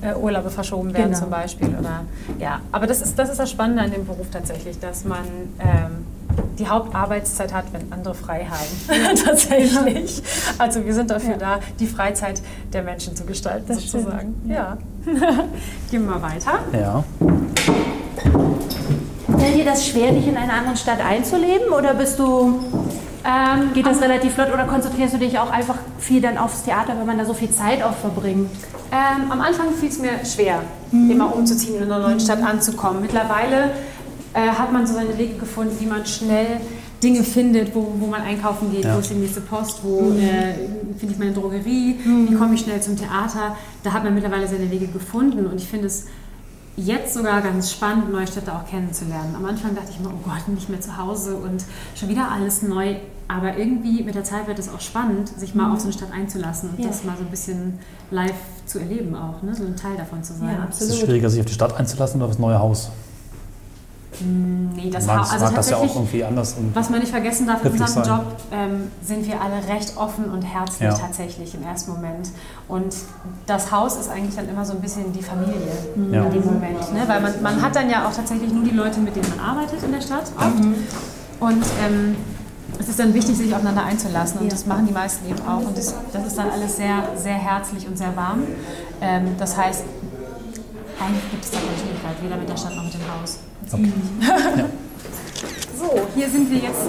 [0.01, 1.19] äh, Urlaube verschoben werden Genau.
[1.19, 1.69] zum Beispiel.
[1.79, 2.01] Oder,
[2.39, 2.59] ja.
[2.71, 5.19] Aber das ist, das ist das Spannende an dem Beruf tatsächlich, dass man
[5.59, 6.05] ähm,
[6.59, 9.15] die Hauptarbeitszeit hat, wenn andere frei haben.
[9.25, 10.21] tatsächlich.
[10.57, 12.41] Also wir sind dafür da, die Freizeit
[12.73, 14.03] der Menschen zu gestalten Das stimmt.
[14.03, 14.35] sozusagen.
[14.47, 14.77] Ja.
[15.91, 16.59] Gehen wir mal weiter.
[16.73, 17.03] Ja.
[19.37, 22.59] Fällt dir das schwer, dich in einer anderen Stadt einzuleben oder bist du,
[23.27, 26.93] Ähm, geht das relativ flott oder konzentrierst du dich auch einfach viel dann aufs Theater,
[26.99, 28.51] wenn man da so viel Zeit auch verbringt?
[28.91, 33.01] Ähm, am Anfang fiel es mir schwer, immer umzuziehen und in einer neuen Stadt anzukommen.
[33.01, 33.71] Mittlerweile
[34.35, 36.61] äh, hat man so seine Wege gefunden, wie man schnell
[37.05, 38.95] Dinge findet, wo, wo man einkaufen geht, Ja.
[38.95, 40.53] wo ist die nächste Post, wo äh,
[40.97, 43.55] finde ich meine Drogerie, wie komme ich schnell zum Theater.
[43.83, 46.05] Da hat man mittlerweile seine Wege gefunden und ich finde es
[46.77, 49.35] jetzt sogar ganz spannend, neue Städte auch kennenzulernen.
[49.37, 51.63] Am Anfang dachte ich immer, oh Gott, nicht mehr zu Hause und
[51.95, 52.95] schon wieder alles neu.
[53.27, 56.11] Aber irgendwie mit der Zeit wird es auch spannend, sich mal auf so eine Stadt
[56.11, 56.87] einzulassen und Ja.
[56.87, 57.79] das mal so ein bisschen
[58.11, 58.33] live
[58.65, 59.55] zu erleben auch, ne?
[59.55, 60.49] so ein Teil davon zu sein.
[60.59, 62.89] Ja, Es ist schwieriger, sich auf die Stadt einzulassen oder auf das neue Haus.
[64.21, 66.55] Nee, das ha also das ja auch tatsächlich, irgendwie anders.
[66.73, 68.03] Was man nicht vergessen darf, in unserem sein.
[68.05, 70.93] Job ähm, sind wir alle recht offen und herzlich Ja.
[70.93, 72.29] tatsächlich im ersten Moment.
[72.67, 72.95] Und
[73.47, 75.55] das Haus ist eigentlich dann immer so ein bisschen die Familie
[76.11, 76.25] Ja.
[76.25, 76.93] in dem Moment.
[76.93, 77.03] Ne?
[77.07, 79.83] Weil man, man hat dann ja auch tatsächlich nur die Leute, mit denen man arbeitet
[79.83, 80.63] in der Stadt oft.
[81.39, 82.15] Und ähm,
[82.79, 84.39] es ist dann wichtig, sich aufeinander einzulassen.
[84.41, 85.65] Und das machen die meisten eben auch.
[85.65, 88.43] Und das, das ist dann alles sehr, sehr herzlich und sehr warm.
[89.01, 89.83] Ähm, das heißt,
[90.99, 93.39] eigentlich gibt es da keine Schwierigkeit, weder mit der Stadt noch mit dem Haus.
[95.77, 96.81] So, hier sind wir jetzt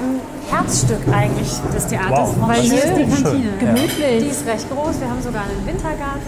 [0.00, 0.20] im
[0.50, 3.24] Herzstück eigentlich des Theaters, Wow, weil das hier ist die schön.
[3.24, 3.50] Kantine.
[3.60, 4.18] Ja.
[4.18, 6.22] Die ist recht groß, wir haben sogar einen Wintergarten.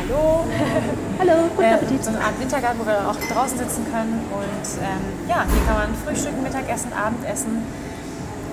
[0.00, 0.44] Hallo.
[1.18, 2.04] Hallo, guten Äh, Appetit.
[2.04, 4.20] so eine Art Wintergarten, wo wir auch draußen sitzen können.
[4.34, 7.62] Und ähm, ja, hier kann man frühstücken, Mittagessen, Abendessen.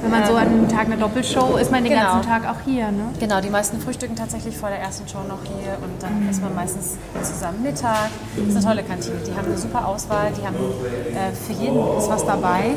[0.02, 2.14] Wenn man so an einem Tag eine Doppelshow ist, man den Genau.
[2.14, 3.04] ganzen Tag auch hier, ne?
[3.20, 6.56] Genau, die meisten frühstücken tatsächlich vor der ersten Show noch hier und dann isst man
[6.56, 8.10] meistens zusammen Mittag.
[8.36, 9.18] Das ist eine tolle Kantine.
[9.28, 12.72] Die haben eine super Auswahl, die haben äh, für jeden ist was dabei.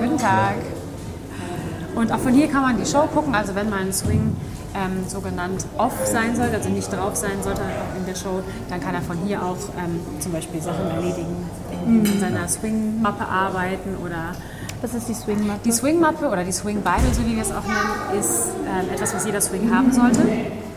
[0.00, 0.54] Guten Tag.
[1.94, 4.34] Und auch von hier kann man die Show gucken, also wenn mein Swing
[4.74, 7.60] ähm, so genannt off sein sollte, also nicht drauf sein sollte
[7.96, 11.48] in der Show, dann kann er von hier auch ähm, zum Beispiel Sachen erledigen,
[11.86, 14.34] in, in seiner Swing-Mappe arbeiten oder
[14.84, 15.60] Das ist die Swing-Mappe.
[15.64, 19.24] die Swing-Mappe oder die Swing-Bible, so wie wir es auch nennen, ist ähm, etwas, was
[19.24, 20.20] jeder Swing haben sollte.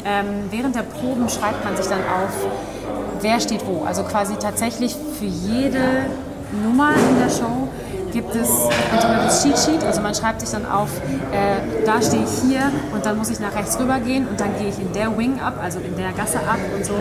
[0.06, 2.32] Ähm, während der Proben schreibt man sich dann auf,
[3.20, 3.84] wer steht wo.
[3.84, 6.06] Also quasi tatsächlich für jede
[6.64, 7.68] Nummer in der Show
[8.14, 8.50] gibt es
[8.94, 9.84] ein sogenanntes Cheat Sheet.
[9.84, 10.90] Also man schreibt sich dann auf,
[11.34, 14.58] äh, da stehe ich hier und dann muss ich nach rechts rüber gehen und dann
[14.58, 16.96] gehe ich in der Wing ab, also in der Gasse ab und so.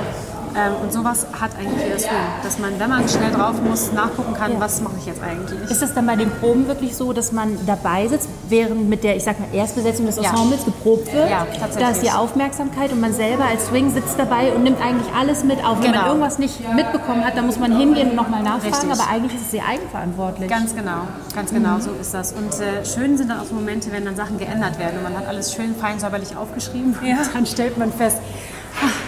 [0.56, 2.10] Ähm, und sowas hat eigentlich jeder Swing,
[2.42, 5.70] dass man, wenn man schnell drauf muss, nachgucken kann, was mache ich jetzt eigentlich.
[5.70, 9.16] Ist es dann bei den Proben wirklich so, dass man dabei sitzt, während mit der,
[9.16, 10.30] ich sag mal, Erstbesetzung des Ja.
[10.30, 11.28] Ensembles geprobt wird?
[11.28, 11.76] Ja, tatsächlich.
[11.84, 15.44] Da ist die Aufmerksamkeit und man selber als Swing sitzt dabei und nimmt eigentlich alles
[15.44, 15.76] mit auf.
[15.82, 16.06] Wenn man Genau.
[16.08, 18.90] irgendwas nicht mitbekommen hat, dann muss man hingehen und nochmal nachfragen, Richtig.
[18.90, 20.48] aber eigentlich ist es sehr eigenverantwortlich.
[20.48, 21.02] Ganz genau,
[21.34, 22.32] ganz genau, so ist das.
[22.32, 25.16] Und äh, schön sind dann auch so Momente, wenn dann Sachen geändert werden und man
[25.18, 26.94] hat alles schön fein säuberlich aufgeschrieben.
[26.98, 28.18] Und dann stellt man fest,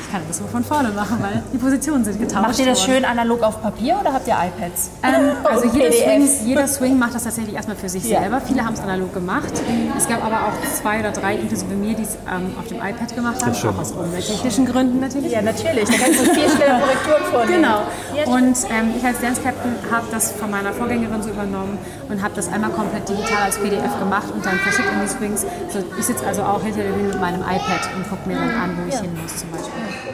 [0.00, 2.80] ich kann das nur von vorne machen, weil die Positionen sind getauscht Macht ihr das
[2.80, 2.94] worden.
[2.94, 4.90] schön analog auf Papier oder habt ihr iPads?
[5.02, 8.20] Ähm, also jeder Swing, jeder Swing macht das tatsächlich erstmal für sich Ja.
[8.20, 8.40] selber.
[8.40, 9.52] Viele haben es analog gemacht.
[9.96, 13.14] Es gab aber auch zwei oder drei, inklusive mir, die es ähm, auf dem iPad
[13.14, 15.32] gemacht haben, auch aus umwelttechnischen Gründen natürlich.
[15.32, 15.84] Ja, natürlich.
[15.84, 17.62] Da kannst du viel schneller Korrekturen vornehmen.
[17.62, 17.80] Genau.
[18.16, 21.76] Ja, Und ähm, ich als Dance Captain habe das von meiner Vorgängerin so übernommen
[22.08, 25.42] und habe das einmal komplett digital als PDF gemacht und dann verschickt an die Swings.
[25.70, 28.48] So, ich sitze also auch hinter der Bühne mit meinem iPad und gucke mir dann
[28.50, 29.57] an, wo ich hin muss zum Beispiel.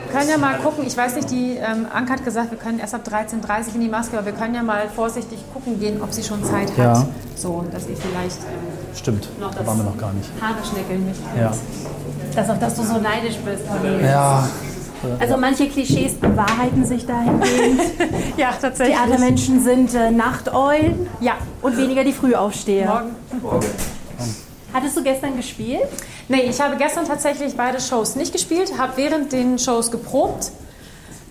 [0.07, 2.78] Wir können ja mal gucken, ich weiß nicht, die ähm, Anke hat gesagt, wir können
[2.78, 6.01] erst ab 13.30 Uhr in die Maske, aber wir können ja mal vorsichtig gucken gehen,
[6.03, 6.78] ob sie schon Zeit hat.
[6.78, 7.07] Ja.
[7.36, 10.30] So, dass ihr vielleicht ähm, Stimmt, noch da das waren wir noch gar nicht.
[10.40, 11.53] Haare schneckeln mit Ja.
[12.36, 13.64] Das auch, dass du so neidisch bist.
[14.03, 14.49] Ja,
[15.20, 17.80] Also manche Klischees bewahrheiten sich dahingehend.
[18.36, 18.97] Ja, tatsächlich.
[18.97, 21.34] Theatermenschen sind äh, Nachteulen Ja.
[21.62, 23.04] und weniger die Frühaufsteher.
[23.42, 23.64] Morgen.
[24.75, 25.83] Hattest du gestern gespielt?
[26.29, 30.51] Nee, ich habe gestern tatsächlich beide Shows nicht gespielt, habe während den Shows geprobt.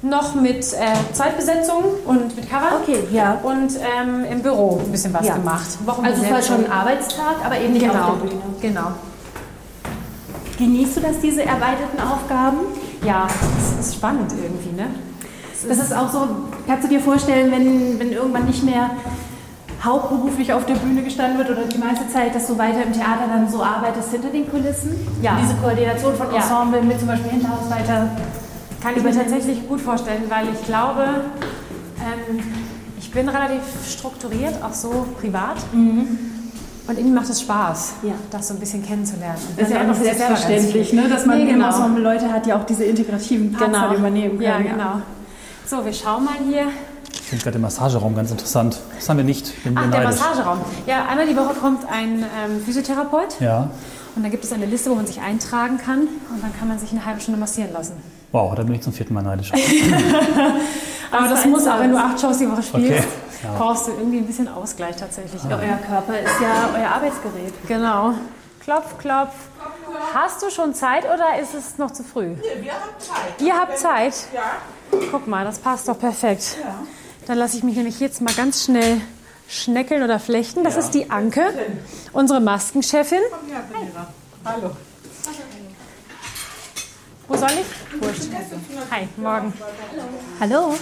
[0.02, 2.80] Noch mit äh, Zeitbesetzung und mit Cover.
[2.82, 3.40] Okay, ja.
[3.44, 5.36] Und ähm, im Büro ein bisschen was Ja.
[5.36, 5.66] gemacht.
[6.04, 8.42] Also es war schon ein Arbeitstag, aber eben nicht Genau, auf der Bühne.
[8.62, 8.88] genau.
[10.58, 12.58] Genießt du das, diese erweiterten Aufgaben?
[13.06, 13.28] Ja,
[13.80, 14.88] es ist spannend irgendwie, ne?
[15.68, 16.28] Das ist auch so,
[16.68, 18.90] kannst du dir vorstellen, wenn, wenn irgendwann nicht mehr
[19.84, 23.28] hauptberuflich auf der Bühne gestanden wird oder die meiste Zeit, dass du weiter im Theater
[23.28, 24.96] dann so arbeitest hinter den Kulissen?
[25.22, 25.38] Ja.
[25.42, 26.38] Diese Koordination von Ja.
[26.38, 28.10] Ensemble mit zum Beispiel Hinterhaus weiter.
[28.82, 31.04] Kann ich mir tatsächlich gut vorstellen, weil ich glaube,
[32.00, 32.40] ähm,
[33.00, 35.58] ich bin relativ strukturiert, auch so privat.
[35.74, 38.12] Und irgendwie macht es Spaß, Ja.
[38.32, 39.38] das so ein bisschen kennenzulernen.
[39.50, 41.08] Und Das ist ja auch ganz selbstverständlich, ne?
[41.10, 41.68] dass man Nee, genau.
[41.68, 43.94] Ensemble Leute hat, die auch diese integrativen Parts Genau.
[43.94, 44.42] übernehmen können.
[44.42, 45.02] Ja, genau.
[45.66, 46.64] So, wir schauen mal hier.
[47.14, 48.80] Ich finde gerade den Massageraum ganz interessant.
[48.96, 49.64] Das haben wir nicht.
[49.64, 50.20] Bin Ach, der neidisch.
[50.20, 50.60] Massageraum.
[50.86, 53.40] Ja, einmal die Woche kommt ein ähm, Physiotherapeut.
[53.40, 53.70] Ja.
[54.16, 56.02] Und da gibt es eine Liste, wo man sich eintragen kann.
[56.02, 57.94] Und dann kann man sich eine halbe Stunde massieren lassen.
[58.32, 59.52] Wow, da bin ich zum vierten Mal neidisch.
[61.12, 63.04] Aber das für muss auch, wenn du acht Shows die Woche spielst, Okay.
[63.44, 63.58] Ja.
[63.58, 65.42] brauchst du irgendwie ein bisschen Ausgleich tatsächlich.
[65.44, 67.54] Ja, euer Körper ist ja euer Arbeitsgerät.
[67.68, 68.14] Genau.
[68.64, 69.34] Klopf, klopf.
[70.14, 72.36] Hast du schon Zeit oder ist es noch zu früh?
[72.62, 73.42] Wir haben Zeit.
[73.42, 74.14] Ihr habt Zeit?
[74.34, 75.00] Ja.
[75.12, 76.58] Guck mal, das passt doch perfekt.
[77.28, 79.00] Dann lasse ich mich nämlich jetzt mal ganz schnell
[79.48, 80.64] schneckeln oder flechten.
[80.64, 81.42] Das ist die Anke,
[82.12, 83.22] unsere Maskenchefin.
[84.46, 84.72] Hallo.
[87.28, 88.02] Wo soll ich?
[88.02, 88.24] Wurscht.
[88.92, 89.54] Hi, morgen.
[90.40, 90.76] Hallo.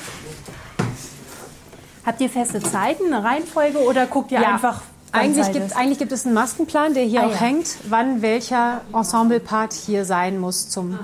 [2.06, 4.82] Habt ihr feste Zeiten, eine Reihenfolge oder guckt ihr Ja, einfach
[5.12, 7.38] Eigentlich gibt, eigentlich gibt es einen Maskenplan, der hier Ah, auch ja.
[7.38, 10.98] hängt, wann welcher Ensemblepart hier sein muss zum,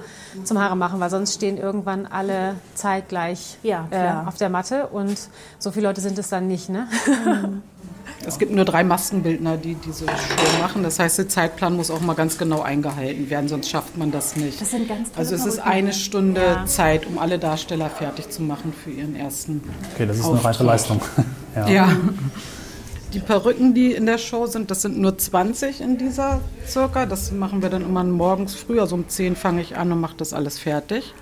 [0.43, 5.17] zum Haare machen, weil sonst stehen irgendwann alle zeitgleich Ja, äh, auf der Matte und
[5.59, 6.69] so viele Leute sind es dann nicht.
[6.69, 6.87] Ne?
[8.25, 10.83] Es gibt nur drei Maskenbildner, die diese Show machen.
[10.83, 14.35] Das heißt, der Zeitplan muss auch mal ganz genau eingehalten werden, sonst schafft man das
[14.35, 14.59] nicht.
[14.59, 16.65] Das sind ganz also es ist eine Stunde Ja.
[16.65, 19.61] Zeit, um alle Darsteller fertig zu machen für ihren ersten.
[19.93, 20.63] Okay, das ist eine reife.
[20.63, 21.01] Leistung.
[21.55, 21.67] Ja.
[21.67, 21.89] Ja.
[23.17, 27.07] Die Perücken, die in der Show sind, das sind nur 20 in dieser circa.
[27.07, 28.79] Das machen wir dann immer morgens früh.
[28.79, 31.15] Also um 10 fange ich an und mache das alles fertig.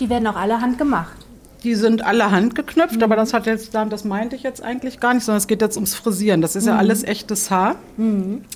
[0.00, 1.16] Die werden auch alle handgemacht.
[1.62, 5.22] Die sind alle handgeknöpft, aber das hat jetzt, das meinte ich jetzt eigentlich gar nicht,
[5.22, 6.42] sondern es geht jetzt ums Frisieren.
[6.42, 7.76] Das ist ja alles echtes Haar.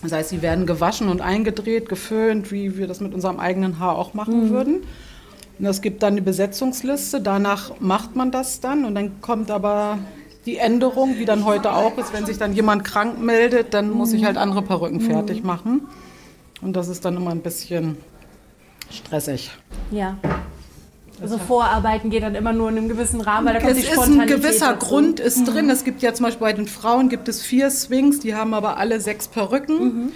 [0.02, 3.96] Das heißt, sie werden gewaschen und eingedreht, geföhnt, wie wir das mit unserem eigenen Haar
[3.96, 4.82] auch machen würden.
[5.60, 9.98] Und es gibt dann eine Besetzungsliste, danach macht man das dann und dann kommt aber
[10.47, 14.12] die Änderung, wie dann heute auch ist, wenn sich dann jemand krank meldet, dann muss
[14.12, 15.83] ich halt andere Perücken fertig machen.
[16.61, 17.97] Und das ist dann immer ein bisschen
[18.91, 19.51] stressig.
[19.91, 20.19] Ja.
[21.21, 23.85] Also Vorarbeiten geht dann immer nur in einem gewissen Rahmen, weil da kommt Es die
[23.85, 24.87] ist ein Spontanität gewisser dazu.
[24.87, 25.71] Grund ist drin.
[25.71, 28.79] Es gibt ja zum Beispiel bei den Frauen gibt es vier Swings, die haben aber
[28.79, 30.12] alle sechs Perücken.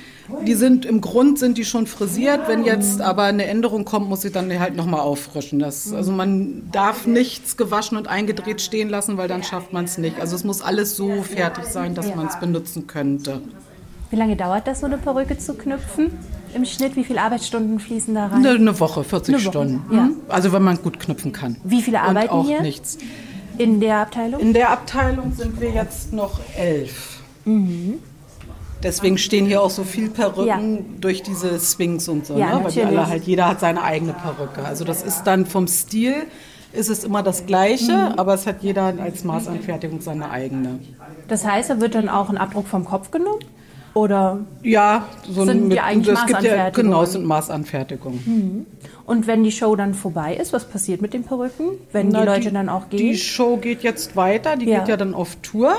[0.47, 2.41] Die sind im Grund sind die schon frisiert.
[2.49, 5.59] Wenn jetzt aber eine Änderung kommt, muss sie dann halt nochmal auffrischen.
[5.59, 9.97] Das, also man darf nichts gewaschen und eingedreht stehen lassen, weil dann schafft man es
[9.99, 10.21] nicht.
[10.21, 13.41] Also es muss alles so fertig sein, dass man es benutzen könnte.
[14.11, 16.11] Wie lange dauert das, so eine Perücke zu knüpfen?
[16.55, 18.37] Im Schnitt, wie viele Arbeitsstunden fließen da rein?
[18.45, 19.95] Eine, eine Woche, 40 Eine Woche, Stunden.
[19.95, 20.03] ja.
[20.05, 20.17] Mhm.
[20.29, 21.57] Also wenn man gut knüpfen kann.
[21.65, 22.97] Wie viele Und arbeiten auch hier nichts.
[23.59, 24.41] in der Abteilung?
[24.41, 27.21] In der Abteilung sind wir jetzt noch elf.
[28.83, 30.59] Deswegen stehen hier auch so viel Perücken Ja.
[31.01, 32.65] durch diese Swings und so, Ja, ne?
[32.65, 34.65] weil die alle halt, jeder hat seine eigene Perücke.
[34.65, 36.15] Also das ist dann vom Stil
[36.73, 38.19] ist es immer das Gleiche, Mhm.
[38.19, 40.79] aber es hat jeder als Maßanfertigung seine eigene.
[41.27, 43.41] Das heißt, da wird dann auch ein Abdruck vom Kopf genommen?
[43.95, 48.67] Oder Ja, so Sind die eigentlich es gibt ja, genau, es sind Maßanfertigungen.
[49.07, 51.71] und wenn die Show dann vorbei ist, was passiert mit den Perücken?
[51.91, 52.99] Wenn Na, die Leute dann auch gehen?
[52.99, 54.77] Die Show geht jetzt weiter, die Ja.
[54.77, 54.81] Mhm.
[54.83, 55.73] geht ja dann auf Tour.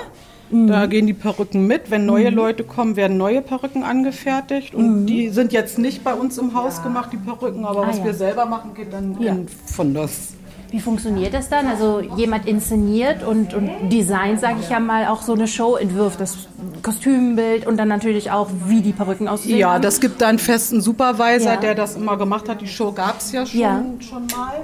[0.51, 1.91] Da gehen die Perücken mit.
[1.91, 4.73] Wenn neue Leute kommen, werden neue Perücken angefertigt.
[4.73, 7.85] Und die sind jetzt nicht bei uns im Haus gemacht, die Perücken, aber Mhm.
[7.85, 8.05] Ah, was ja.
[8.05, 9.33] wir selber machen, geht dann Ja.
[9.33, 10.33] in Fundus.
[10.71, 11.65] Wie funktioniert das dann?
[11.65, 16.19] Also jemand inszeniert und, und designt, sage ich ja mal, auch so eine Show, entwirft
[16.21, 16.47] das
[16.83, 19.57] Kostümbild und dann natürlich auch, wie die Perücken aussehen.
[19.57, 19.81] Ja, haben.
[19.81, 21.59] das gibt da einen festen Supervisor, Ja.
[21.59, 22.61] der das immer gemacht hat.
[22.61, 23.83] Die Show gab es ja schon, Ja.
[23.99, 24.61] schon mal.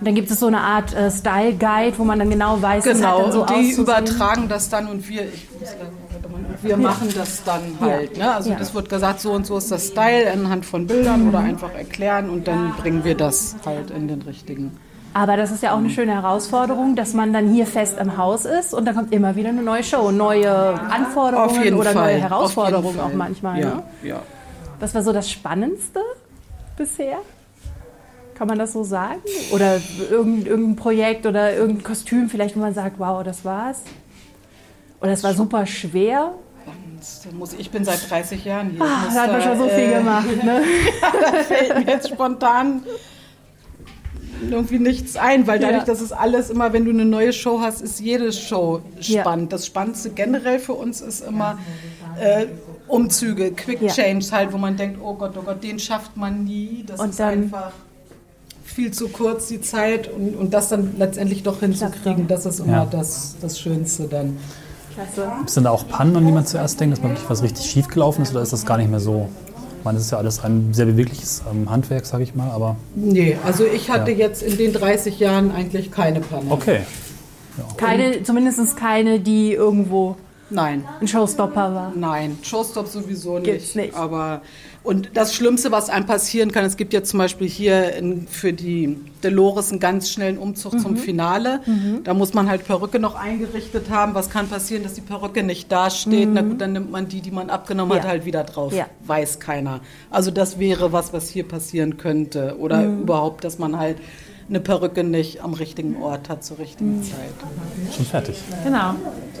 [0.00, 2.84] Und dann gibt es so eine Art äh, Style Guide, wo man dann genau weiß,
[2.86, 5.68] was hat Genau, dann so die übertragen das dann und wir, ich muss.
[6.24, 8.16] Und wir machen das dann halt.
[8.16, 8.32] Ne?
[8.34, 8.56] Also Ja.
[8.56, 12.30] das wird gesagt, so und so ist das Style anhand von Bildern oder einfach erklären
[12.30, 14.76] und dann bringen wir das halt in den richtigen.
[15.12, 18.44] Aber das ist ja auch eine schöne Herausforderung, dass man dann hier fest im Haus
[18.44, 20.50] ist und dann kommt immer wieder eine neue Show, neue
[20.80, 22.12] Anforderungen oder Fall.
[22.12, 23.58] neue Herausforderungen auch manchmal.
[23.60, 23.82] Ja, Ne?
[24.04, 24.22] ja.
[24.78, 26.00] Was war so das Spannendste
[26.76, 27.18] bisher?
[28.40, 29.20] Kann man das so sagen?
[29.52, 29.78] Oder
[30.10, 33.82] irgendein, irgendein Projekt oder irgendein Kostüm vielleicht, wo man sagt, wow, das war's?
[35.02, 36.32] Oder es war super schwer?
[37.34, 38.78] Muss, ich bin seit 30 Jahren hier.
[38.78, 40.42] Muss da hat man schon so viel äh, gemacht.
[40.42, 40.62] Ne?
[41.02, 42.82] da fällt mir jetzt spontan
[44.50, 45.84] irgendwie nichts ein, weil dadurch, Ja.
[45.84, 49.20] dass es alles immer, wenn du eine neue Show hast, ist jede Show Ja.
[49.20, 49.52] spannend.
[49.52, 51.58] Das Spannendste generell für uns ist immer
[52.18, 52.46] äh,
[52.88, 53.92] Umzüge, Quick Ja.
[53.92, 56.84] Change halt, wo man denkt, oh Gott, oh Gott, den schafft man nie.
[56.86, 57.72] Das Und ist dann- einfach
[58.80, 62.72] viel zu kurz die Zeit und, und das dann letztendlich doch hinzukriegen, das ist immer
[62.72, 62.86] Ja.
[62.90, 64.38] das, das Schönste dann.
[64.94, 65.30] Klasse.
[65.46, 67.66] Es denn da auch Pannen, an die man zuerst denkt, dass man wirklich was richtig
[67.66, 69.28] schief gelaufen ist oder ist das gar nicht mehr so?
[69.78, 72.76] Ich meine, das ist ja alles ein sehr bewegliches ähm, Handwerk, sage ich mal, aber
[72.94, 74.16] Nee, also ich hatte Ja.
[74.18, 76.50] jetzt in den 30 Jahren eigentlich keine Panne.
[76.50, 76.80] okay.
[77.76, 80.16] Keine, zumindest keine, die irgendwo
[80.50, 81.92] Nein, ein Showstopper war.
[81.94, 83.44] nein, Showstop sowieso nicht.
[83.44, 83.94] Gibt's nicht.
[83.94, 84.42] Aber
[84.82, 88.52] und das Schlimmste, was einem passieren kann, es gibt jetzt zum Beispiel hier in, für
[88.54, 90.78] die Dolores einen ganz schnellen Umzug Mhm.
[90.78, 91.60] zum Finale.
[92.04, 94.14] Da muss man halt Perücke noch eingerichtet haben.
[94.14, 96.30] Was kann passieren, dass die Perücke nicht dasteht?
[96.32, 98.06] Na gut, dann nimmt man die, die man abgenommen hat, Mhm.
[98.06, 98.10] Ja.
[98.10, 98.72] halt wieder drauf.
[98.72, 98.86] Ja.
[99.06, 99.80] Weiß keiner.
[100.10, 102.56] Also das wäre was, was hier passieren könnte.
[102.58, 103.02] Oder Mhm.
[103.02, 103.98] überhaupt, dass man halt
[104.50, 107.04] eine Perücke nicht am richtigen Ort hat zur richtigen Mhm.
[107.04, 107.94] Zeit.
[107.96, 108.36] Schon fertig.
[108.64, 108.94] Genau.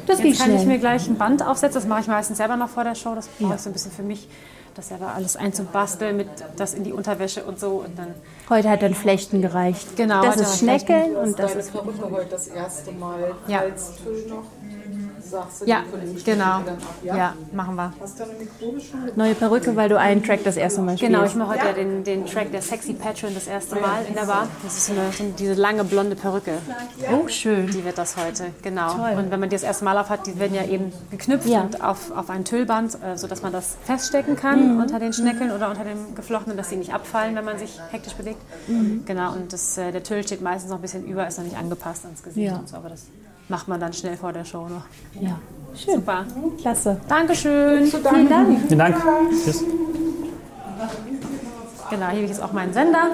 [0.06, 0.66] Das Jetzt geht kann ich schnell.
[0.66, 1.74] mir gleich ein Band aufsetzen.
[1.80, 3.14] Das mache ich meistens selber noch vor der Show.
[3.14, 4.28] Das brauche ich so ein bisschen für mich,
[4.74, 7.82] das selber alles einzubasteln, mit das in die Unterwäsche und so.
[7.84, 8.14] Und dann
[8.48, 9.96] Heute hat dann Flechten gereicht.
[9.96, 11.72] Genau, Das ist Schneckeln und das Deine ist.
[11.72, 13.58] Perücke heute das erste Mal Ja.
[13.60, 14.44] Halstüll noch.
[15.30, 16.18] Sagst du ja, genau.
[16.18, 17.16] Stiefel dann ab, ja?
[17.16, 17.92] Ja, machen wir.
[18.00, 19.10] Hast du eine Mikrobe schon?
[19.16, 21.12] Neue Perücke, weil du einen Track das erste Mal spielst.
[21.12, 24.14] Genau, ich mache heute ja den, den Track der Sexy Patron das erste Mal in
[24.14, 24.48] der Bar.
[24.64, 26.54] Das ist so eine, so diese lange blonde Perücke.
[27.12, 27.68] Oh, schön.
[27.68, 28.92] Die wird das heute, genau.
[28.94, 29.12] Toll.
[29.16, 31.60] Und wenn man die das erste Mal auf hat, die werden ja eben geknüpft Ja.
[31.62, 35.70] und auf, auf ein Tüllband, äh, sodass man das feststecken kann unter den Schneckeln oder
[35.70, 38.40] unter dem Geflochtenen, dass sie nicht abfallen, wenn man sich hektisch bewegt.
[39.06, 41.56] Genau, und das, äh, der Tüll steht meistens noch ein bisschen über, ist noch nicht
[41.56, 42.56] angepasst ans Gesicht Ja.
[42.56, 43.06] und so, aber das
[43.50, 44.84] macht man dann schnell vor der Show noch.
[45.20, 45.38] Ja,
[45.76, 45.96] schön.
[45.96, 46.24] Super.
[46.60, 47.00] Klasse.
[47.08, 47.86] Dankeschön.
[47.86, 48.60] Vielen Dank.
[48.66, 48.96] Vielen Dank.
[49.44, 49.64] Tschüss.
[51.90, 53.10] Genau, hier habe ich jetzt auch meinen Sender.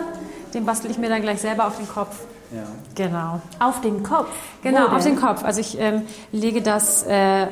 [0.52, 2.20] Den bastel ich mir dann gleich selber auf den Kopf.
[2.94, 3.40] Genau.
[3.58, 4.28] Auf den Kopf.
[4.62, 5.42] Genau, auf den Kopf.
[5.42, 6.02] Also ich ähm,
[6.32, 7.46] lege das, äh,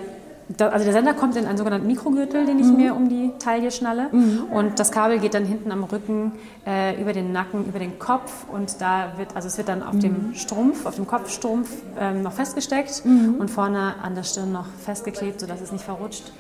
[0.49, 3.71] da, also der Sender kommt in einen sogenannten Mikrogürtel, den ich mir um die Taille
[3.71, 4.09] schnalle.
[4.51, 6.33] Und das Kabel geht dann hinten am Rücken
[6.67, 8.47] äh, über den Nacken, über den Kopf.
[8.53, 12.33] Und da wird, also es wird dann auf dem Strumpf, auf dem Kopfstrumpf ähm, noch
[12.33, 13.03] festgesteckt
[13.39, 16.33] und vorne an der Stirn noch festgeklebt, sodass es nicht verrutscht.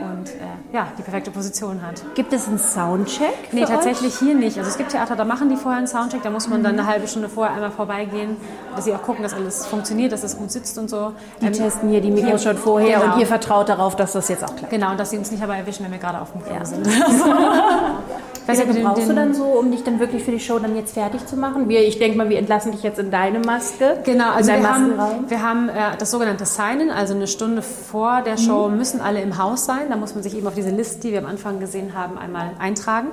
[0.00, 2.02] Und äh, ja, die perfekte Position hat.
[2.14, 3.52] Gibt es einen Soundcheck?
[3.52, 3.70] Nee, für euch?
[3.70, 4.58] tatsächlich hier nicht.
[4.58, 6.86] Also es gibt Theater, da machen die vorher einen Soundcheck, da muss man dann eine
[6.86, 8.36] halbe Stunde vorher einmal vorbeigehen,
[8.74, 11.12] dass sie auch gucken, dass alles funktioniert, dass es gut sitzt und so.
[11.40, 13.14] Die Ähm, testen hier die Mikros schon vorher Genau.
[13.14, 14.70] und ihr vertraut darauf, dass das jetzt auch klappt.
[14.70, 16.86] Genau, und dass sie uns nicht aber erwischen, wenn wir gerade auf dem Klo sind.
[18.46, 20.94] Ja, lange brauchst du dann so, um dich dann wirklich für die Show dann jetzt
[20.94, 21.68] fertig zu machen?
[21.68, 23.98] Wir, ich denke mal, wir entlassen dich jetzt in deine Maske.
[24.04, 24.92] Genau, also wir haben,
[25.28, 29.38] wir haben äh, das sogenannte Sign-In, also eine Stunde vor der Show müssen alle im
[29.38, 29.88] Haus sein.
[29.88, 32.50] Da muss man sich eben auf diese Liste, die wir am Anfang gesehen haben, einmal
[32.58, 33.08] eintragen.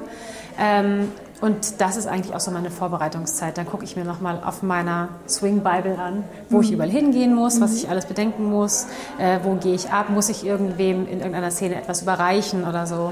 [0.59, 1.07] Ähm,
[1.41, 3.57] und das ist eigentlich auch so meine Vorbereitungszeit.
[3.57, 7.59] Dann gucke ich mir nochmal auf meiner Swing Bible an, wo ich überall hingehen muss,
[7.59, 8.85] was ich alles bedenken muss,
[9.17, 13.11] äh, wo gehe ich ab, muss ich irgendwem in irgendeiner Szene etwas überreichen oder so,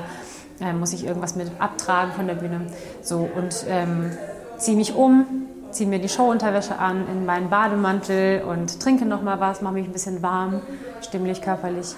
[0.62, 2.62] äh, muss ich irgendwas mit abtragen von der Bühne.
[3.02, 4.12] So und ähm,
[4.58, 5.26] ziehe mich um,
[5.72, 9.86] ziehe mir die Showunterwäsche an, in meinen Bademantel und trinke noch mal was, mache mich
[9.88, 10.62] ein bisschen warm,
[11.02, 11.96] stimmlich, körperlich.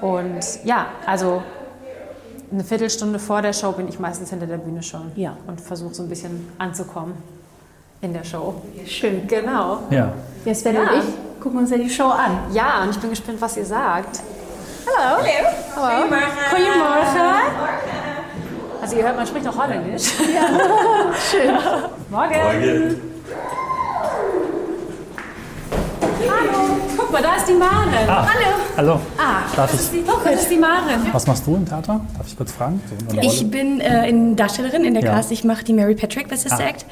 [0.00, 1.42] Und ja, also
[2.52, 5.36] eine Viertelstunde vor der Show bin ich meistens hinter der Bühne schon Ja.
[5.46, 7.14] und versuche so ein bisschen anzukommen
[8.00, 8.54] in der Show.
[8.86, 9.26] Schön.
[9.26, 9.78] Genau.
[9.90, 10.12] Ja.
[10.44, 10.82] Ja, Sven Ja.
[10.98, 12.38] ich gucken uns ja die Show an.
[12.52, 14.20] Ja, und ich bin gespannt, was ihr sagt.
[14.86, 15.22] Hallo.
[15.76, 16.06] Hallo.
[16.50, 17.20] Goedemorgen.
[18.82, 20.02] Also ihr hört, man spricht noch Holländisch.
[21.30, 21.54] Schön.
[22.10, 22.34] Morgen.
[26.28, 26.76] Hallo.
[26.96, 27.88] Guck mal, da ist die Maren.
[28.08, 28.56] Ah, Hallo.
[28.76, 29.00] Hallo.
[29.16, 31.08] Ah, Darf ich, Guck, das ist die Maren.
[31.12, 32.00] was machst du im Theater?
[32.16, 32.82] Darf ich kurz fragen?
[33.08, 35.14] So Ich bin äh, in Darstellerin in der Ja.
[35.14, 35.30] Cast.
[35.32, 36.68] Ich mache die Mary Patrick bei Sister Ah.
[36.68, 36.84] Act.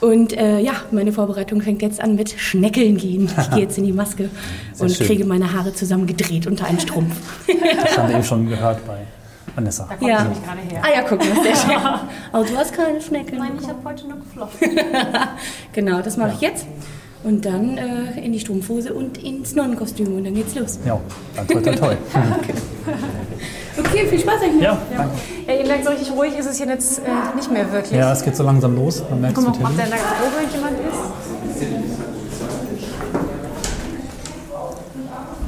[0.00, 3.28] Und äh, ja, meine Vorbereitung fängt jetzt an mit Schneckeln gehen.
[3.38, 4.30] Ich gehe jetzt in die Maske
[4.78, 5.06] und schön.
[5.06, 7.16] kriege meine Haare zusammengedreht unter einen Strumpf.
[7.46, 8.98] Das haben wir eben schon gehört bei
[9.54, 9.88] Vanessa.
[10.00, 10.22] ja.
[10.22, 10.82] nämlich gerade her.
[10.84, 11.76] Ah ja, guck mal, sehr schön.
[12.32, 13.38] Aber du hast keine Schneckeln.
[13.38, 14.70] Nein, ich habe heute nur geflochten.
[15.72, 16.66] Genau, das mache ich jetzt.
[17.24, 20.78] Und dann äh, in die Strumpfhose und ins Nonnenkostüm und dann geht's los.
[20.86, 21.00] Ja,
[21.36, 21.94] dann toi toi toi.
[23.76, 24.62] Okay, viel Spaß euch noch.
[24.62, 25.12] Ja, danke.
[25.46, 27.02] Ja, ihr merkt, so richtig ruhig ist es hier jetzt äh,
[27.36, 27.98] nicht mehr wirklich.
[27.98, 29.02] Ja, es geht so langsam los.
[29.10, 29.98] Man merkt Guck mal, mit ob der Hilfe.
[29.98, 31.98] in der Garderobe jemand ist.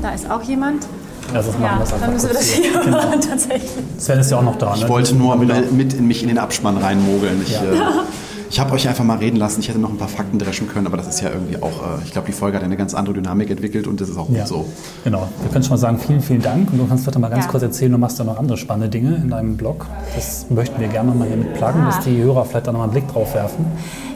[0.03, 0.85] Da ist auch jemand.
[1.29, 2.97] Ja, das machen Ja, wir das dann müssen wir das hier Genau.
[2.97, 3.71] machen, tatsächlich.
[3.99, 4.77] Sven ist ja auch noch da, ne?
[4.83, 7.41] Ich wollte nur mit in mich in den Abspann reinmogeln.
[7.45, 7.63] Ich, Ja.
[7.63, 7.65] äh,
[8.51, 9.61] ich habe euch einfach mal reden lassen.
[9.61, 11.69] Ich hätte noch ein paar Fakten dreschen können, aber das ist ja irgendwie auch,
[11.99, 14.27] äh, ich glaube, die Folge hat eine ganz andere Dynamik entwickelt und das ist auch
[14.27, 14.67] gut Ja, so.
[15.05, 15.29] genau.
[15.43, 16.73] Wir können schon mal sagen, vielen, vielen Dank.
[16.73, 17.51] Und du kannst vielleicht mal ganz Ja.
[17.51, 19.87] kurz erzählen, du machst ja noch andere spannende Dinge in deinem Blog.
[20.17, 22.79] Das möchten wir gerne noch mal hier mit pluggen, dass die Hörer vielleicht da noch
[22.81, 23.65] mal einen Blick drauf werfen.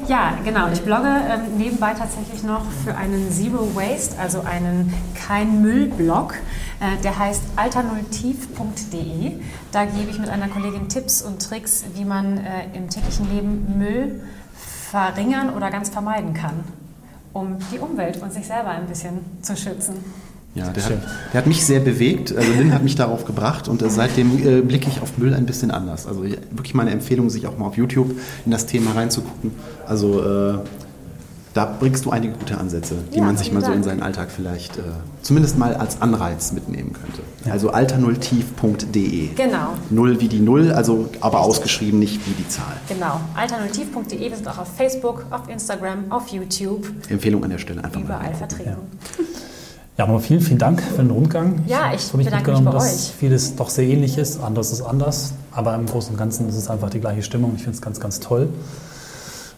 [0.06, 0.68] Ja, genau.
[0.70, 6.34] Ich blogge ähm, nebenbei tatsächlich noch für einen Zero Waste, also einen Kein Müll-Blog.
[6.80, 9.40] Äh, der heißt alternulltiv.de.
[9.72, 13.78] Da gebe ich mit einer Kollegin Tipps und Tricks, wie man äh, im täglichen Leben
[13.78, 14.22] Müll
[14.90, 16.64] verringern oder ganz vermeiden kann,
[17.32, 20.04] um die Umwelt und sich selber ein bisschen zu schützen.
[20.54, 20.92] Ja, der hat,
[21.32, 22.34] der hat mich sehr bewegt.
[22.36, 25.46] Also Lynn hat mich darauf gebracht und äh, seitdem äh, blicke ich auf Müll ein
[25.46, 26.06] bisschen anders.
[26.06, 28.12] Also wirklich meine Empfehlung, sich auch mal auf YouTube
[28.46, 29.50] in das Thema reinzugucken.
[29.86, 30.58] Also äh,
[31.54, 34.28] da bringst du einige gute Ansätze, die Ja, man sich mal so in seinen Alltag
[34.30, 34.82] vielleicht äh,
[35.22, 37.22] zumindest mal als Anreiz mitnehmen könnte.
[37.50, 39.28] Also alternulltief.de.
[39.34, 39.74] Genau.
[39.90, 42.74] Null wie die Null, also aber ausgeschrieben nicht wie die Zahl.
[42.88, 43.20] Genau.
[43.36, 48.00] alternativ.de, wir sind auch auf Facebook, auf Instagram, auf YouTube, Empfehlung an der Stelle einfach
[48.00, 48.06] mal.
[48.06, 48.70] überall vertreten.
[48.70, 49.24] Ja,
[49.98, 51.62] nochmal vielen, vielen Dank für den Rundgang.
[51.66, 53.12] Ja, hab ich für mich bedanke mich mitgenommen, dass euch.
[53.18, 56.68] vieles doch sehr ähnlich ist, anderes ist anders, aber im Großen und Ganzen ist es
[56.68, 57.52] einfach die gleiche Stimmung.
[57.56, 58.48] Ich finde es ganz, ganz toll.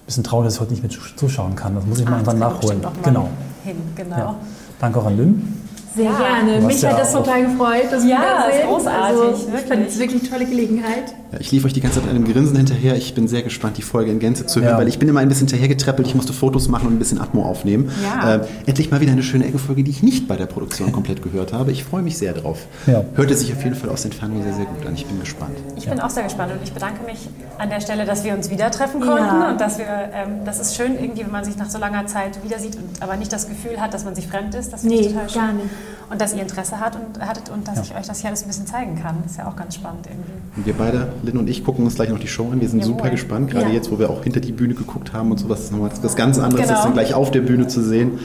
[0.04, 1.74] Bisschen traurig, dass ich heute nicht mit zuschauen kann.
[1.74, 2.80] Das muss ich mal Ah, das irgendwann nachholen.
[2.80, 3.28] mal Genau.
[3.64, 4.16] Hin, genau.
[4.16, 4.34] Ja.
[4.78, 5.65] Danke auch an Lynn.
[5.96, 6.66] Sehr Ja, gerne.
[6.66, 7.84] Mich ja hat das total gefreut.
[7.90, 8.60] Das Ja, Wiedersehen.
[8.60, 9.66] ist großartig, Also, ich wirklich.
[9.68, 11.14] fand es wirklich eine tolle Gelegenheit.
[11.32, 12.96] Ja, ich lief euch die ganze Zeit mit einem Grinsen hinterher.
[12.96, 14.78] Ich bin sehr gespannt, die Folge in Gänze zu hören, Ja.
[14.78, 16.06] weil ich bin immer ein bisschen hinterhergetreppelt.
[16.06, 17.90] Ich musste Fotos machen und ein bisschen Atmo aufnehmen.
[18.04, 18.34] Ja.
[18.36, 21.52] Äh, endlich mal wieder eine schöne Ecke-Folge, die ich nicht bei der Produktion komplett gehört
[21.52, 21.72] habe.
[21.72, 22.58] Ich freue mich sehr drauf.
[22.86, 23.02] Ja.
[23.14, 24.94] Hörte sich auf jeden Fall aus Entfernung sehr, sehr gut an.
[24.94, 25.56] Ich bin gespannt.
[25.76, 27.28] Ich bin auch sehr gespannt und ich bedanke mich
[27.58, 29.50] an der Stelle, dass wir uns wieder treffen konnten Ja.
[29.50, 32.42] und dass wir, ähm, das ist schön irgendwie, wenn man sich nach so langer Zeit
[32.44, 34.72] wieder sieht und aber nicht das Gefühl hat, dass man sich fremd ist.
[34.72, 35.40] Das finde ich Nee, total schön.
[35.42, 35.66] gar nicht.
[36.10, 38.46] Und dass ihr Interesse hat und, hattet und dass ich euch das hier alles ein
[38.48, 39.16] bisschen zeigen kann.
[39.22, 40.30] Das ist ja auch ganz spannend irgendwie.
[40.56, 42.60] Und wir beide, Lynn und ich, gucken uns gleich noch die Show an.
[42.60, 42.96] Wir sind Jawohl.
[42.96, 43.72] super gespannt, gerade Ja.
[43.72, 45.48] jetzt, wo wir auch hinter die Bühne geguckt haben und so.
[45.48, 46.74] Das ist nochmal was ganz anderes, Genau.
[46.74, 48.18] das dann gleich auf der Bühne zu sehen.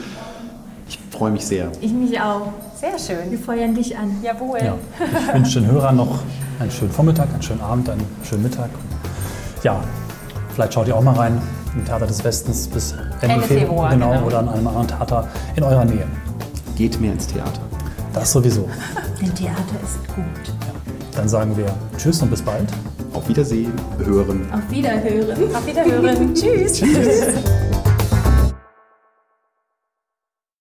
[0.88, 1.70] Ich freue mich sehr.
[1.80, 2.52] Ich mich auch.
[2.76, 3.38] Sehr Wir schön.
[3.38, 4.16] feuern dich an.
[4.22, 4.58] Jawohl.
[4.62, 4.74] Ja.
[5.28, 6.20] Ich wünsche den Hörern noch
[6.60, 8.70] einen schönen Vormittag, einen schönen Abend, einen schönen Mittag.
[9.62, 9.80] Ja,
[10.54, 11.40] vielleicht schaut ihr auch mal rein
[11.74, 14.26] im Theater des Westens bis Ende, Ende Februar, genau, genau.
[14.26, 16.04] oder an einem anderen Theater in eurer Nähe.
[16.82, 17.60] Geht mehr ins Theater.
[18.12, 18.68] Das sowieso.
[19.20, 20.52] Denn Theater ist gut.
[21.14, 22.68] Dann sagen wir Tschüss und bis bald.
[23.12, 24.52] Auf Wiedersehen, hören.
[24.52, 25.54] Auf Wiederhören.
[25.54, 26.34] Auf Wiederhören.
[26.34, 26.80] Tschüss.
[26.80, 27.71] Tschüss.